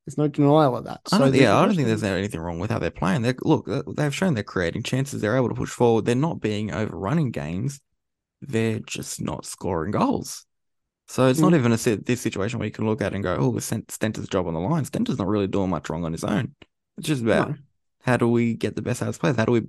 There's 0.04 0.18
no 0.18 0.26
denial 0.26 0.76
of 0.76 0.84
that. 0.84 1.00
I 1.12 1.18
don't, 1.18 1.34
yeah, 1.34 1.56
I 1.56 1.64
don't 1.64 1.76
think 1.76 1.86
there's 1.86 2.02
anything 2.02 2.40
wrong 2.40 2.58
with 2.58 2.70
how 2.70 2.80
they're 2.80 2.90
playing. 2.90 3.22
They 3.22 3.34
look, 3.42 3.68
they've 3.96 4.14
shown 4.14 4.34
they're 4.34 4.42
creating 4.42 4.82
chances. 4.82 5.20
They're 5.20 5.36
able 5.36 5.48
to 5.48 5.54
push 5.54 5.70
forward. 5.70 6.04
They're 6.04 6.16
not 6.16 6.40
being 6.40 6.72
overrunning 6.72 7.30
games. 7.30 7.80
They're 8.40 8.80
just 8.80 9.20
not 9.20 9.46
scoring 9.46 9.92
goals. 9.92 10.44
So 11.06 11.28
it's 11.28 11.38
mm. 11.38 11.42
not 11.42 11.54
even 11.54 11.72
a 11.72 11.76
this 11.76 12.20
situation 12.20 12.58
where 12.58 12.66
you 12.66 12.72
can 12.72 12.86
look 12.86 13.00
at 13.00 13.14
and 13.14 13.22
go, 13.22 13.36
"Oh, 13.38 13.58
Stenta's 13.58 14.28
job 14.28 14.46
on 14.48 14.54
the 14.54 14.60
line." 14.60 14.84
Stenta's 14.84 15.18
not 15.18 15.28
really 15.28 15.46
doing 15.46 15.70
much 15.70 15.88
wrong 15.88 16.04
on 16.04 16.12
his 16.12 16.24
own. 16.24 16.54
It's 16.98 17.06
just 17.06 17.22
about 17.22 17.50
no. 17.50 17.56
how 18.02 18.16
do 18.16 18.26
we 18.26 18.54
get 18.54 18.74
the 18.74 18.82
best 18.82 19.02
out 19.02 19.08
of 19.08 19.20
players? 19.20 19.36
How 19.36 19.44
do 19.44 19.52
we 19.52 19.62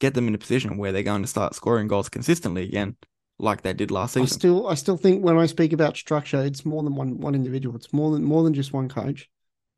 get 0.00 0.14
them 0.14 0.26
in 0.26 0.34
a 0.34 0.38
position 0.38 0.78
where 0.78 0.92
they're 0.92 1.02
going 1.02 1.22
to 1.22 1.28
start 1.28 1.54
scoring 1.54 1.86
goals 1.86 2.08
consistently 2.08 2.64
again, 2.64 2.96
like 3.38 3.62
they 3.62 3.72
did 3.72 3.90
last 3.90 4.16
I 4.16 4.22
season. 4.22 4.38
still 4.38 4.68
I 4.68 4.74
still 4.74 4.96
think 4.96 5.24
when 5.24 5.38
I 5.38 5.46
speak 5.46 5.72
about 5.72 5.96
structure, 5.96 6.42
it's 6.42 6.64
more 6.64 6.82
than 6.82 6.96
one 6.96 7.18
one 7.18 7.34
individual. 7.34 7.76
It's 7.76 7.92
more 7.92 8.12
than 8.12 8.24
more 8.24 8.42
than 8.42 8.52
just 8.52 8.72
one 8.72 8.88
coach. 8.88 9.28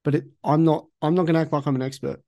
But 0.04 0.14
it, 0.16 0.24
I'm 0.42 0.64
not 0.64 0.86
I'm 1.00 1.14
not 1.14 1.24
going 1.24 1.34
to 1.34 1.40
act 1.40 1.52
like 1.52 1.66
I'm 1.66 1.76
an 1.76 1.82
expert 1.82 2.22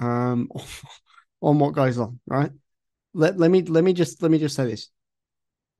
um 0.00 0.48
on 1.40 1.58
what 1.58 1.74
goes 1.74 1.98
on. 1.98 2.20
Right. 2.26 2.50
Let 3.12 3.38
let 3.38 3.50
me 3.50 3.62
let 3.62 3.84
me 3.84 3.92
just 3.92 4.22
let 4.22 4.30
me 4.30 4.38
just 4.38 4.56
say 4.56 4.66
this. 4.66 4.88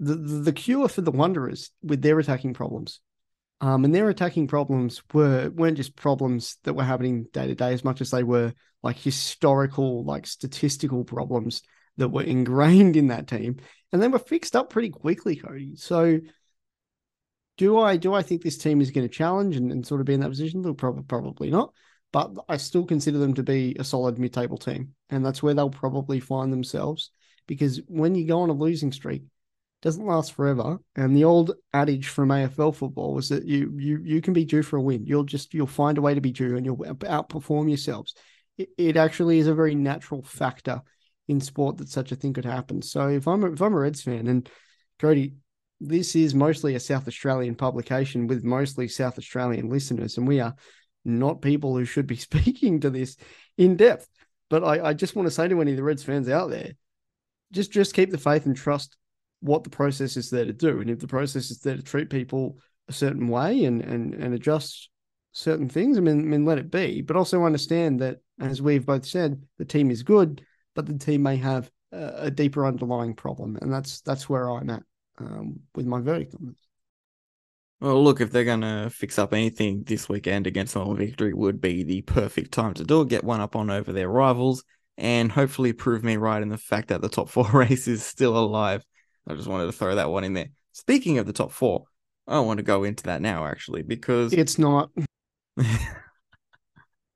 The 0.00 0.14
the, 0.14 0.36
the 0.40 0.52
cure 0.52 0.88
for 0.88 1.00
the 1.00 1.10
Wanderers 1.10 1.70
with 1.82 2.02
their 2.02 2.18
attacking 2.18 2.54
problems. 2.54 3.00
Um, 3.60 3.84
and 3.84 3.94
their 3.94 4.10
attacking 4.10 4.48
problems 4.48 5.02
were 5.12 5.48
weren't 5.50 5.76
just 5.76 5.96
problems 5.96 6.58
that 6.64 6.74
were 6.74 6.84
happening 6.84 7.26
day 7.32 7.46
to 7.46 7.54
day 7.54 7.72
as 7.72 7.84
much 7.84 8.00
as 8.00 8.10
they 8.10 8.22
were 8.22 8.52
like 8.82 8.98
historical, 8.98 10.04
like 10.04 10.26
statistical 10.26 11.04
problems 11.04 11.62
that 11.96 12.10
were 12.10 12.22
ingrained 12.22 12.96
in 12.96 13.06
that 13.08 13.26
team, 13.26 13.56
and 13.92 14.02
they 14.02 14.08
were 14.08 14.18
fixed 14.18 14.54
up 14.56 14.70
pretty 14.70 14.90
quickly, 14.90 15.36
Cody. 15.36 15.76
So, 15.76 16.20
do 17.56 17.78
I 17.78 17.96
do 17.96 18.14
I 18.14 18.22
think 18.22 18.42
this 18.42 18.58
team 18.58 18.80
is 18.80 18.90
going 18.90 19.06
to 19.06 19.14
challenge 19.14 19.56
and, 19.56 19.70
and 19.70 19.86
sort 19.86 20.00
of 20.00 20.06
be 20.06 20.14
in 20.14 20.20
that 20.20 20.28
position? 20.28 20.62
Look, 20.62 20.78
probably 20.78 21.04
probably 21.04 21.50
not, 21.50 21.72
but 22.12 22.32
I 22.48 22.56
still 22.56 22.84
consider 22.84 23.18
them 23.18 23.34
to 23.34 23.42
be 23.42 23.76
a 23.78 23.84
solid 23.84 24.18
mid-table 24.18 24.58
team, 24.58 24.94
and 25.10 25.24
that's 25.24 25.42
where 25.42 25.54
they'll 25.54 25.70
probably 25.70 26.20
find 26.20 26.52
themselves 26.52 27.10
because 27.46 27.80
when 27.86 28.14
you 28.14 28.26
go 28.26 28.40
on 28.40 28.50
a 28.50 28.54
losing 28.54 28.92
streak, 28.92 29.24
doesn't 29.84 30.06
last 30.06 30.32
forever. 30.32 30.78
And 30.96 31.14
the 31.14 31.24
old 31.24 31.52
adage 31.74 32.08
from 32.08 32.30
AFL 32.30 32.74
football 32.74 33.12
was 33.12 33.28
that 33.28 33.44
you 33.44 33.76
you 33.78 34.00
you 34.02 34.22
can 34.22 34.32
be 34.32 34.46
due 34.46 34.62
for 34.62 34.78
a 34.78 34.82
win. 34.82 35.04
You'll 35.04 35.24
just 35.24 35.52
you'll 35.52 35.66
find 35.66 35.98
a 35.98 36.02
way 36.02 36.14
to 36.14 36.22
be 36.22 36.32
due, 36.32 36.56
and 36.56 36.64
you'll 36.64 36.78
outperform 36.78 37.68
yourselves. 37.68 38.14
It, 38.56 38.70
it 38.78 38.96
actually 38.96 39.38
is 39.38 39.46
a 39.46 39.54
very 39.54 39.74
natural 39.74 40.22
factor 40.22 40.80
in 41.28 41.40
sport 41.40 41.76
that 41.78 41.88
such 41.90 42.12
a 42.12 42.16
thing 42.16 42.32
could 42.32 42.46
happen. 42.46 42.80
So 42.80 43.08
if 43.08 43.28
I'm 43.28 43.44
a, 43.44 43.52
if 43.52 43.60
I'm 43.60 43.74
a 43.74 43.78
Reds 43.78 44.00
fan 44.00 44.26
and 44.26 44.48
Cody, 44.98 45.34
this 45.88 46.16
is 46.16 46.34
mostly 46.34 46.74
a 46.74 46.80
South 46.80 47.06
Australian 47.08 47.54
publication 47.54 48.26
with 48.26 48.44
mostly 48.44 48.88
South 48.88 49.18
Australian 49.18 49.68
listeners, 49.68 50.16
and 50.16 50.26
we 50.26 50.40
are 50.40 50.54
not 51.04 51.42
people 51.42 51.76
who 51.76 51.84
should 51.84 52.06
be 52.06 52.16
speaking 52.28 52.80
to 52.80 52.90
this 52.90 53.16
in 53.56 53.76
depth. 53.76 54.08
But 54.50 54.64
I, 54.64 54.88
I 54.88 54.94
just 54.94 55.16
want 55.16 55.26
to 55.26 55.34
say 55.34 55.48
to 55.48 55.60
any 55.60 55.72
of 55.72 55.76
the 55.76 55.82
Reds 55.82 56.04
fans 56.04 56.28
out 56.28 56.50
there, 56.50 56.72
just 57.52 57.72
just 57.72 57.94
keep 57.94 58.10
the 58.10 58.18
faith 58.18 58.46
and 58.46 58.56
trust 58.56 58.96
what 59.40 59.64
the 59.64 59.70
process 59.70 60.16
is 60.16 60.30
there 60.30 60.44
to 60.44 60.52
do. 60.52 60.80
And 60.80 60.90
if 60.90 60.98
the 60.98 61.06
process 61.06 61.50
is 61.50 61.60
there 61.60 61.76
to 61.76 61.82
treat 61.82 62.10
people 62.10 62.58
a 62.88 62.92
certain 62.92 63.28
way 63.28 63.64
and 63.64 63.80
and 63.80 64.14
and 64.14 64.34
adjust 64.34 64.90
certain 65.32 65.68
things, 65.68 65.98
I 65.98 66.00
mean, 66.00 66.20
I 66.20 66.24
mean 66.24 66.44
let 66.44 66.58
it 66.58 66.70
be. 66.70 67.02
But 67.02 67.16
also 67.16 67.44
understand 67.44 68.00
that, 68.00 68.18
as 68.40 68.60
we've 68.60 68.86
both 68.86 69.06
said, 69.06 69.42
the 69.58 69.64
team 69.64 69.90
is 69.90 70.02
good 70.02 70.44
but 70.74 70.86
the 70.86 70.98
team 70.98 71.22
may 71.22 71.36
have 71.36 71.70
a, 71.92 72.12
a 72.24 72.30
deeper 72.30 72.66
underlying 72.66 73.14
problem, 73.14 73.56
and 73.60 73.72
that's 73.72 74.00
that's 74.02 74.28
where 74.28 74.50
I'm 74.50 74.70
at 74.70 74.82
um, 75.18 75.60
with 75.74 75.86
my 75.86 76.00
verdict 76.00 76.34
on 76.34 76.46
this. 76.46 76.58
Well, 77.80 78.02
look, 78.02 78.20
if 78.20 78.30
they're 78.30 78.44
gonna 78.44 78.88
fix 78.90 79.18
up 79.18 79.34
anything 79.34 79.82
this 79.84 80.08
weekend 80.08 80.46
against 80.46 80.74
Melbourne 80.74 80.96
Victory, 80.96 81.34
would 81.34 81.60
be 81.60 81.82
the 81.82 82.02
perfect 82.02 82.52
time 82.52 82.74
to 82.74 82.84
do 82.84 83.02
it. 83.02 83.08
Get 83.08 83.24
one 83.24 83.40
up 83.40 83.56
on 83.56 83.70
over 83.70 83.92
their 83.92 84.08
rivals, 84.08 84.64
and 84.96 85.30
hopefully 85.30 85.72
prove 85.72 86.02
me 86.02 86.16
right 86.16 86.40
in 86.40 86.48
the 86.48 86.58
fact 86.58 86.88
that 86.88 87.02
the 87.02 87.08
top 87.08 87.28
four 87.28 87.48
race 87.52 87.86
is 87.86 88.02
still 88.02 88.36
alive. 88.38 88.84
I 89.26 89.34
just 89.34 89.48
wanted 89.48 89.66
to 89.66 89.72
throw 89.72 89.96
that 89.96 90.10
one 90.10 90.24
in 90.24 90.34
there. 90.34 90.48
Speaking 90.72 91.18
of 91.18 91.26
the 91.26 91.32
top 91.32 91.52
four, 91.52 91.84
I 92.26 92.34
don't 92.34 92.46
want 92.46 92.58
to 92.58 92.64
go 92.64 92.84
into 92.84 93.04
that 93.04 93.20
now 93.20 93.46
actually 93.46 93.82
because 93.82 94.32
it's 94.32 94.58
not. 94.58 94.90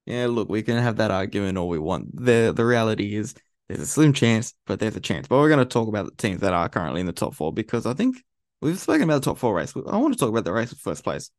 yeah, 0.07 0.27
look, 0.27 0.49
we 0.49 0.63
can 0.63 0.77
have 0.77 0.97
that 0.97 1.11
argument 1.11 1.59
all 1.59 1.69
we 1.69 1.79
want. 1.79 2.15
the 2.15 2.53
The 2.55 2.65
reality 2.65 3.15
is 3.15 3.35
there's 3.69 3.81
a 3.81 3.87
slim 3.87 4.13
chance, 4.13 4.55
but 4.67 4.81
there's 4.81 4.97
a 4.97 5.01
chance. 5.01 5.29
But 5.29 5.39
we're 5.39 5.49
going 5.49 5.59
to 5.59 5.65
talk 5.65 5.89
about 5.89 6.07
the 6.07 6.17
teams 6.17 6.41
that 6.41 6.55
are 6.55 6.69
currently 6.69 7.01
in 7.01 7.07
the 7.07 7.13
top 7.13 7.35
four 7.35 7.53
because 7.53 7.87
I 7.87 7.95
think 7.95 8.17
we've 8.61 8.79
spoken 8.79 9.03
about 9.03 9.23
the 9.23 9.31
top 9.31 9.39
four 9.39 9.55
race. 9.55 9.75
I 9.77 9.97
want 9.97 10.15
to 10.15 10.19
talk 10.19 10.31
about 10.31 10.45
the 10.45 10.53
race 10.53 10.73
of 10.73 10.79
first 10.79 11.05
place, 11.05 11.31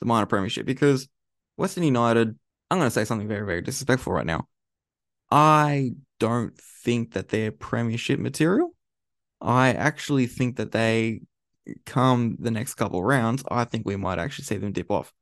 the 0.00 0.06
minor 0.06 0.26
premiership, 0.26 0.66
because 0.66 1.08
Western 1.56 1.84
United, 1.84 2.36
I'm 2.70 2.78
going 2.78 2.88
to 2.88 2.94
say 2.94 3.04
something 3.04 3.28
very, 3.28 3.46
very 3.46 3.62
disrespectful 3.62 4.12
right 4.12 4.26
now. 4.26 4.46
I 5.30 5.92
don't 6.18 6.58
think 6.84 7.12
that 7.14 7.28
they're 7.28 7.52
premiership 7.52 8.18
material. 8.18 8.74
I 9.40 9.72
actually 9.72 10.26
think 10.26 10.56
that 10.56 10.72
they 10.72 11.20
come 11.84 12.36
the 12.38 12.50
next 12.50 12.74
couple 12.74 13.02
rounds, 13.02 13.42
I 13.50 13.64
think 13.64 13.86
we 13.86 13.96
might 13.96 14.18
actually 14.18 14.44
see 14.44 14.56
them 14.56 14.72
dip 14.72 14.90
off. 14.90 15.12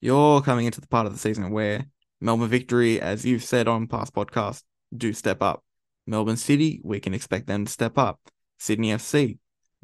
You're 0.00 0.40
coming 0.40 0.66
into 0.66 0.80
the 0.80 0.86
part 0.86 1.06
of 1.06 1.12
the 1.12 1.18
season 1.18 1.50
where 1.50 1.86
Melbourne 2.20 2.48
Victory, 2.48 3.00
as 3.00 3.24
you've 3.24 3.44
said 3.44 3.68
on 3.68 3.86
past 3.86 4.14
podcasts, 4.14 4.62
do 4.96 5.12
step 5.12 5.42
up. 5.42 5.62
Melbourne 6.10 6.36
City, 6.36 6.80
we 6.82 7.00
can 7.00 7.14
expect 7.14 7.46
them 7.46 7.64
to 7.64 7.72
step 7.72 7.96
up. 7.96 8.20
Sydney 8.58 8.90
FC, 8.90 9.38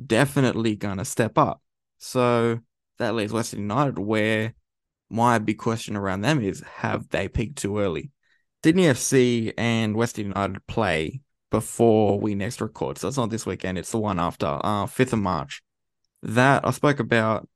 definitely 0.05 0.77
going 0.77 0.99
to 0.99 1.05
step 1.05 1.39
up. 1.39 1.63
So 1.99 2.61
that 2.99 3.15
leaves 3.15 3.33
Western 3.33 3.61
United, 3.61 3.99
where 3.99 4.55
my 5.09 5.39
big 5.39 5.59
question 5.59 5.97
around 5.97 6.23
them 6.23 6.43
is 6.43 6.61
have 6.61 7.09
they 7.09 7.29
peaked 7.29 7.59
too 7.59 7.79
early? 7.79 8.11
Sydney 8.63 8.85
FC 8.85 9.53
and 9.57 9.95
Western 9.95 10.27
United 10.27 10.67
play 10.67 11.21
before 11.51 12.19
we 12.19 12.35
next 12.35 12.61
record. 12.61 12.99
So 12.99 13.09
it's 13.09 13.17
not 13.17 13.31
this 13.31 13.47
weekend, 13.47 13.79
it's 13.79 13.93
the 13.93 13.99
one 13.99 14.19
after, 14.19 14.47
uh, 14.47 14.87
5th 14.87 15.13
of 15.13 15.21
March. 15.21 15.63
That 16.23 16.67
I 16.67 16.73
spoke 16.73 16.99
about 16.99 17.49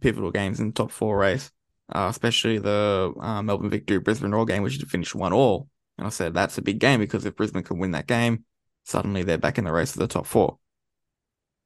pivotal 0.00 0.30
games 0.30 0.60
in 0.60 0.68
the 0.68 0.72
top 0.72 0.92
four 0.92 1.18
race, 1.18 1.50
uh, 1.92 2.06
especially 2.08 2.58
the 2.58 3.12
uh, 3.20 3.42
Melbourne 3.42 3.70
Victory 3.70 3.98
Brisbane 3.98 4.30
Roar 4.30 4.44
game, 4.44 4.62
which 4.62 4.76
finished 4.76 5.16
one 5.16 5.32
all. 5.32 5.68
And 5.98 6.06
I 6.06 6.10
said 6.10 6.32
that's 6.32 6.58
a 6.58 6.62
big 6.62 6.78
game 6.78 7.00
because 7.00 7.24
if 7.26 7.36
Brisbane 7.36 7.64
can 7.64 7.78
win 7.78 7.90
that 7.90 8.06
game, 8.06 8.44
suddenly 8.84 9.22
they're 9.22 9.36
back 9.36 9.58
in 9.58 9.64
the 9.64 9.72
race 9.72 9.92
for 9.92 9.98
the 9.98 10.06
top 10.06 10.26
four. 10.26 10.58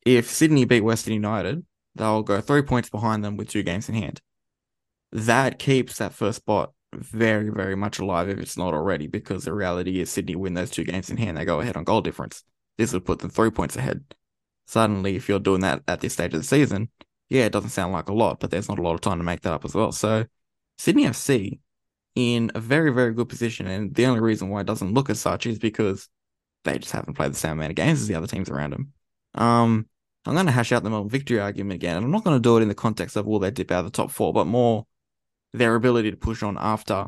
If 0.05 0.29
Sydney 0.29 0.65
beat 0.65 0.81
Western 0.81 1.15
United, 1.15 1.65
they'll 1.95 2.23
go 2.23 2.41
three 2.41 2.63
points 2.63 2.91
behind 2.91 3.23
them 3.23 3.37
with 3.37 3.51
two 3.51 3.63
games 3.63 3.89
in 3.89 3.95
hand. 3.95 4.21
That 5.13 5.59
keeps 5.59 5.99
that 5.99 6.15
first 6.15 6.39
spot 6.39 6.73
very, 6.95 7.51
very 7.51 7.77
much 7.77 7.99
alive 7.99 8.29
if 8.29 8.39
it's 8.39 8.57
not 8.57 8.75
already, 8.75 9.07
because 9.07 9.45
the 9.45 9.53
reality 9.53 10.01
is 10.01 10.11
Sydney 10.11 10.37
win 10.37 10.55
those 10.55 10.71
two 10.71 10.85
games 10.85 11.11
in 11.11 11.19
hand, 11.19 11.37
they 11.37 11.45
go 11.45 11.61
ahead 11.61 11.77
on 11.77 11.85
goal 11.85 12.01
difference. 12.01 12.45
This 12.79 12.93
would 12.93 13.05
put 13.05 13.19
them 13.21 13.31
three 13.31 13.51
points 13.51 13.77
ahead. 13.77 14.03
Suddenly, 14.67 15.17
if 15.17 15.29
you're 15.29 15.39
doing 15.39 15.61
that 15.61 15.83
at 15.87 16.01
this 16.01 16.15
stage 16.15 16.35
of 16.35 16.41
the 16.41 16.47
season, 16.47 16.89
yeah, 17.29 17.45
it 17.45 17.53
doesn't 17.53 17.71
sound 17.71 17.93
like 17.93 18.09
a 18.09 18.15
lot, 18.15 18.41
but 18.41 18.51
there's 18.51 18.69
not 18.69 18.79
a 18.79 18.83
lot 18.83 18.95
of 18.95 19.01
time 19.01 19.19
to 19.19 19.25
make 19.25 19.41
that 19.43 19.53
up 19.53 19.65
as 19.65 19.75
well. 19.75 19.93
So 19.93 20.25
Sydney 20.79 21.05
FC 21.05 21.61
in 22.15 22.51
a 22.55 22.61
very, 22.61 22.93
very 22.93 23.15
good 23.15 23.29
position. 23.29 23.67
And 23.67 23.95
the 23.95 24.07
only 24.07 24.21
reason 24.21 24.49
why 24.49 24.61
it 24.61 24.67
doesn't 24.67 24.95
look 24.95 25.11
as 25.11 25.21
such 25.21 25.47
is 25.47 25.59
because 25.59 26.09
they 26.65 26.79
just 26.79 26.93
haven't 26.93 27.15
played 27.15 27.33
the 27.33 27.37
same 27.37 27.53
amount 27.53 27.71
of 27.71 27.77
games 27.77 28.01
as 28.01 28.07
the 28.07 28.15
other 28.15 28.27
teams 28.27 28.51
around 28.51 28.73
them. 28.73 28.93
Um, 29.35 29.87
I'm 30.25 30.35
going 30.35 30.47
to 30.47 30.53
hash 30.53 30.73
out 30.73 30.85
the 30.85 30.91
Melbourne 30.91 31.11
victory 31.11 31.41
argument 31.41 31.75
again. 31.75 31.97
And 31.97 32.05
I'm 32.05 32.13
not 32.13 32.25
going 32.25 32.37
to 32.37 32.41
do 32.41 32.57
it 32.57 32.63
in 32.63 32.69
the 32.69 32.75
context 32.75 33.17
of 33.17 33.27
will 33.27 33.39
they 33.39 33.51
dip 33.51 33.71
out 33.71 33.81
of 33.81 33.87
the 33.87 33.91
top 33.91 34.11
four, 34.11 34.33
but 34.33 34.47
more 34.47 34.87
their 35.53 35.75
ability 35.75 36.11
to 36.11 36.17
push 36.17 36.43
on 36.43 36.57
after 36.59 37.07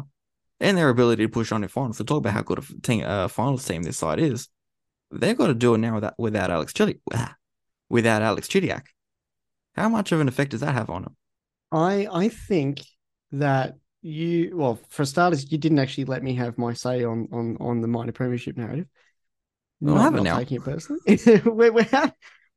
and 0.61 0.77
their 0.77 0.89
ability 0.89 1.25
to 1.25 1.29
push 1.29 1.53
on 1.53 1.63
in 1.63 1.69
finals. 1.69 1.99
To 1.99 2.05
talk 2.05 2.19
about 2.19 2.33
how 2.33 2.43
good 2.43 2.59
a 2.59 2.81
team, 2.81 3.05
uh, 3.05 3.29
finals 3.29 3.65
team 3.65 3.83
this 3.83 3.99
side 3.99 4.19
is, 4.19 4.49
they've 5.13 5.37
got 5.37 5.49
to 5.49 5.55
do 5.55 5.75
it 5.75 5.79
now 5.79 5.95
without, 5.95 6.15
without 6.19 6.51
Alex 6.51 6.73
Chili, 6.73 7.01
without 7.89 8.23
Alex 8.23 8.49
Chidiac. 8.49 8.87
How 9.75 9.89
much 9.89 10.13
of 10.13 10.21
an 10.21 10.29
effect 10.29 10.53
does 10.53 10.61
that 10.61 10.75
have 10.75 10.91
on 10.91 11.03
them? 11.03 11.17
I 11.71 12.07
I 12.11 12.29
think 12.29 12.83
that 13.33 13.75
you 14.05 14.55
well 14.55 14.79
for 14.91 15.07
starters 15.07 15.51
you 15.51 15.57
didn't 15.57 15.79
actually 15.79 16.05
let 16.05 16.23
me 16.23 16.35
have 16.35 16.59
my 16.59 16.75
say 16.75 17.05
on 17.05 17.27
on 17.33 17.57
on 17.59 17.81
the 17.81 17.89
minor 17.89 18.13
premiership 18.13 18.57
narrative. 18.57 18.87
Well, 19.81 20.11
not, 20.11 20.23
not 20.23 20.39
taking 20.39 20.59
it 20.59 20.65
personally. 20.65 21.01
We're, 21.45 21.73
we're, 21.73 21.85
ha- 21.85 22.13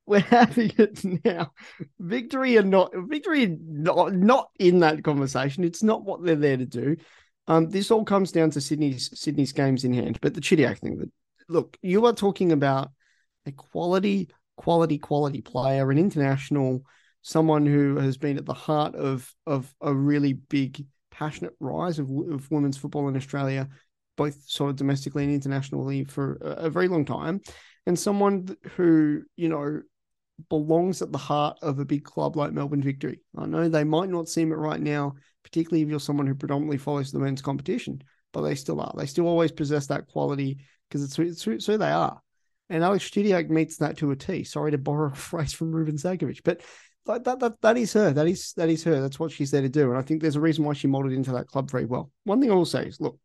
we're 0.06 0.20
having 0.20 0.72
it 0.78 1.04
now? 1.26 1.54
Victory 2.00 2.58
and 2.58 2.70
not 2.70 2.92
victory 2.96 3.58
not, 3.60 4.14
not 4.14 4.50
in 4.60 4.80
that 4.80 5.04
conversation. 5.04 5.64
It's 5.64 5.84
not 5.84 6.04
what 6.04 6.24
they're 6.24 6.36
there 6.36 6.58
to 6.58 6.66
do. 6.66 6.98
Um 7.48 7.70
this 7.70 7.92
all 7.92 8.04
comes 8.04 8.34
down 8.34 8.52
to 8.52 8.62
sydney's 8.62 9.18
sydney's 9.18 9.54
games 9.54 9.86
in 9.86 9.94
hand. 9.94 10.20
But 10.22 10.34
the 10.34 10.42
chidiac 10.42 10.80
thing 10.80 10.98
that 10.98 11.12
look 11.48 11.78
you 11.82 12.06
are 12.08 12.14
talking 12.14 12.52
about 12.52 12.92
a 13.46 13.54
quality 13.54 14.30
quality 14.58 14.98
quality 14.98 15.42
player 15.42 15.90
an 15.92 15.98
international 15.98 16.84
someone 17.22 17.66
who 17.66 17.98
has 17.98 18.18
been 18.18 18.38
at 18.38 18.46
the 18.46 18.54
heart 18.54 18.96
of 18.96 19.34
of 19.46 19.74
a 19.80 19.94
really 19.94 20.34
big 20.34 20.86
passionate 21.18 21.54
rise 21.60 22.00
of, 22.00 22.10
of 22.10 22.50
women's 22.52 22.78
football 22.78 23.08
in 23.08 23.18
Australia, 23.18 23.68
both 24.16 24.38
sort 24.48 24.70
of 24.70 24.76
domestically 24.76 25.24
and 25.24 25.34
internationally 25.34 26.04
for 26.04 26.38
a, 26.42 26.66
a 26.66 26.70
very 26.70 26.88
long 26.88 27.06
time, 27.06 27.42
and 27.86 27.98
someone 27.98 28.56
who 28.76 29.24
you 29.36 29.50
know 29.50 29.82
belongs 30.50 31.02
at 31.02 31.12
the 31.12 31.18
heart 31.18 31.58
of 31.64 31.80
a 31.80 31.86
big 31.86 32.04
club 32.04 32.36
like 32.36 32.54
Melbourne 32.54 32.84
Victory. 32.84 33.22
I 33.36 33.48
know 33.48 33.68
they 33.68 33.84
might 33.84 34.10
not 34.10 34.30
seem 34.30 34.52
it 34.52 34.56
right 34.56 34.80
now, 34.80 35.16
particularly 35.44 35.82
if 35.82 35.90
you're 35.90 36.00
someone 36.00 36.28
who 36.28 36.36
predominantly 36.36 36.78
follows 36.78 37.12
the 37.12 37.20
men's 37.20 37.42
competition, 37.42 38.04
but 38.34 38.42
they 38.42 38.54
still 38.54 38.80
are. 38.80 38.94
They 38.96 39.08
still 39.08 39.28
always 39.28 39.52
possess 39.52 39.88
that 39.88 40.08
quality 40.08 40.60
because 40.88 41.04
it's, 41.04 41.18
it's, 41.18 41.48
it's 41.48 41.66
who 41.66 41.78
they 41.80 41.90
are. 41.90 42.22
And 42.70 42.84
Alex 42.84 43.10
Chidiac 43.10 43.50
meets 43.50 43.78
that 43.78 43.98
to 43.98 44.12
a 44.12 44.16
T. 44.16 44.44
Sorry 44.44 44.72
to 44.72 44.78
borrow 44.78 45.08
a 45.12 45.16
phrase 45.16 45.54
from 45.54 45.72
Ruben 45.72 45.96
Zadkovich, 45.96 46.42
but 46.44 46.62
like 47.08 47.24
that, 47.26 47.40
that 47.40 47.62
that 47.62 47.78
is 47.78 47.94
her. 47.94 48.12
That 48.12 48.28
is 48.28 48.54
that 48.54 48.70
is 48.70 48.84
her. 48.84 49.02
That's 49.02 49.20
what 49.20 49.32
she's 49.32 49.52
there 49.52 49.62
to 49.62 49.70
do. 49.70 49.90
And 49.90 49.98
I 49.98 50.02
think 50.02 50.22
there's 50.22 50.36
a 50.36 50.42
reason 50.42 50.64
why 50.64 50.74
she 50.74 50.88
molded 50.88 51.14
into 51.14 51.32
that 51.34 51.48
club 51.48 51.70
very 51.70 51.86
well. 51.86 52.12
One 52.24 52.42
thing 52.42 52.52
I 52.52 52.56
will 52.56 52.66
say 52.66 52.86
is, 52.86 53.00
look, 53.00 53.20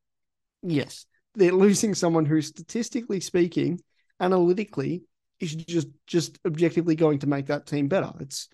yes, 0.62 1.06
they're 1.34 1.52
losing 1.52 1.94
someone 1.94 2.24
who, 2.24 2.40
statistically 2.40 3.20
speaking, 3.20 3.80
analytically, 4.20 5.02
is 5.40 5.54
just 5.54 5.88
just 6.06 6.38
objectively 6.46 6.94
going 6.94 7.18
to 7.20 7.26
make 7.26 7.46
that 7.46 7.66
team 7.66 7.88
better. 7.88 8.12
It's 8.20 8.48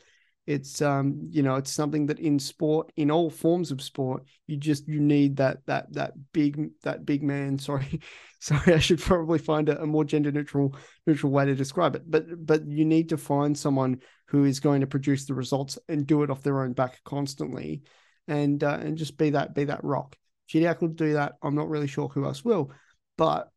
it's 0.49 0.81
um 0.81 1.29
you 1.31 1.43
know 1.43 1.57
it's 1.57 1.71
something 1.71 2.07
that 2.07 2.19
in 2.19 2.39
sport 2.39 2.91
in 2.97 3.11
all 3.11 3.29
forms 3.29 3.71
of 3.71 3.83
sport 3.83 4.25
you 4.47 4.57
just 4.57 4.89
you 4.89 4.99
need 4.99 5.37
that 5.37 5.59
that 5.67 5.93
that 5.93 6.13
big 6.33 6.71
that 6.83 7.05
big 7.05 7.23
man. 7.23 7.59
Sorry. 7.69 8.01
Sorry 8.41 8.73
i 8.73 8.79
should 8.79 9.01
probably 9.01 9.39
find 9.39 9.69
a, 9.69 9.83
a, 9.83 9.87
more 9.87 10.05
gender 10.05 10.31
neutral 10.31 10.75
neutral 11.07 11.33
way 11.33 11.45
to 11.45 11.55
describe 11.55 11.97
it. 11.97 12.03
But 12.09 12.47
but 12.47 12.67
you 12.67 12.85
need 12.85 13.11
to 13.11 13.19
find 13.19 13.59
someone 13.59 14.01
who 14.29 14.45
is 14.45 14.61
going 14.61 14.81
to 14.81 14.87
produce 14.87 15.27
the 15.27 15.35
results 15.35 15.77
and 15.89 16.07
do 16.07 16.23
it 16.23 16.31
off 16.31 16.43
their 16.43 16.63
own 16.63 16.73
back 16.73 17.01
constantly 17.05 17.83
and 18.27 18.63
uh, 18.65 18.79
and 18.81 18.97
just 18.97 19.19
be 19.19 19.31
that 19.31 19.55
be 19.55 19.65
that 19.65 19.85
rock. 19.85 20.17
Chidiac 20.49 20.81
will 20.81 20.89
do 20.89 21.15
that. 21.15 21.35
I'm 21.43 21.57
not 21.57 21.69
really 21.69 21.89
sure 21.89 22.09
who 22.09 22.25
else 22.25 22.43
will 22.45 22.73
but 23.19 23.51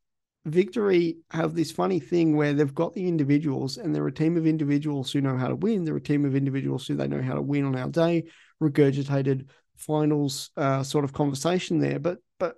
Victory 0.45 1.17
have 1.29 1.53
this 1.53 1.71
funny 1.71 1.99
thing 1.99 2.35
where 2.35 2.53
they've 2.53 2.73
got 2.73 2.93
the 2.93 3.07
individuals 3.07 3.77
and 3.77 3.93
they're 3.93 4.07
a 4.07 4.11
team 4.11 4.37
of 4.37 4.47
individuals 4.47 5.11
who 5.11 5.21
know 5.21 5.37
how 5.37 5.47
to 5.47 5.55
win. 5.55 5.85
They're 5.85 5.95
a 5.95 6.01
team 6.01 6.25
of 6.25 6.35
individuals 6.35 6.87
who 6.87 6.95
they 6.95 7.07
know 7.07 7.21
how 7.21 7.35
to 7.35 7.41
win 7.41 7.63
on 7.63 7.75
our 7.75 7.89
day, 7.89 8.23
regurgitated 8.61 9.47
finals 9.75 10.49
uh, 10.57 10.81
sort 10.81 11.05
of 11.05 11.13
conversation 11.13 11.79
there. 11.79 11.99
But 11.99 12.19
but 12.39 12.55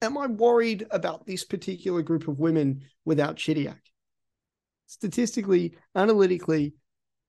am 0.00 0.16
I 0.16 0.26
worried 0.26 0.86
about 0.90 1.26
this 1.26 1.44
particular 1.44 2.02
group 2.02 2.28
of 2.28 2.38
women 2.38 2.82
without 3.04 3.36
Chidiac? 3.36 3.80
Statistically, 4.86 5.74
analytically, 5.96 6.74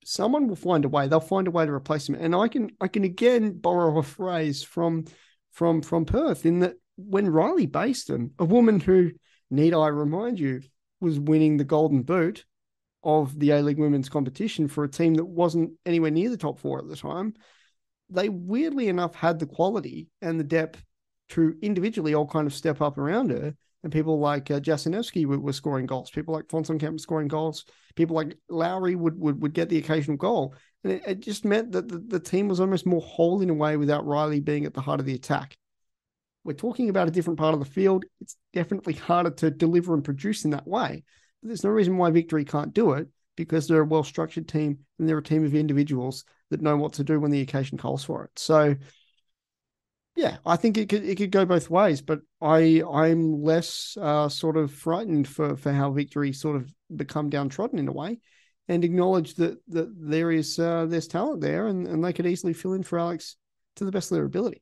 someone 0.05 0.47
will 0.47 0.55
find 0.55 0.85
a 0.85 0.89
way. 0.89 1.07
They'll 1.07 1.19
find 1.19 1.47
a 1.47 1.51
way 1.51 1.65
to 1.65 1.71
replace 1.71 2.07
him. 2.07 2.15
And 2.15 2.35
I 2.35 2.47
can 2.47 2.69
I 2.79 2.87
can 2.87 3.03
again 3.03 3.57
borrow 3.57 3.97
a 3.97 4.03
phrase 4.03 4.63
from 4.63 5.05
from 5.51 5.81
from 5.81 6.05
Perth 6.05 6.45
in 6.45 6.59
that 6.59 6.75
when 6.95 7.27
Riley 7.27 7.67
Bastin, 7.67 8.31
a 8.37 8.45
woman 8.45 8.79
who 8.79 9.11
need 9.49 9.73
I 9.73 9.87
remind 9.87 10.39
you, 10.39 10.61
was 10.99 11.19
winning 11.19 11.57
the 11.57 11.63
golden 11.63 12.01
boot 12.01 12.45
of 13.03 13.37
the 13.39 13.51
A 13.51 13.61
League 13.61 13.77
women's 13.77 14.09
competition 14.09 14.67
for 14.67 14.83
a 14.83 14.89
team 14.89 15.13
that 15.15 15.25
wasn't 15.25 15.71
anywhere 15.85 16.11
near 16.11 16.29
the 16.29 16.37
top 16.37 16.59
four 16.59 16.79
at 16.79 16.87
the 16.87 16.95
time. 16.95 17.33
They 18.09 18.29
weirdly 18.29 18.87
enough 18.87 19.15
had 19.15 19.39
the 19.39 19.45
quality 19.45 20.07
and 20.21 20.39
the 20.39 20.43
depth 20.43 20.83
to 21.29 21.55
individually 21.61 22.13
all 22.13 22.27
kind 22.27 22.47
of 22.47 22.53
step 22.53 22.81
up 22.81 22.97
around 22.97 23.31
her. 23.31 23.53
And 23.83 23.93
people 23.93 24.19
like 24.19 24.49
uh, 24.49 24.59
Jasinevski 24.59 25.25
were, 25.25 25.39
were, 25.39 25.53
scoring 25.53 25.85
goals. 25.85 26.09
People 26.09 26.33
like 26.33 26.49
Fonson 26.49 26.79
were 26.79 26.97
scoring 26.97 27.27
goals. 27.27 27.65
People 27.95 28.15
like 28.15 28.37
Lowry 28.49 28.95
would 28.95 29.19
would, 29.19 29.41
would 29.41 29.53
get 29.53 29.69
the 29.69 29.77
occasional 29.77 30.17
goal. 30.17 30.55
And 30.83 30.93
it, 30.93 31.03
it 31.05 31.19
just 31.19 31.45
meant 31.45 31.71
that 31.73 31.87
the, 31.87 31.99
the 31.99 32.19
team 32.19 32.47
was 32.47 32.59
almost 32.59 32.85
more 32.85 33.01
whole 33.01 33.41
in 33.41 33.49
a 33.49 33.53
way 33.53 33.77
without 33.77 34.05
Riley 34.05 34.39
being 34.39 34.65
at 34.65 34.73
the 34.73 34.81
heart 34.81 34.99
of 34.99 35.05
the 35.05 35.13
attack 35.13 35.57
we're 36.47 36.53
talking 36.53 36.87
about 36.87 37.09
a 37.09 37.11
different 37.11 37.37
part 37.37 37.53
of 37.53 37.59
the 37.59 37.65
field. 37.65 38.05
It's 38.21 38.37
definitely 38.53 38.93
harder 38.93 39.31
to 39.31 39.51
deliver 39.51 39.93
and 39.93 40.03
produce 40.03 40.45
in 40.45 40.51
that 40.51 40.65
way. 40.65 41.03
But 41.41 41.49
there's 41.49 41.65
no 41.65 41.69
reason 41.69 41.97
why 41.97 42.09
Victory 42.09 42.45
can't 42.45 42.73
do 42.73 42.93
it 42.93 43.09
because 43.35 43.67
they're 43.67 43.81
a 43.81 43.85
well 43.85 44.03
structured 44.03 44.47
team 44.47 44.79
and 44.97 45.07
they're 45.07 45.17
a 45.17 45.23
team 45.23 45.43
of 45.43 45.53
individuals 45.53 46.23
that 46.49 46.61
know 46.61 46.77
what 46.77 46.93
to 46.93 47.03
do 47.03 47.19
when 47.19 47.31
the 47.31 47.41
occasion 47.41 47.77
calls 47.77 48.05
for 48.05 48.23
it. 48.23 48.31
So, 48.39 48.77
yeah, 50.15 50.37
I 50.45 50.55
think 50.55 50.77
it 50.77 50.87
could 50.87 51.03
it 51.03 51.17
could 51.17 51.31
go 51.31 51.43
both 51.43 51.69
ways, 51.69 52.01
but 52.01 52.21
I 52.41 52.81
I'm 52.89 53.43
less 53.43 53.97
uh, 53.99 54.29
sort 54.29 54.55
of 54.55 54.71
frightened 54.71 55.27
for 55.27 55.57
for 55.57 55.73
how 55.73 55.91
Victory 55.91 56.31
sort 56.31 56.55
of 56.55 56.73
become 56.95 57.29
downtrodden 57.29 57.77
in 57.77 57.89
a 57.89 57.93
way, 57.93 58.19
and 58.69 58.85
acknowledge 58.85 59.35
that 59.35 59.57
that 59.67 59.89
there 59.99 60.31
is 60.31 60.57
uh, 60.59 60.85
there's 60.85 61.09
talent 61.09 61.41
there 61.41 61.67
and 61.67 61.85
and 61.87 62.03
they 62.05 62.13
could 62.13 62.25
easily 62.25 62.53
fill 62.53 62.71
in 62.71 62.83
for 62.83 62.97
Alex 62.97 63.35
to 63.75 63.83
the 63.83 63.91
best 63.91 64.11
of 64.11 64.15
their 64.15 64.25
ability. 64.25 64.61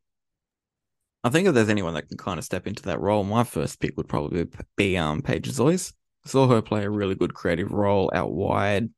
I 1.25 1.29
think 1.29 1.47
if 1.47 1.55
there's 1.55 1.69
anyone 1.69 1.95
that 1.95 2.07
can 2.07 2.17
kind 2.17 2.37
of 2.37 2.45
step 2.45 2.67
into 2.67 2.83
that 2.83 3.01
role, 3.01 3.23
my 3.23 3.43
first 3.43 3.79
pick 3.79 3.97
would 3.97 4.07
probably 4.07 4.47
be 4.77 4.95
um 4.95 5.23
Paige 5.23 5.49
Zois. 5.49 5.91
I 6.23 6.29
saw 6.29 6.47
her 6.47 6.61
play 6.61 6.85
a 6.85 6.89
really 6.89 7.15
good 7.15 7.33
creative 7.33 7.71
role 7.71 8.11
out 8.13 8.31
wide 8.31 8.89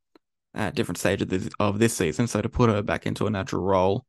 at 0.53 0.75
different 0.75 0.97
stages 0.97 1.21
of 1.21 1.29
this, 1.29 1.49
of 1.57 1.79
this 1.79 1.95
season. 1.95 2.27
So 2.27 2.41
to 2.41 2.49
put 2.49 2.69
her 2.69 2.81
back 2.81 3.05
into 3.05 3.27
a 3.27 3.29
natural 3.29 3.63
role, 3.63 4.05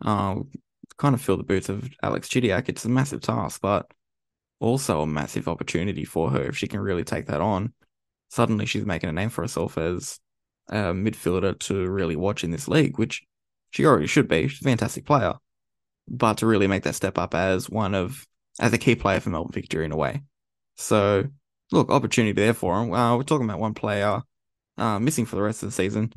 um, 0.00 0.50
kind 0.98 1.14
of 1.14 1.22
fill 1.22 1.36
the 1.36 1.44
boots 1.44 1.68
of 1.68 1.88
Alex 2.02 2.28
Chidiac, 2.28 2.68
it's 2.68 2.84
a 2.84 2.88
massive 2.88 3.20
task, 3.20 3.60
but 3.62 3.86
also 4.58 5.02
a 5.02 5.06
massive 5.06 5.46
opportunity 5.46 6.04
for 6.04 6.30
her 6.32 6.42
if 6.42 6.58
she 6.58 6.66
can 6.66 6.80
really 6.80 7.04
take 7.04 7.26
that 7.26 7.40
on. 7.40 7.72
Suddenly, 8.28 8.66
she's 8.66 8.86
making 8.86 9.08
a 9.08 9.12
name 9.12 9.30
for 9.30 9.42
herself 9.42 9.78
as 9.78 10.18
a 10.68 10.92
midfielder 10.92 11.56
to 11.60 11.88
really 11.88 12.16
watch 12.16 12.42
in 12.42 12.50
this 12.50 12.66
league, 12.66 12.98
which 12.98 13.22
she 13.70 13.86
already 13.86 14.08
should 14.08 14.26
be. 14.26 14.48
She's 14.48 14.62
a 14.62 14.64
fantastic 14.64 15.06
player 15.06 15.34
but 16.08 16.38
to 16.38 16.46
really 16.46 16.66
make 16.66 16.82
that 16.84 16.94
step 16.94 17.18
up 17.18 17.34
as 17.34 17.70
one 17.70 17.94
of 17.94 18.26
as 18.60 18.72
a 18.72 18.78
key 18.78 18.94
player 18.94 19.20
for 19.20 19.30
Melbourne 19.30 19.52
Victory 19.52 19.84
in 19.84 19.92
a 19.92 19.96
way. 19.96 20.22
So 20.76 21.24
look, 21.70 21.90
opportunity 21.90 22.32
there 22.32 22.54
for 22.54 22.80
him. 22.80 22.92
Uh, 22.92 23.16
we're 23.16 23.22
talking 23.22 23.48
about 23.48 23.60
one 23.60 23.74
player 23.74 24.22
uh, 24.78 24.98
missing 24.98 25.26
for 25.26 25.36
the 25.36 25.42
rest 25.42 25.62
of 25.62 25.68
the 25.68 25.74
season. 25.74 26.12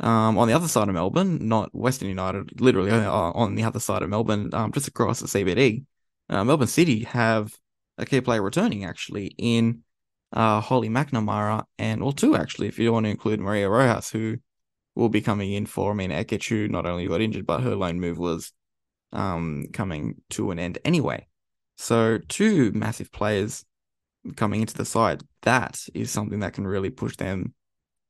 Um, 0.00 0.36
on 0.38 0.48
the 0.48 0.54
other 0.54 0.68
side 0.68 0.88
of 0.88 0.94
Melbourne, 0.94 1.46
not 1.46 1.74
Western 1.74 2.08
United, 2.08 2.60
literally 2.60 2.90
uh, 2.90 3.10
on 3.10 3.54
the 3.54 3.62
other 3.62 3.78
side 3.78 4.02
of 4.02 4.10
Melbourne, 4.10 4.50
um, 4.52 4.72
just 4.72 4.88
across 4.88 5.20
the 5.20 5.26
CBD, 5.26 5.84
uh, 6.28 6.42
Melbourne 6.44 6.66
City 6.66 7.04
have 7.04 7.54
a 7.98 8.06
key 8.06 8.20
player 8.20 8.42
returning 8.42 8.84
actually 8.84 9.34
in 9.38 9.82
uh, 10.32 10.60
Holly 10.60 10.88
McNamara 10.88 11.64
and 11.78 12.02
or 12.02 12.12
two 12.12 12.34
actually, 12.34 12.68
if 12.68 12.78
you 12.78 12.92
want 12.92 13.04
to 13.04 13.10
include 13.10 13.38
Maria 13.38 13.68
Rojas, 13.68 14.10
who 14.10 14.38
will 14.94 15.08
be 15.08 15.20
coming 15.20 15.52
in 15.52 15.66
for 15.66 15.94
Emina 15.94 16.24
Ekic, 16.24 16.48
who 16.48 16.68
not 16.68 16.86
only 16.86 17.06
got 17.06 17.20
injured, 17.20 17.46
but 17.46 17.62
her 17.62 17.76
loan 17.76 18.00
move 18.00 18.18
was 18.18 18.52
um, 19.12 19.66
coming 19.72 20.16
to 20.30 20.50
an 20.50 20.58
end 20.58 20.78
anyway. 20.84 21.26
So, 21.76 22.18
two 22.28 22.72
massive 22.72 23.10
players 23.12 23.64
coming 24.36 24.60
into 24.60 24.74
the 24.74 24.84
side, 24.84 25.22
that 25.42 25.80
is 25.94 26.10
something 26.10 26.40
that 26.40 26.52
can 26.52 26.66
really 26.66 26.90
push 26.90 27.16
them. 27.16 27.54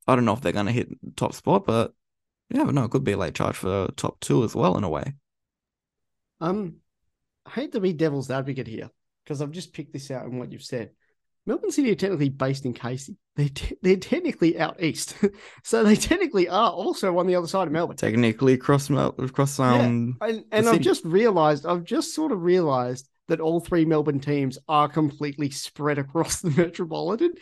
I 0.07 0.15
don't 0.15 0.25
know 0.25 0.33
if 0.33 0.41
they're 0.41 0.53
going 0.53 0.67
to 0.67 0.73
hit 0.73 0.89
top 1.17 1.33
spot, 1.35 1.65
but 1.65 1.95
yeah, 2.51 2.65
but 2.65 2.75
no, 2.75 2.85
it 2.85 2.91
could 2.91 3.05
be 3.05 3.13
a 3.13 3.17
late 3.17 3.35
charge 3.35 3.57
for 3.57 3.89
top 3.97 4.21
two 4.21 4.45
as 4.45 4.55
well 4.55 4.77
in 4.77 4.85
a 4.85 4.89
way. 4.89 5.15
Um, 6.41 6.77
I 7.47 7.51
hate 7.51 7.73
to 7.73 7.81
be 7.81 7.93
devil's 7.93 8.31
advocate 8.31 8.67
here 8.67 8.91
because 9.25 9.41
I've 9.41 9.53
just 9.53 9.73
picked 9.73 9.93
this 9.93 10.11
out 10.11 10.27
in 10.27 10.39
what 10.39 10.53
you've 10.53 10.63
said. 10.63 10.91
Melbourne 11.47 11.71
City 11.73 11.93
are 11.93 11.97
technically 11.97 12.29
based 12.29 12.67
in 12.67 12.75
Casey. 12.75 13.17
They 13.35 13.49
te- 13.49 13.77
they're 13.81 13.97
technically 13.97 14.59
out 14.59 14.83
east, 14.83 15.17
so 15.65 15.85
they 15.85 15.97
technically 15.97 16.49
are 16.49 16.71
also 16.71 17.19
on 17.19 17.27
the 17.27 17.35
other 17.35 17.47
side 17.47 17.67
of 17.67 17.73
Melbourne. 17.73 17.97
Technically 17.97 18.53
across 18.53 18.91
across 18.91 19.59
um. 19.59 20.19
Yeah. 20.21 20.29
And, 20.29 20.45
and 20.53 20.69
I've 20.69 20.81
just 20.81 21.05
realised, 21.05 21.65
I've 21.65 21.85
just 21.85 22.15
sort 22.15 22.33
of 22.33 22.43
realised 22.43 23.09
that 23.29 23.41
all 23.41 23.61
three 23.61 23.87
Melbourne 23.87 24.21
teams 24.21 24.59
are 24.69 24.89
completely 24.89 25.49
spread 25.51 25.99
across 25.99 26.41
the 26.43 26.51
metropolitan. 26.51 27.33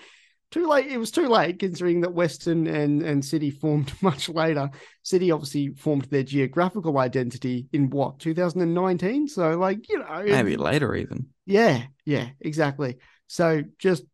Too 0.53 0.69
late. 0.69 0.87
It 0.87 0.99
was 0.99 1.13
too 1.13 1.29
late 1.29 1.61
considering 1.61 2.01
that 2.01 2.13
Western 2.13 2.69
and 2.69 3.03
and 3.03 3.25
City 3.25 3.51
formed 3.51 3.93
much 4.03 4.29
later. 4.29 4.71
City 5.03 5.33
obviously 5.33 5.75
formed 5.75 6.05
their 6.05 6.23
geographical 6.23 6.99
identity 6.99 7.67
in 7.73 7.91
what 7.91 8.21
2019. 8.21 9.27
So 9.27 9.59
like 9.59 9.89
you 9.89 9.99
know 9.99 10.23
maybe 10.25 10.57
later 10.57 10.95
even. 10.95 11.27
Yeah, 11.47 11.83
yeah, 12.05 12.29
exactly. 12.41 12.99
So 13.27 13.63
just 13.79 14.05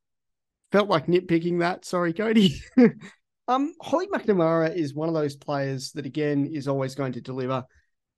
felt 0.72 0.88
like 0.88 1.06
nitpicking 1.06 1.60
that. 1.60 1.84
Sorry, 1.84 2.12
Cody. 2.12 2.60
um, 3.48 3.72
Holly 3.80 4.06
McNamara 4.08 4.74
is 4.74 4.94
one 4.94 5.08
of 5.08 5.14
those 5.14 5.36
players 5.36 5.92
that 5.92 6.06
again 6.06 6.50
is 6.52 6.68
always 6.68 6.94
going 6.94 7.12
to 7.12 7.20
deliver. 7.20 7.64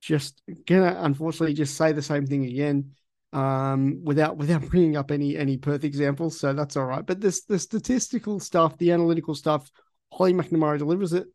Just 0.01 0.43
gonna 0.67 0.97
unfortunately 1.01 1.55
just 1.55 1.77
say 1.77 1.93
the 1.93 2.03
same 2.03 2.27
thing 2.27 2.45
again, 2.45 2.93
um, 3.33 4.01
without 4.05 4.37
without 4.37 4.63
bringing 4.71 4.97
up 4.97 5.11
any 5.11 5.37
any 5.37 5.57
Perth 5.57 5.85
examples. 5.85 6.39
So 6.39 6.53
that's 6.53 6.77
all 6.77 6.87
right. 6.87 7.05
But 7.05 7.21
this 7.21 7.45
the 7.45 7.59
statistical 7.59 8.39
stuff, 8.39 8.79
the 8.79 8.93
analytical 8.93 9.35
stuff, 9.35 9.71
Holly 10.13 10.33
McNamara 10.33 10.79
delivers 10.79 11.13
it 11.13 11.27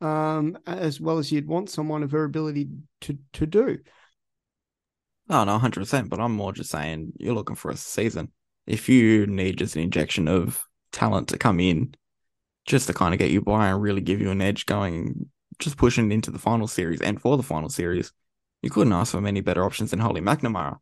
um, 0.00 0.58
as 0.66 1.00
well 1.00 1.18
as 1.18 1.30
you'd 1.30 1.46
want 1.46 1.70
someone 1.70 2.02
of 2.02 2.12
her 2.12 2.24
ability 2.24 2.68
to 3.02 3.18
to 3.34 3.46
do. 3.46 3.78
Oh 5.28 5.44
no, 5.44 5.58
hundred 5.58 5.80
percent. 5.80 6.08
But 6.08 6.20
I'm 6.20 6.32
more 6.32 6.52
just 6.52 6.70
saying 6.70 7.12
you're 7.18 7.34
looking 7.34 7.56
for 7.56 7.70
a 7.70 7.76
season 7.76 8.32
if 8.70 8.88
you 8.88 9.26
need 9.26 9.58
just 9.58 9.74
an 9.74 9.82
injection 9.82 10.28
of 10.28 10.62
talent 10.92 11.28
to 11.28 11.38
come 11.38 11.58
in 11.58 11.92
just 12.66 12.86
to 12.86 12.92
kind 12.92 13.12
of 13.12 13.18
get 13.18 13.32
you 13.32 13.40
by 13.40 13.68
and 13.68 13.82
really 13.82 14.00
give 14.00 14.20
you 14.20 14.30
an 14.30 14.40
edge 14.40 14.64
going, 14.64 15.28
just 15.58 15.76
pushing 15.76 16.12
into 16.12 16.30
the 16.30 16.38
final 16.38 16.68
series 16.68 17.00
and 17.00 17.20
for 17.20 17.36
the 17.36 17.42
final 17.42 17.68
series, 17.68 18.12
you 18.62 18.70
couldn't 18.70 18.92
ask 18.92 19.10
for 19.10 19.20
many 19.20 19.40
better 19.40 19.64
options 19.64 19.90
than 19.90 19.98
Holly 19.98 20.20
McNamara. 20.20 20.78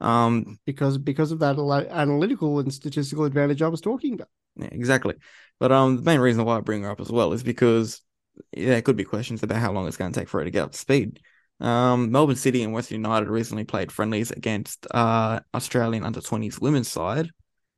Um, 0.00 0.58
because 0.64 0.96
because 0.96 1.30
of 1.30 1.40
that 1.40 1.58
analytical 1.90 2.58
and 2.58 2.72
statistical 2.72 3.24
advantage 3.24 3.60
I 3.60 3.68
was 3.68 3.82
talking 3.82 4.14
about. 4.14 4.28
Yeah, 4.56 4.68
exactly. 4.72 5.14
But 5.60 5.72
um, 5.72 5.96
the 5.96 6.02
main 6.02 6.20
reason 6.20 6.44
why 6.44 6.56
I 6.56 6.60
bring 6.60 6.84
her 6.84 6.90
up 6.90 7.00
as 7.00 7.10
well 7.10 7.34
is 7.34 7.42
because 7.42 8.00
there 8.54 8.80
could 8.80 8.96
be 8.96 9.04
questions 9.04 9.42
about 9.42 9.58
how 9.58 9.72
long 9.72 9.86
it's 9.86 9.96
going 9.98 10.12
to 10.12 10.18
take 10.18 10.28
for 10.28 10.40
her 10.40 10.44
to 10.44 10.50
get 10.50 10.62
up 10.62 10.72
to 10.72 10.78
speed. 10.78 11.20
Um, 11.60 12.10
Melbourne 12.10 12.36
City 12.36 12.62
and 12.62 12.72
West 12.72 12.90
United 12.90 13.28
recently 13.28 13.64
played 13.64 13.90
friendlies 13.90 14.30
against 14.30 14.86
uh, 14.90 15.40
Australian 15.54 16.04
under 16.04 16.20
20s 16.20 16.60
women's 16.60 16.90
side, 16.90 17.30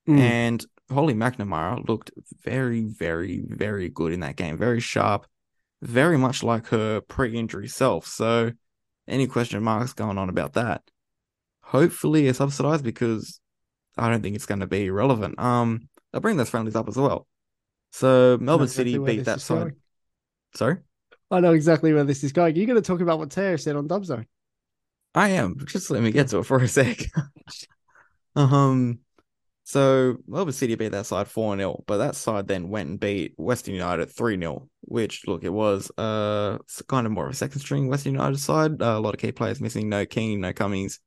mm. 0.08 0.18
and 0.18 0.64
Holly 0.90 1.14
McNamara 1.14 1.86
looked 1.88 2.10
very, 2.42 2.82
very, 2.82 3.42
very 3.46 3.88
good 3.88 4.12
in 4.12 4.20
that 4.20 4.36
game. 4.36 4.58
Very 4.58 4.80
sharp, 4.80 5.26
very 5.82 6.18
much 6.18 6.42
like 6.42 6.66
her 6.68 7.00
pre-injury 7.00 7.68
self. 7.68 8.06
So, 8.06 8.52
any 9.06 9.26
question 9.26 9.62
marks 9.62 9.92
going 9.92 10.18
on 10.18 10.28
about 10.28 10.54
that? 10.54 10.82
Hopefully, 11.62 12.26
it's 12.26 12.38
subsidized 12.38 12.84
because 12.84 13.40
I 13.96 14.10
don't 14.10 14.22
think 14.22 14.36
it's 14.36 14.46
going 14.46 14.60
to 14.60 14.66
be 14.66 14.90
relevant. 14.90 15.38
Um, 15.38 15.88
I'll 16.12 16.20
bring 16.20 16.36
those 16.36 16.50
friendlies 16.50 16.76
up 16.76 16.88
as 16.88 16.96
well. 16.96 17.26
So 17.92 18.38
Melbourne 18.40 18.68
City 18.68 18.98
beat 18.98 19.24
that 19.24 19.40
side. 19.40 19.58
going. 19.58 19.76
Sorry, 20.54 20.76
I 21.30 21.40
know 21.40 21.52
exactly 21.52 21.92
where 21.92 22.04
this 22.04 22.24
is 22.24 22.32
going. 22.32 22.56
You're 22.56 22.66
going 22.66 22.80
to 22.80 22.86
talk 22.86 23.00
about 23.00 23.18
what 23.18 23.30
Teo 23.30 23.56
said 23.56 23.76
on 23.76 23.88
Dubzone. 23.88 24.26
I 25.14 25.30
am. 25.30 25.56
Just 25.66 25.90
let 25.90 26.02
me 26.02 26.10
get 26.10 26.28
to 26.28 26.38
it 26.38 26.44
for 26.44 26.58
a 26.58 26.68
sec. 26.68 26.98
um, 28.36 29.00
so 29.64 30.16
Melbourne 30.26 30.52
City 30.52 30.74
beat 30.76 30.92
that 30.92 31.04
side 31.04 31.28
four 31.28 31.54
0 31.54 31.84
but 31.86 31.98
that 31.98 32.16
side 32.16 32.46
then 32.46 32.70
went 32.70 32.88
and 32.88 32.98
beat 32.98 33.34
Western 33.36 33.74
United 33.74 34.06
three 34.06 34.38
0 34.38 34.66
which 34.80 35.26
look 35.26 35.44
it 35.44 35.52
was 35.52 35.90
uh 35.98 36.56
kind 36.88 37.06
of 37.06 37.12
more 37.12 37.26
of 37.26 37.32
a 37.32 37.36
second 37.36 37.60
string 37.60 37.86
Western 37.86 38.14
United 38.14 38.38
side. 38.38 38.80
Uh, 38.80 38.96
a 38.96 39.00
lot 39.00 39.12
of 39.12 39.20
key 39.20 39.32
players 39.32 39.60
missing. 39.60 39.90
No 39.90 40.06
King, 40.06 40.40
no 40.40 40.54
Cummings. 40.54 41.00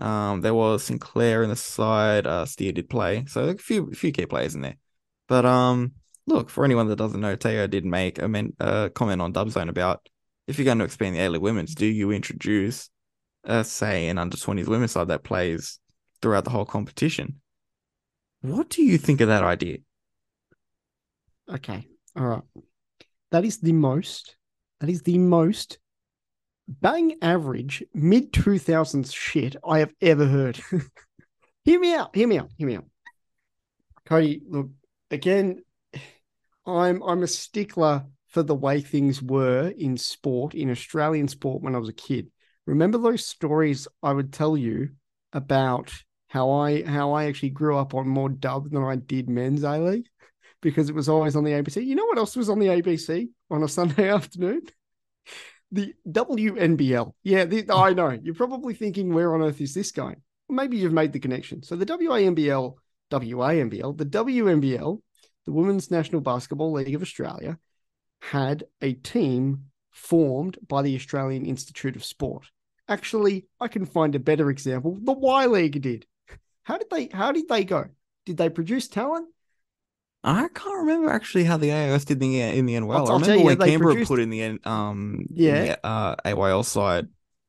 Um, 0.00 0.40
there 0.42 0.54
was 0.54 0.84
Sinclair 0.84 1.42
in 1.42 1.50
the 1.50 1.56
side. 1.56 2.26
Uh, 2.26 2.44
Steer 2.44 2.72
did 2.72 2.88
play, 2.88 3.24
so 3.26 3.48
a 3.48 3.56
few 3.56 3.90
few 3.92 4.12
key 4.12 4.26
players 4.26 4.54
in 4.54 4.60
there. 4.60 4.76
But 5.26 5.44
um, 5.44 5.92
look 6.26 6.50
for 6.50 6.64
anyone 6.64 6.88
that 6.88 6.96
doesn't 6.96 7.20
know, 7.20 7.36
Teo 7.36 7.66
did 7.66 7.84
make 7.84 8.20
a 8.20 8.28
men- 8.28 8.54
uh, 8.60 8.88
comment 8.90 9.20
on 9.20 9.32
Dubzone 9.32 9.68
about 9.68 10.08
if 10.46 10.58
you're 10.58 10.64
going 10.64 10.78
to 10.78 10.84
expand 10.84 11.16
the 11.16 11.20
A 11.20 11.28
League 11.28 11.42
Women's, 11.42 11.74
do 11.74 11.86
you 11.86 12.10
introduce, 12.10 12.90
uh, 13.44 13.62
say, 13.62 14.08
an 14.08 14.18
under 14.18 14.36
20s 14.36 14.68
women's 14.68 14.92
side 14.92 15.08
that 15.08 15.24
plays 15.24 15.78
throughout 16.20 16.44
the 16.44 16.50
whole 16.50 16.66
competition? 16.66 17.40
What 18.42 18.68
do 18.68 18.82
you 18.82 18.98
think 18.98 19.20
of 19.20 19.28
that 19.28 19.42
idea? 19.42 19.78
Okay. 21.50 21.86
All 22.16 22.26
right. 22.26 22.42
That 23.30 23.44
is 23.44 23.58
the 23.58 23.72
most, 23.72 24.36
that 24.80 24.90
is 24.90 25.02
the 25.02 25.18
most 25.18 25.78
bang 26.68 27.16
average 27.22 27.82
mid 27.92 28.32
2000s 28.32 29.14
shit 29.14 29.56
I 29.66 29.80
have 29.80 29.92
ever 30.00 30.26
heard. 30.26 30.60
hear 31.64 31.80
me 31.80 31.94
out. 31.94 32.14
Hear 32.14 32.28
me 32.28 32.38
out. 32.38 32.50
Hear 32.58 32.66
me 32.66 32.76
out. 32.76 32.86
Cody, 34.04 34.42
look, 34.46 34.68
again, 35.10 35.63
I'm 36.66 37.02
I'm 37.02 37.22
a 37.22 37.26
stickler 37.28 38.06
for 38.28 38.42
the 38.42 38.54
way 38.54 38.80
things 38.80 39.22
were 39.22 39.68
in 39.78 39.96
sport, 39.96 40.54
in 40.54 40.70
Australian 40.70 41.28
sport 41.28 41.62
when 41.62 41.74
I 41.74 41.78
was 41.78 41.88
a 41.88 41.94
kid. 41.94 42.30
Remember 42.66 42.98
those 42.98 43.24
stories 43.24 43.86
I 44.02 44.12
would 44.12 44.32
tell 44.32 44.56
you 44.56 44.90
about 45.32 45.92
how 46.28 46.50
I 46.50 46.82
how 46.82 47.12
I 47.12 47.26
actually 47.26 47.50
grew 47.50 47.76
up 47.76 47.94
on 47.94 48.08
more 48.08 48.28
dub 48.28 48.70
than 48.70 48.82
I 48.82 48.96
did 48.96 49.28
men's 49.28 49.62
A 49.62 49.78
League 49.78 50.08
because 50.62 50.88
it 50.88 50.94
was 50.94 51.08
always 51.08 51.36
on 51.36 51.44
the 51.44 51.52
ABC. 51.52 51.84
You 51.84 51.94
know 51.94 52.06
what 52.06 52.18
else 52.18 52.34
was 52.36 52.48
on 52.48 52.58
the 52.58 52.66
ABC 52.66 53.28
on 53.50 53.62
a 53.62 53.68
Sunday 53.68 54.08
afternoon? 54.10 54.62
The 55.70 55.94
WNBL. 56.08 57.12
Yeah, 57.22 57.44
the, 57.44 57.66
I 57.72 57.92
know. 57.94 58.18
You're 58.22 58.34
probably 58.34 58.74
thinking, 58.74 59.12
where 59.12 59.34
on 59.34 59.42
earth 59.42 59.60
is 59.60 59.74
this 59.74 59.90
going? 59.90 60.22
Maybe 60.48 60.76
you've 60.76 60.92
made 60.92 61.12
the 61.12 61.18
connection. 61.18 61.62
So 61.62 61.74
the 61.74 61.86
WANBL, 61.86 62.74
WANBL, 63.10 63.98
the 63.98 64.06
WNBL, 64.06 65.00
the 65.44 65.52
Women's 65.52 65.90
National 65.90 66.20
Basketball 66.20 66.72
League 66.72 66.94
of 66.94 67.02
Australia, 67.02 67.58
had 68.20 68.64
a 68.80 68.94
team 68.94 69.66
formed 69.90 70.58
by 70.66 70.82
the 70.82 70.94
Australian 70.96 71.44
Institute 71.46 71.96
of 71.96 72.04
Sport. 72.04 72.50
Actually, 72.88 73.46
I 73.60 73.68
can 73.68 73.86
find 73.86 74.14
a 74.14 74.18
better 74.18 74.50
example. 74.50 74.98
The 75.00 75.12
Y 75.12 75.46
League 75.46 75.80
did. 75.82 76.06
How 76.64 76.78
did 76.78 76.88
they 76.90 77.08
how 77.12 77.32
did 77.32 77.48
they 77.48 77.64
go? 77.64 77.86
Did 78.26 78.36
they 78.38 78.48
produce 78.48 78.88
talent? 78.88 79.28
I 80.26 80.48
can't 80.54 80.78
remember 80.78 81.10
actually 81.10 81.44
how 81.44 81.58
the 81.58 81.70
AIS 81.70 82.06
did 82.06 82.22
in 82.22 82.30
the, 82.32 82.40
in 82.40 82.64
the. 82.66 82.76
I'll- 82.78 82.92
I 82.92 82.96
I'll 82.96 83.20
remember 83.20 83.36
you, 83.36 83.44
when 83.44 83.58
Canberra 83.58 83.92
produced- 83.92 84.08
put 84.08 84.20
in 84.20 84.30
the 84.30 84.40
N- 84.42 84.60
um 84.64 85.26
Yeah. 85.30 85.64
the, 85.64 85.86
uh 85.86 86.16
AYL 86.24 86.64
side, 86.64 87.08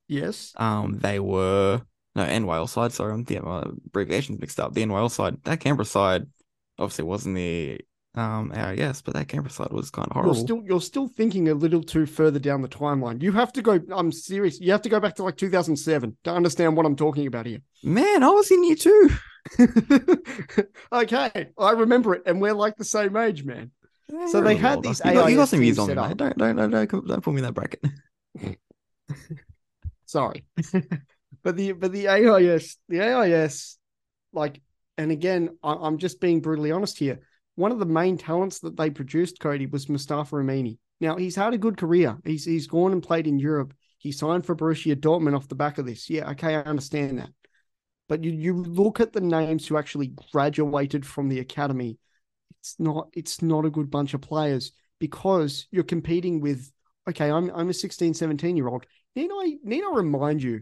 Yes. 0.09 0.51
um 0.57 0.99
they 0.99 1.19
were 1.21 1.81
no 2.15 2.25
NYL 2.25 2.67
side. 2.67 2.91
Sorry, 2.91 3.13
I'm 3.13 3.25
my 3.45 3.61
abbreviations 3.61 4.39
mixed 4.39 4.59
up. 4.59 4.73
The 4.73 4.83
NYL 4.83 5.09
side, 5.09 5.37
that 5.45 5.61
Canberra 5.61 5.85
side, 5.85 6.27
obviously 6.77 7.03
it 7.03 7.07
wasn't 7.07 7.35
the 7.35 7.79
um 8.15 8.51
AIS, 8.55 9.01
but 9.01 9.13
that 9.13 9.27
Canberra 9.27 9.51
side 9.51 9.71
was 9.71 9.89
kind 9.91 10.07
of 10.07 10.13
horrible. 10.13 10.35
You're 10.35 10.43
still 10.43 10.63
you're 10.65 10.81
still 10.81 11.07
thinking 11.07 11.49
a 11.49 11.53
little 11.53 11.83
too 11.83 12.05
further 12.05 12.39
down 12.39 12.61
the 12.61 12.67
timeline. 12.67 13.21
You 13.21 13.31
have 13.33 13.51
to 13.53 13.61
go. 13.61 13.79
I'm 13.91 14.11
serious. 14.11 14.59
You 14.59 14.71
have 14.71 14.81
to 14.83 14.89
go 14.89 14.99
back 14.99 15.15
to 15.15 15.23
like 15.23 15.37
2007 15.37 16.17
to 16.23 16.31
understand 16.31 16.77
what 16.77 16.85
I'm 16.85 16.95
talking 16.95 17.27
about 17.27 17.45
here. 17.45 17.59
Man, 17.83 18.23
I 18.23 18.29
was 18.29 18.49
in 18.51 18.63
year 18.63 18.75
two. 18.75 19.09
okay, 20.91 21.49
I 21.57 21.71
remember 21.71 22.15
it, 22.15 22.23
and 22.25 22.41
we're 22.41 22.53
like 22.53 22.77
the 22.77 22.85
same 22.85 23.15
age, 23.15 23.43
man. 23.43 23.71
Yeah, 24.11 24.27
So 24.27 24.41
they 24.41 24.55
had 24.55 24.77
older. 24.77 24.89
these 24.89 25.01
You 25.03 25.13
got, 25.13 25.31
you 25.31 25.37
got 25.37 25.49
some 25.49 25.63
years 25.63 25.79
on 25.79 25.87
me, 25.89 25.95
mate. 25.95 26.17
Don't 26.17 26.37
don't 26.37 26.55
don't 26.55 26.71
don't, 26.71 27.07
don't 27.07 27.21
put 27.21 27.33
me 27.33 27.39
in 27.39 27.43
that 27.43 27.53
bracket. 27.53 27.83
Sorry, 30.05 30.45
but 31.43 31.55
the 31.57 31.73
but 31.73 31.91
the 31.91 32.07
AIS 32.07 32.77
the 32.87 33.01
AIS 33.01 33.77
like, 34.33 34.61
and 34.97 35.11
again, 35.11 35.57
I, 35.63 35.73
I'm 35.73 35.97
just 35.97 36.19
being 36.19 36.41
brutally 36.41 36.71
honest 36.71 36.97
here. 36.97 37.19
One 37.55 37.71
of 37.71 37.79
the 37.79 37.85
main 37.85 38.17
talents 38.17 38.59
that 38.59 38.75
they 38.75 38.89
produced, 38.89 39.39
Cody, 39.39 39.65
was 39.65 39.89
Mustafa 39.89 40.35
Amini. 40.35 40.77
Now 40.99 41.15
he's 41.17 41.35
had 41.35 41.53
a 41.53 41.57
good 41.57 41.77
career. 41.77 42.17
He's 42.23 42.45
he's 42.45 42.67
gone 42.67 42.91
and 42.91 43.03
played 43.03 43.27
in 43.27 43.39
Europe. 43.39 43.73
He 43.97 44.11
signed 44.11 44.45
for 44.45 44.55
Borussia 44.55 44.95
Dortmund 44.95 45.35
off 45.35 45.47
the 45.47 45.55
back 45.55 45.77
of 45.77 45.85
this. 45.85 46.09
Yeah, 46.09 46.29
okay, 46.31 46.55
I 46.55 46.61
understand 46.61 47.19
that. 47.19 47.29
But 48.07 48.23
you 48.23 48.31
you 48.31 48.53
look 48.53 48.99
at 48.99 49.13
the 49.13 49.21
names 49.21 49.67
who 49.67 49.77
actually 49.77 50.13
graduated 50.31 51.05
from 51.05 51.27
the 51.27 51.39
academy. 51.39 51.97
It's 52.59 52.75
not 52.79 53.09
it's 53.13 53.41
not 53.41 53.65
a 53.65 53.69
good 53.69 53.89
bunch 53.89 54.13
of 54.13 54.21
players 54.21 54.71
because 54.99 55.67
you're 55.71 55.83
competing 55.83 56.39
with 56.39 56.71
okay, 57.09 57.29
I'm 57.29 57.49
I'm 57.51 57.69
a 57.69 57.73
16, 57.73 58.13
17 58.13 58.57
year 58.57 58.67
old. 58.67 58.85
Need 59.15 59.31
I 59.33 59.57
need 59.63 59.83
I 59.83 59.91
remind 59.93 60.43
you, 60.43 60.61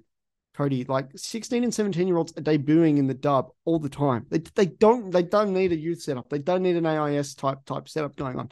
Cody, 0.53 0.83
like 0.85 1.09
16 1.15 1.63
and 1.63 1.73
17 1.73 2.07
year 2.07 2.17
olds 2.17 2.33
are 2.37 2.41
debuting 2.41 2.97
in 2.97 3.07
the 3.07 3.13
dub 3.13 3.49
all 3.65 3.79
the 3.79 3.89
time. 3.89 4.25
They 4.29 4.39
they 4.55 4.67
don't 4.67 5.11
they 5.11 5.23
don't 5.23 5.53
need 5.53 5.71
a 5.71 5.77
youth 5.77 6.01
setup. 6.01 6.29
They 6.29 6.39
don't 6.39 6.63
need 6.63 6.75
an 6.75 6.85
AIS 6.85 7.33
type 7.35 7.65
type 7.65 7.89
setup 7.89 8.15
going 8.15 8.39
on. 8.39 8.51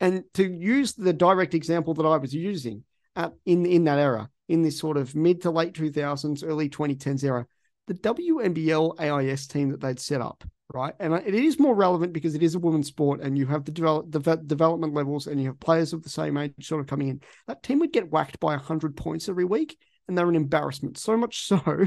And 0.00 0.24
to 0.34 0.44
use 0.44 0.94
the 0.94 1.12
direct 1.12 1.54
example 1.54 1.94
that 1.94 2.06
I 2.06 2.16
was 2.16 2.34
using 2.34 2.84
at 3.14 3.32
in 3.44 3.64
in 3.64 3.84
that 3.84 3.98
era, 3.98 4.28
in 4.48 4.62
this 4.62 4.78
sort 4.78 4.96
of 4.96 5.14
mid 5.14 5.42
to 5.42 5.50
late 5.50 5.74
2000s, 5.74 6.44
early 6.44 6.68
2010s 6.68 7.24
era, 7.24 7.46
the 7.86 7.94
WNBL 7.94 9.00
AIS 9.00 9.46
team 9.46 9.70
that 9.70 9.80
they'd 9.80 10.00
set 10.00 10.20
up, 10.20 10.44
right? 10.74 10.94
And 10.98 11.14
it 11.14 11.34
is 11.34 11.60
more 11.60 11.74
relevant 11.74 12.12
because 12.12 12.34
it 12.34 12.42
is 12.42 12.56
a 12.56 12.58
women's 12.58 12.88
sport 12.88 13.20
and 13.20 13.38
you 13.38 13.46
have 13.46 13.64
the 13.64 13.72
develop, 13.72 14.10
the 14.10 14.36
development 14.44 14.94
levels 14.94 15.28
and 15.28 15.40
you 15.40 15.46
have 15.46 15.60
players 15.60 15.92
of 15.92 16.02
the 16.02 16.10
same 16.10 16.36
age 16.36 16.52
sort 16.60 16.80
of 16.80 16.88
coming 16.88 17.08
in. 17.08 17.20
That 17.46 17.62
team 17.62 17.78
would 17.78 17.92
get 17.92 18.10
whacked 18.10 18.40
by 18.40 18.56
100 18.56 18.96
points 18.96 19.28
every 19.28 19.44
week 19.44 19.78
and 20.08 20.16
they're 20.16 20.28
an 20.28 20.36
embarrassment. 20.36 20.98
So 20.98 21.16
much 21.16 21.46
so 21.46 21.60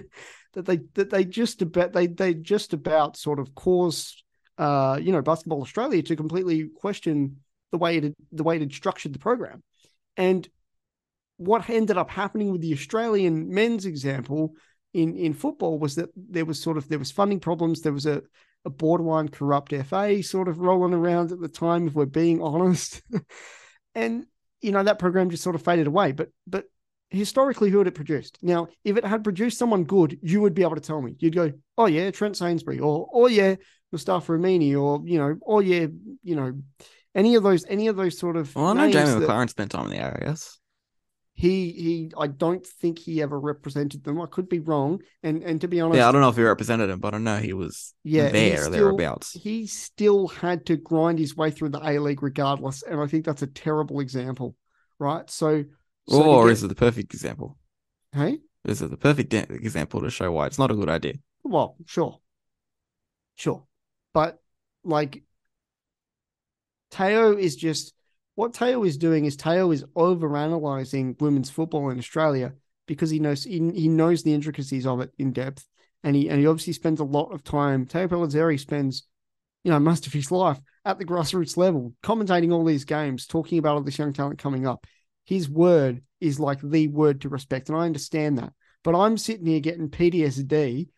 that 0.53 0.65
they 0.65 0.79
that 0.95 1.09
they 1.09 1.25
just 1.25 1.61
about 1.61 1.93
they 1.93 2.07
they 2.07 2.33
just 2.33 2.73
about 2.73 3.17
sort 3.17 3.39
of 3.39 3.53
caused 3.55 4.23
uh 4.57 4.99
you 5.01 5.11
know 5.11 5.21
Basketball 5.21 5.61
Australia 5.61 6.01
to 6.03 6.15
completely 6.15 6.69
question 6.75 7.37
the 7.71 7.77
way 7.77 7.97
it 7.97 8.15
the 8.31 8.43
way 8.43 8.55
it 8.55 8.61
had 8.61 8.73
structured 8.73 9.13
the 9.13 9.19
program. 9.19 9.63
And 10.17 10.47
what 11.37 11.69
ended 11.69 11.97
up 11.97 12.09
happening 12.09 12.51
with 12.51 12.61
the 12.61 12.73
Australian 12.73 13.53
men's 13.53 13.85
example 13.85 14.55
in 14.93 15.15
in 15.15 15.33
football 15.33 15.79
was 15.79 15.95
that 15.95 16.09
there 16.15 16.45
was 16.45 16.61
sort 16.61 16.77
of 16.77 16.89
there 16.89 16.99
was 16.99 17.11
funding 17.11 17.39
problems. 17.39 17.81
There 17.81 17.93
was 17.93 18.05
a 18.05 18.21
a 18.65 18.69
borderline 18.69 19.29
corrupt 19.29 19.73
FA 19.85 20.21
sort 20.21 20.49
of 20.49 20.59
rolling 20.59 20.93
around 20.93 21.31
at 21.31 21.39
the 21.39 21.47
time, 21.47 21.87
if 21.87 21.93
we're 21.93 22.05
being 22.05 22.41
honest. 22.41 23.01
and 23.95 24.25
you 24.61 24.71
know 24.71 24.83
that 24.83 24.99
program 24.99 25.29
just 25.29 25.43
sort 25.43 25.55
of 25.55 25.63
faded 25.63 25.87
away. 25.87 26.11
But 26.11 26.29
but 26.45 26.65
historically, 27.09 27.69
who 27.69 27.79
had 27.79 27.87
it 27.87 27.95
produced? 27.95 28.37
Now, 28.41 28.67
if 28.83 28.97
it 28.97 29.05
had 29.05 29.23
produced 29.23 29.57
someone 29.57 29.83
good, 29.83 30.19
you 30.21 30.41
would 30.41 30.53
be 30.53 30.61
able 30.63 30.75
to 30.75 30.81
tell 30.81 31.01
me. 31.01 31.15
You'd 31.19 31.35
go, 31.35 31.51
oh 31.77 31.85
yeah, 31.87 32.11
Trent 32.11 32.37
Sainsbury, 32.37 32.79
or 32.79 33.09
oh 33.13 33.27
yeah, 33.27 33.55
Mustafa 33.91 34.33
Amini, 34.33 34.79
or 34.79 35.01
you 35.05 35.17
know, 35.19 35.35
oh 35.45 35.59
yeah, 35.59 35.87
you 36.23 36.35
know, 36.35 36.53
any 37.15 37.35
of 37.35 37.43
those, 37.43 37.65
any 37.67 37.87
of 37.87 37.95
those 37.95 38.17
sort 38.17 38.35
of. 38.37 38.55
Well, 38.55 38.65
I 38.67 38.73
know 38.73 38.91
Jamie 38.91 39.25
Maclaren 39.25 39.49
spent 39.49 39.71
time 39.71 39.85
in 39.85 39.91
the 39.91 40.03
AIS. 40.29 40.59
he 41.33 41.71
he 41.71 42.11
I 42.17 42.27
don't 42.27 42.65
think 42.65 42.99
he 42.99 43.21
ever 43.21 43.39
represented 43.39 44.03
them. 44.03 44.21
I 44.21 44.25
could 44.27 44.49
be 44.49 44.59
wrong. 44.59 45.01
And 45.23 45.41
and 45.41 45.59
to 45.61 45.67
be 45.67 45.79
honest, 45.81 45.97
Yeah, 45.97 46.09
I 46.09 46.11
don't 46.11 46.21
know 46.21 46.29
if 46.29 46.35
he 46.35 46.43
represented 46.43 46.89
him, 46.89 46.99
but 46.99 47.15
I 47.15 47.17
know 47.17 47.37
he 47.37 47.53
was 47.53 47.93
yeah, 48.03 48.29
there 48.29 48.57
still- 48.57 48.71
thereabouts. 48.71 49.31
He 49.31 49.65
still 49.65 50.27
had 50.27 50.65
to 50.67 50.75
grind 50.77 51.17
his 51.17 51.35
way 51.35 51.49
through 51.49 51.69
the 51.69 51.79
A 51.81 51.97
League 51.99 52.21
regardless, 52.21 52.83
and 52.83 52.99
I 53.01 53.07
think 53.07 53.25
that's 53.25 53.41
a 53.41 53.47
terrible 53.47 54.01
example, 54.01 54.55
right? 54.99 55.27
So, 55.29 55.63
so 56.09 56.23
or 56.23 56.45
get- 56.45 56.51
is 56.53 56.63
it 56.63 56.67
the 56.67 56.75
perfect 56.75 57.13
example? 57.13 57.57
hey, 58.13 58.39
Is 58.65 58.81
it 58.81 58.89
the 58.91 58.97
perfect 58.97 59.33
example 59.33 60.01
to 60.01 60.09
show 60.09 60.31
why 60.31 60.47
it's 60.47 60.59
not 60.59 60.71
a 60.71 60.75
good 60.75 60.89
idea? 60.89 61.13
well, 61.43 61.75
sure, 61.85 62.19
sure, 63.35 63.63
but 64.13 64.39
like 64.83 65.23
Teo 66.91 67.37
is 67.37 67.55
just 67.55 67.93
what 68.35 68.53
Teo 68.53 68.83
is 68.83 68.97
doing 68.97 69.25
is 69.25 69.35
Teo 69.35 69.71
is 69.71 69.83
overanalyzing 69.95 71.19
women's 71.21 71.49
football 71.49 71.89
in 71.89 71.97
Australia 71.99 72.53
because 72.87 73.09
he 73.09 73.19
knows 73.19 73.43
he, 73.43 73.59
he 73.73 73.87
knows 73.87 74.23
the 74.23 74.33
intricacies 74.33 74.87
of 74.87 75.01
it 75.01 75.11
in 75.19 75.31
depth, 75.31 75.65
and 76.03 76.15
he 76.15 76.29
and 76.29 76.39
he 76.39 76.47
obviously 76.47 76.73
spends 76.73 76.99
a 76.99 77.03
lot 77.05 77.31
of 77.33 77.43
time. 77.43 77.85
Teo 77.85 78.07
Pellizzeri 78.07 78.59
spends, 78.59 79.03
you 79.63 79.71
know, 79.71 79.79
most 79.79 80.07
of 80.07 80.13
his 80.13 80.31
life 80.31 80.59
at 80.85 80.97
the 80.97 81.05
grassroots 81.05 81.57
level, 81.57 81.93
commentating 82.01 82.51
all 82.53 82.65
these 82.65 82.85
games, 82.85 83.27
talking 83.27 83.59
about 83.59 83.75
all 83.75 83.83
this 83.83 83.99
young 83.99 84.13
talent 84.13 84.39
coming 84.39 84.65
up. 84.65 84.85
His 85.29 85.49
word 85.49 86.01
is 86.19 86.39
like 86.39 86.59
the 86.61 86.87
word 86.87 87.21
to 87.21 87.29
respect, 87.29 87.69
and 87.69 87.77
I 87.77 87.85
understand 87.85 88.39
that. 88.39 88.53
But 88.83 88.95
I'm 88.95 89.17
sitting 89.17 89.45
here 89.45 89.59
getting 89.59 89.89
PTSD 89.89 90.89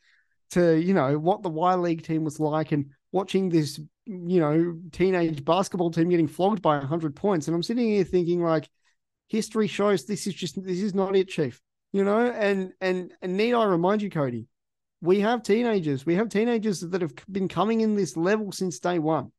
to 0.51 0.75
you 0.75 0.93
know 0.93 1.17
what 1.17 1.43
the 1.43 1.49
Y 1.49 1.75
League 1.75 2.03
team 2.03 2.23
was 2.23 2.39
like 2.39 2.71
and 2.71 2.91
watching 3.11 3.49
this 3.49 3.79
you 4.05 4.39
know, 4.39 4.77
teenage 4.91 5.43
basketball 5.45 5.91
team 5.91 6.09
getting 6.09 6.27
flogged 6.27 6.61
by 6.61 6.77
100 6.77 7.15
points. 7.15 7.47
And 7.47 7.55
I'm 7.55 7.63
sitting 7.63 7.87
here 7.87 8.03
thinking, 8.03 8.43
like, 8.43 8.69
history 9.27 9.67
shows 9.67 10.05
this 10.05 10.27
is 10.27 10.33
just, 10.33 10.61
this 10.61 10.79
is 10.79 10.93
not 10.93 11.15
it, 11.15 11.29
Chief. 11.29 11.61
You 11.93 12.03
know, 12.03 12.19
and, 12.19 12.71
and, 12.81 13.13
and 13.21 13.37
need 13.37 13.53
I 13.53 13.65
remind 13.65 14.01
you, 14.01 14.09
Cody, 14.09 14.47
we 15.01 15.19
have 15.21 15.43
teenagers. 15.43 16.05
We 16.05 16.15
have 16.15 16.29
teenagers 16.29 16.81
that 16.81 17.01
have 17.01 17.13
been 17.29 17.47
coming 17.47 17.81
in 17.81 17.95
this 17.95 18.17
level 18.17 18.51
since 18.51 18.79
day 18.79 18.99
one. 18.99 19.31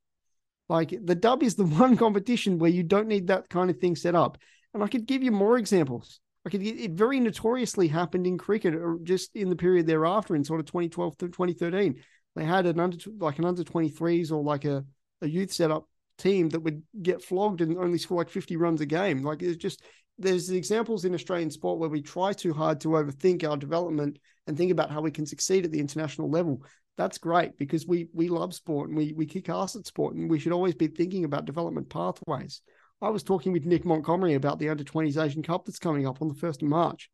Like 0.68 0.94
the 1.02 1.14
dub 1.14 1.42
is 1.42 1.54
the 1.54 1.64
one 1.82 1.96
competition 1.96 2.58
where 2.58 2.70
you 2.70 2.82
don't 2.82 3.08
need 3.08 3.28
that 3.28 3.48
kind 3.48 3.70
of 3.70 3.78
thing 3.78 3.96
set 3.96 4.14
up. 4.14 4.38
And 4.74 4.82
I 4.82 4.88
could 4.88 5.06
give 5.06 5.22
you 5.22 5.30
more 5.30 5.58
examples. 5.58 6.20
I 6.44 6.50
could, 6.50 6.62
it 6.62 6.92
very 6.92 7.20
notoriously 7.20 7.88
happened 7.88 8.26
in 8.26 8.36
cricket 8.36 8.74
or 8.74 8.98
just 9.02 9.36
in 9.36 9.48
the 9.48 9.56
period 9.56 9.86
thereafter 9.86 10.34
in 10.34 10.44
sort 10.44 10.60
of 10.60 10.66
2012 10.66 11.16
to 11.18 11.28
2013. 11.28 12.02
They 12.34 12.44
had 12.44 12.66
an 12.66 12.80
under 12.80 12.96
like 13.18 13.38
an 13.38 13.44
under 13.44 13.62
23s 13.62 14.32
or 14.32 14.42
like 14.42 14.64
a, 14.64 14.84
a 15.20 15.28
youth 15.28 15.52
setup 15.52 15.84
team 16.18 16.48
that 16.50 16.60
would 16.60 16.82
get 17.00 17.22
flogged 17.22 17.60
and 17.60 17.76
only 17.78 17.98
score 17.98 18.18
like 18.18 18.30
50 18.30 18.56
runs 18.56 18.80
a 18.80 18.86
game. 18.86 19.22
Like 19.22 19.42
it's 19.42 19.56
just 19.56 19.82
there's 20.18 20.50
examples 20.50 21.04
in 21.04 21.14
Australian 21.14 21.50
sport 21.50 21.78
where 21.78 21.88
we 21.88 22.02
try 22.02 22.32
too 22.32 22.52
hard 22.52 22.80
to 22.80 22.88
overthink 22.88 23.48
our 23.48 23.56
development 23.56 24.18
and 24.46 24.56
think 24.56 24.72
about 24.72 24.90
how 24.90 25.00
we 25.00 25.10
can 25.10 25.26
succeed 25.26 25.64
at 25.64 25.72
the 25.72 25.80
international 25.80 26.30
level. 26.30 26.62
That's 26.96 27.18
great 27.18 27.56
because 27.56 27.86
we 27.86 28.08
we 28.12 28.28
love 28.28 28.54
sport 28.54 28.88
and 28.88 28.96
we 28.96 29.12
we 29.16 29.26
kick 29.26 29.48
ass 29.48 29.76
at 29.76 29.86
sport 29.86 30.14
and 30.14 30.30
we 30.30 30.38
should 30.38 30.52
always 30.52 30.74
be 30.74 30.88
thinking 30.88 31.24
about 31.24 31.44
development 31.44 31.88
pathways. 31.88 32.62
I 33.02 33.10
was 33.10 33.24
talking 33.24 33.52
with 33.52 33.66
Nick 33.66 33.84
Montgomery 33.84 34.34
about 34.34 34.60
the 34.60 34.68
under 34.68 34.84
20s 34.84 35.22
Asian 35.22 35.42
Cup 35.42 35.66
that's 35.66 35.80
coming 35.80 36.06
up 36.06 36.22
on 36.22 36.28
the 36.28 36.34
1st 36.34 36.62
of 36.62 36.68
March, 36.68 37.10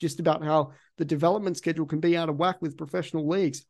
just 0.00 0.18
about 0.18 0.42
how 0.42 0.72
the 0.96 1.04
development 1.04 1.58
schedule 1.58 1.84
can 1.84 2.00
be 2.00 2.16
out 2.16 2.30
of 2.30 2.38
whack 2.38 2.62
with 2.62 2.78
professional 2.78 3.28
leagues. 3.28 3.66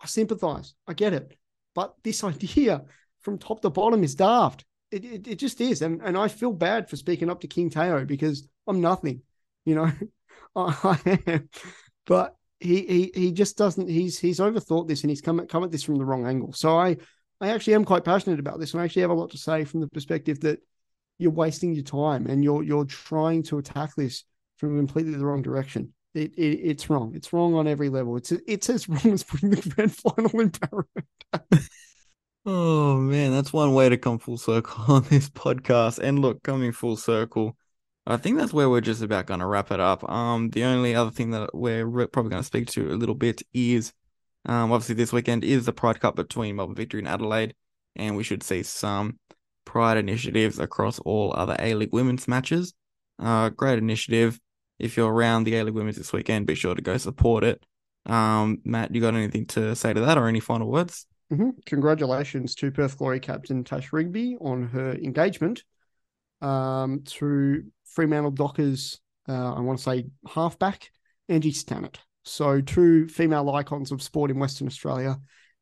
I 0.00 0.06
sympathize, 0.06 0.74
I 0.86 0.94
get 0.94 1.12
it. 1.12 1.36
But 1.74 1.94
this 2.04 2.22
idea 2.24 2.84
from 3.20 3.36
top 3.36 3.60
to 3.62 3.70
bottom 3.70 4.04
is 4.04 4.14
daft. 4.14 4.64
It, 4.92 5.04
it, 5.04 5.28
it 5.28 5.38
just 5.40 5.60
is. 5.60 5.82
And, 5.82 6.00
and 6.02 6.16
I 6.16 6.28
feel 6.28 6.52
bad 6.52 6.88
for 6.88 6.96
speaking 6.96 7.28
up 7.28 7.40
to 7.40 7.48
King 7.48 7.68
Teo 7.68 8.04
because 8.04 8.46
I'm 8.68 8.80
nothing, 8.80 9.22
you 9.64 9.74
know, 9.74 9.90
I 10.56 11.18
am. 11.26 11.48
But 12.06 12.36
he, 12.60 12.86
he, 12.86 13.12
he 13.14 13.32
just 13.32 13.58
doesn't, 13.58 13.88
he's, 13.88 14.18
he's 14.18 14.38
overthought 14.38 14.86
this 14.86 15.02
and 15.02 15.10
he's 15.10 15.20
come 15.20 15.40
at, 15.40 15.48
come 15.48 15.64
at 15.64 15.72
this 15.72 15.82
from 15.82 15.96
the 15.96 16.04
wrong 16.04 16.26
angle. 16.26 16.52
So 16.52 16.78
I, 16.78 16.96
I 17.40 17.48
actually 17.50 17.74
am 17.74 17.84
quite 17.84 18.04
passionate 18.04 18.38
about 18.38 18.60
this 18.60 18.72
and 18.72 18.80
I 18.80 18.84
actually 18.84 19.02
have 19.02 19.10
a 19.10 19.14
lot 19.14 19.30
to 19.32 19.38
say 19.38 19.64
from 19.64 19.80
the 19.80 19.88
perspective 19.88 20.40
that 20.40 20.60
you're 21.18 21.30
wasting 21.30 21.74
your 21.74 21.84
time 21.84 22.26
and 22.26 22.42
you're, 22.42 22.62
you're 22.62 22.84
trying 22.84 23.42
to 23.44 23.58
attack 23.58 23.94
this 23.96 24.24
from 24.56 24.76
completely 24.76 25.12
the 25.12 25.24
wrong 25.24 25.42
direction. 25.42 25.92
It, 26.14 26.34
it, 26.34 26.58
it's 26.62 26.88
wrong. 26.90 27.12
It's 27.14 27.32
wrong 27.32 27.54
on 27.54 27.68
every 27.68 27.90
level. 27.90 28.16
It's 28.16 28.32
it's 28.32 28.70
as 28.70 28.88
wrong 28.88 29.12
as 29.12 29.22
putting 29.22 29.50
the 29.50 29.70
grand 29.70 29.94
final 29.94 30.40
in 30.40 30.50
Parramatta. 30.50 31.68
Oh 32.50 32.96
man, 32.96 33.32
that's 33.32 33.52
one 33.52 33.74
way 33.74 33.90
to 33.90 33.98
come 33.98 34.18
full 34.18 34.38
circle 34.38 34.82
on 34.94 35.02
this 35.10 35.28
podcast. 35.28 35.98
And 35.98 36.20
look, 36.20 36.42
coming 36.42 36.72
full 36.72 36.96
circle, 36.96 37.58
I 38.06 38.16
think 38.16 38.38
that's 38.38 38.54
where 38.54 38.70
we're 38.70 38.80
just 38.80 39.02
about 39.02 39.26
going 39.26 39.40
to 39.40 39.46
wrap 39.46 39.70
it 39.70 39.80
up. 39.80 40.08
Um, 40.08 40.48
the 40.48 40.64
only 40.64 40.94
other 40.94 41.10
thing 41.10 41.32
that 41.32 41.54
we're 41.54 41.86
probably 42.06 42.30
going 42.30 42.40
to 42.40 42.46
speak 42.46 42.68
to 42.68 42.90
a 42.90 42.96
little 42.96 43.14
bit 43.14 43.42
is, 43.52 43.92
um, 44.46 44.72
obviously 44.72 44.94
this 44.94 45.12
weekend 45.12 45.44
is 45.44 45.66
the 45.66 45.74
Pride 45.74 46.00
Cup 46.00 46.16
between 46.16 46.56
Melbourne 46.56 46.74
Victory 46.74 47.00
and 47.00 47.08
Adelaide, 47.08 47.54
and 47.96 48.16
we 48.16 48.24
should 48.24 48.42
see 48.42 48.62
some 48.62 49.18
Pride 49.68 49.98
initiatives 49.98 50.58
across 50.58 50.98
all 51.00 51.34
other 51.36 51.54
A 51.58 51.74
League 51.74 51.92
women's 51.92 52.26
matches. 52.26 52.72
Uh, 53.18 53.50
great 53.50 53.78
initiative. 53.78 54.40
If 54.78 54.96
you're 54.96 55.12
around 55.12 55.44
the 55.44 55.56
A 55.56 55.64
League 55.64 55.74
women's 55.74 55.96
this 55.96 56.12
weekend, 56.12 56.46
be 56.46 56.54
sure 56.54 56.74
to 56.74 56.80
go 56.80 56.96
support 56.96 57.44
it. 57.44 57.62
Um, 58.06 58.62
Matt, 58.64 58.94
you 58.94 59.02
got 59.02 59.14
anything 59.14 59.44
to 59.48 59.76
say 59.76 59.92
to 59.92 60.00
that, 60.00 60.16
or 60.16 60.26
any 60.26 60.40
final 60.40 60.70
words? 60.70 61.06
Mm-hmm. 61.30 61.50
Congratulations 61.66 62.54
to 62.54 62.70
Perth 62.70 62.96
Glory 62.96 63.20
captain 63.20 63.62
Tash 63.62 63.92
Rigby 63.92 64.38
on 64.40 64.68
her 64.68 64.92
engagement 64.92 65.62
um, 66.40 67.02
to 67.04 67.64
Fremantle 67.84 68.30
Dockers, 68.30 69.00
uh, 69.28 69.52
I 69.52 69.60
want 69.60 69.80
to 69.80 69.84
say 69.84 70.06
halfback, 70.26 70.90
Angie 71.28 71.52
Stannett. 71.52 71.98
So, 72.24 72.62
two 72.62 73.06
female 73.08 73.50
icons 73.50 73.92
of 73.92 74.02
sport 74.02 74.30
in 74.30 74.38
Western 74.38 74.66
Australia 74.66 75.18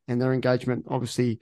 and 0.06 0.22
their 0.22 0.32
engagement, 0.32 0.86
obviously, 0.88 1.40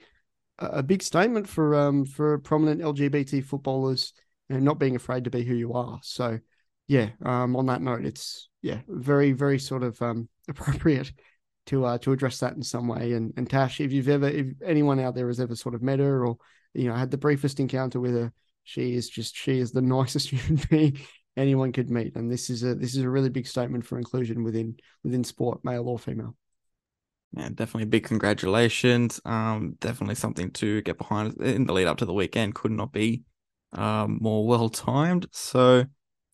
a 0.59 0.83
big 0.83 1.03
statement 1.03 1.47
for 1.47 1.75
um, 1.75 2.05
for 2.05 2.37
prominent 2.39 2.81
LGBT 2.81 3.43
footballers 3.43 4.13
and 4.49 4.63
not 4.63 4.79
being 4.79 4.95
afraid 4.95 5.23
to 5.25 5.29
be 5.29 5.43
who 5.43 5.55
you 5.55 5.73
are. 5.73 5.99
So, 6.03 6.39
yeah, 6.87 7.09
um, 7.23 7.55
on 7.55 7.65
that 7.67 7.81
note, 7.81 8.05
it's 8.05 8.49
yeah, 8.61 8.81
very, 8.87 9.31
very 9.31 9.59
sort 9.59 9.83
of 9.83 10.01
um, 10.01 10.29
appropriate 10.49 11.11
to 11.67 11.85
uh, 11.85 11.97
to 11.99 12.11
address 12.11 12.39
that 12.39 12.53
in 12.53 12.63
some 12.63 12.87
way. 12.87 13.13
And 13.13 13.33
and 13.37 13.49
Tash, 13.49 13.81
if 13.81 13.91
you've 13.91 14.09
ever, 14.09 14.27
if 14.27 14.47
anyone 14.63 14.99
out 14.99 15.15
there 15.15 15.27
has 15.27 15.39
ever 15.39 15.55
sort 15.55 15.75
of 15.75 15.81
met 15.81 15.99
her 15.99 16.25
or 16.25 16.37
you 16.73 16.87
know 16.87 16.95
had 16.95 17.11
the 17.11 17.17
briefest 17.17 17.59
encounter 17.59 17.99
with 17.99 18.13
her, 18.13 18.31
she 18.63 18.95
is 18.95 19.09
just 19.09 19.35
she 19.35 19.59
is 19.59 19.71
the 19.71 19.81
nicest 19.81 20.29
human 20.29 20.63
being 20.69 20.99
anyone 21.37 21.71
could 21.71 21.89
meet. 21.89 22.15
And 22.15 22.31
this 22.31 22.49
is 22.49 22.63
a 22.63 22.75
this 22.75 22.95
is 22.95 23.03
a 23.03 23.09
really 23.09 23.29
big 23.29 23.47
statement 23.47 23.85
for 23.85 23.97
inclusion 23.97 24.43
within 24.43 24.77
within 25.03 25.23
sport, 25.23 25.63
male 25.63 25.87
or 25.87 25.99
female. 25.99 26.35
Man, 27.35 27.53
definitely 27.53 27.85
big 27.85 28.05
congratulations. 28.05 29.19
Um, 29.25 29.75
definitely 29.81 30.15
something 30.15 30.51
to 30.51 30.81
get 30.83 30.97
behind 30.97 31.35
in 31.41 31.65
the 31.65 31.73
lead 31.73 31.87
up 31.87 31.97
to 31.97 32.05
the 32.05 32.13
weekend. 32.13 32.55
Could 32.55 32.71
not 32.71 32.93
be 32.93 33.23
um 33.73 34.19
more 34.21 34.47
well 34.47 34.69
timed. 34.69 35.27
So 35.31 35.85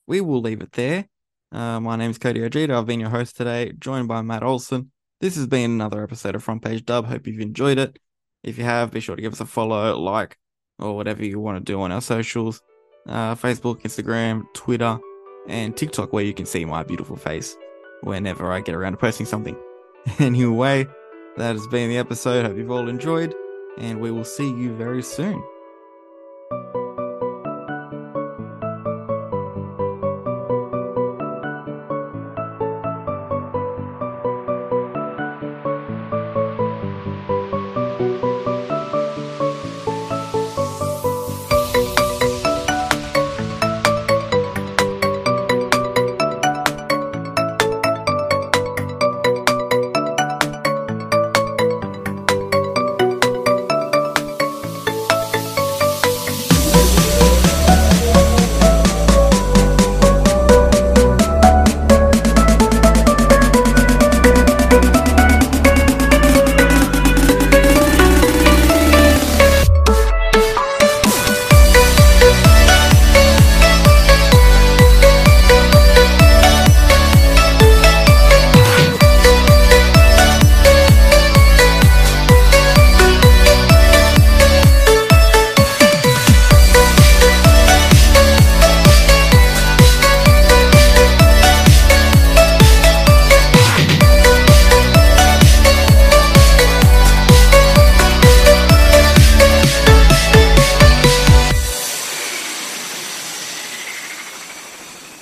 we 0.06 0.22
will 0.22 0.42
leave 0.42 0.62
it 0.62 0.74
there. 0.74 1.08
Uh, 1.52 1.80
my 1.80 1.96
name 1.96 2.12
is 2.12 2.20
Cody 2.20 2.44
Ojeda. 2.44 2.76
I've 2.76 2.86
been 2.86 3.00
your 3.00 3.10
host 3.10 3.36
today, 3.36 3.74
joined 3.80 4.08
by 4.08 4.22
Matt 4.22 4.44
Olsen. 4.44 4.92
This 5.20 5.36
has 5.36 5.48
been 5.48 5.72
another 5.72 6.04
episode 6.04 6.36
of 6.36 6.44
Front 6.44 6.64
Page 6.64 6.86
Dub. 6.86 7.08
Hope 7.08 7.26
you've 7.26 7.42
enjoyed 7.42 7.80
it. 7.80 7.98
If 8.44 8.58
you 8.58 8.64
have, 8.64 8.92
be 8.92 9.00
sure 9.00 9.16
to 9.16 9.22
give 9.22 9.34
us 9.34 9.42
a 9.42 9.46
follow, 9.46 9.98
like, 9.98 10.38
or 10.80 10.96
whatever 10.96 11.26
you 11.26 11.40
want 11.40 11.58
to 11.58 11.72
do 11.72 11.82
on 11.82 11.92
our 11.92 12.02
socials 12.02 12.62
uh, 13.08 13.36
Facebook, 13.36 13.82
Instagram, 13.82 14.44
Twitter, 14.54 15.00
and 15.48 15.76
TikTok, 15.76 16.14
where 16.14 16.24
you 16.24 16.34
can 16.34 16.46
see 16.46 16.64
my 16.66 16.84
beautiful 16.84 17.16
face 17.16 17.58
whenever 18.04 18.52
I 18.52 18.62
get 18.62 18.76
around 18.76 18.94
to 18.94 18.98
posting 18.98 19.26
something. 19.26 19.58
anyway, 20.20 20.88
that 21.38 21.56
has 21.56 21.68
been 21.68 21.90
the 21.90 21.98
episode. 21.98 22.46
Hope 22.46 22.58
you've 22.58 22.72
all 22.72 22.90
enjoyed, 22.90 23.34
and 23.78 24.00
we 24.00 24.12
will 24.12 24.24
see 24.24 24.50
you 24.50 24.74
very 24.76 25.04
soon. 25.04 25.42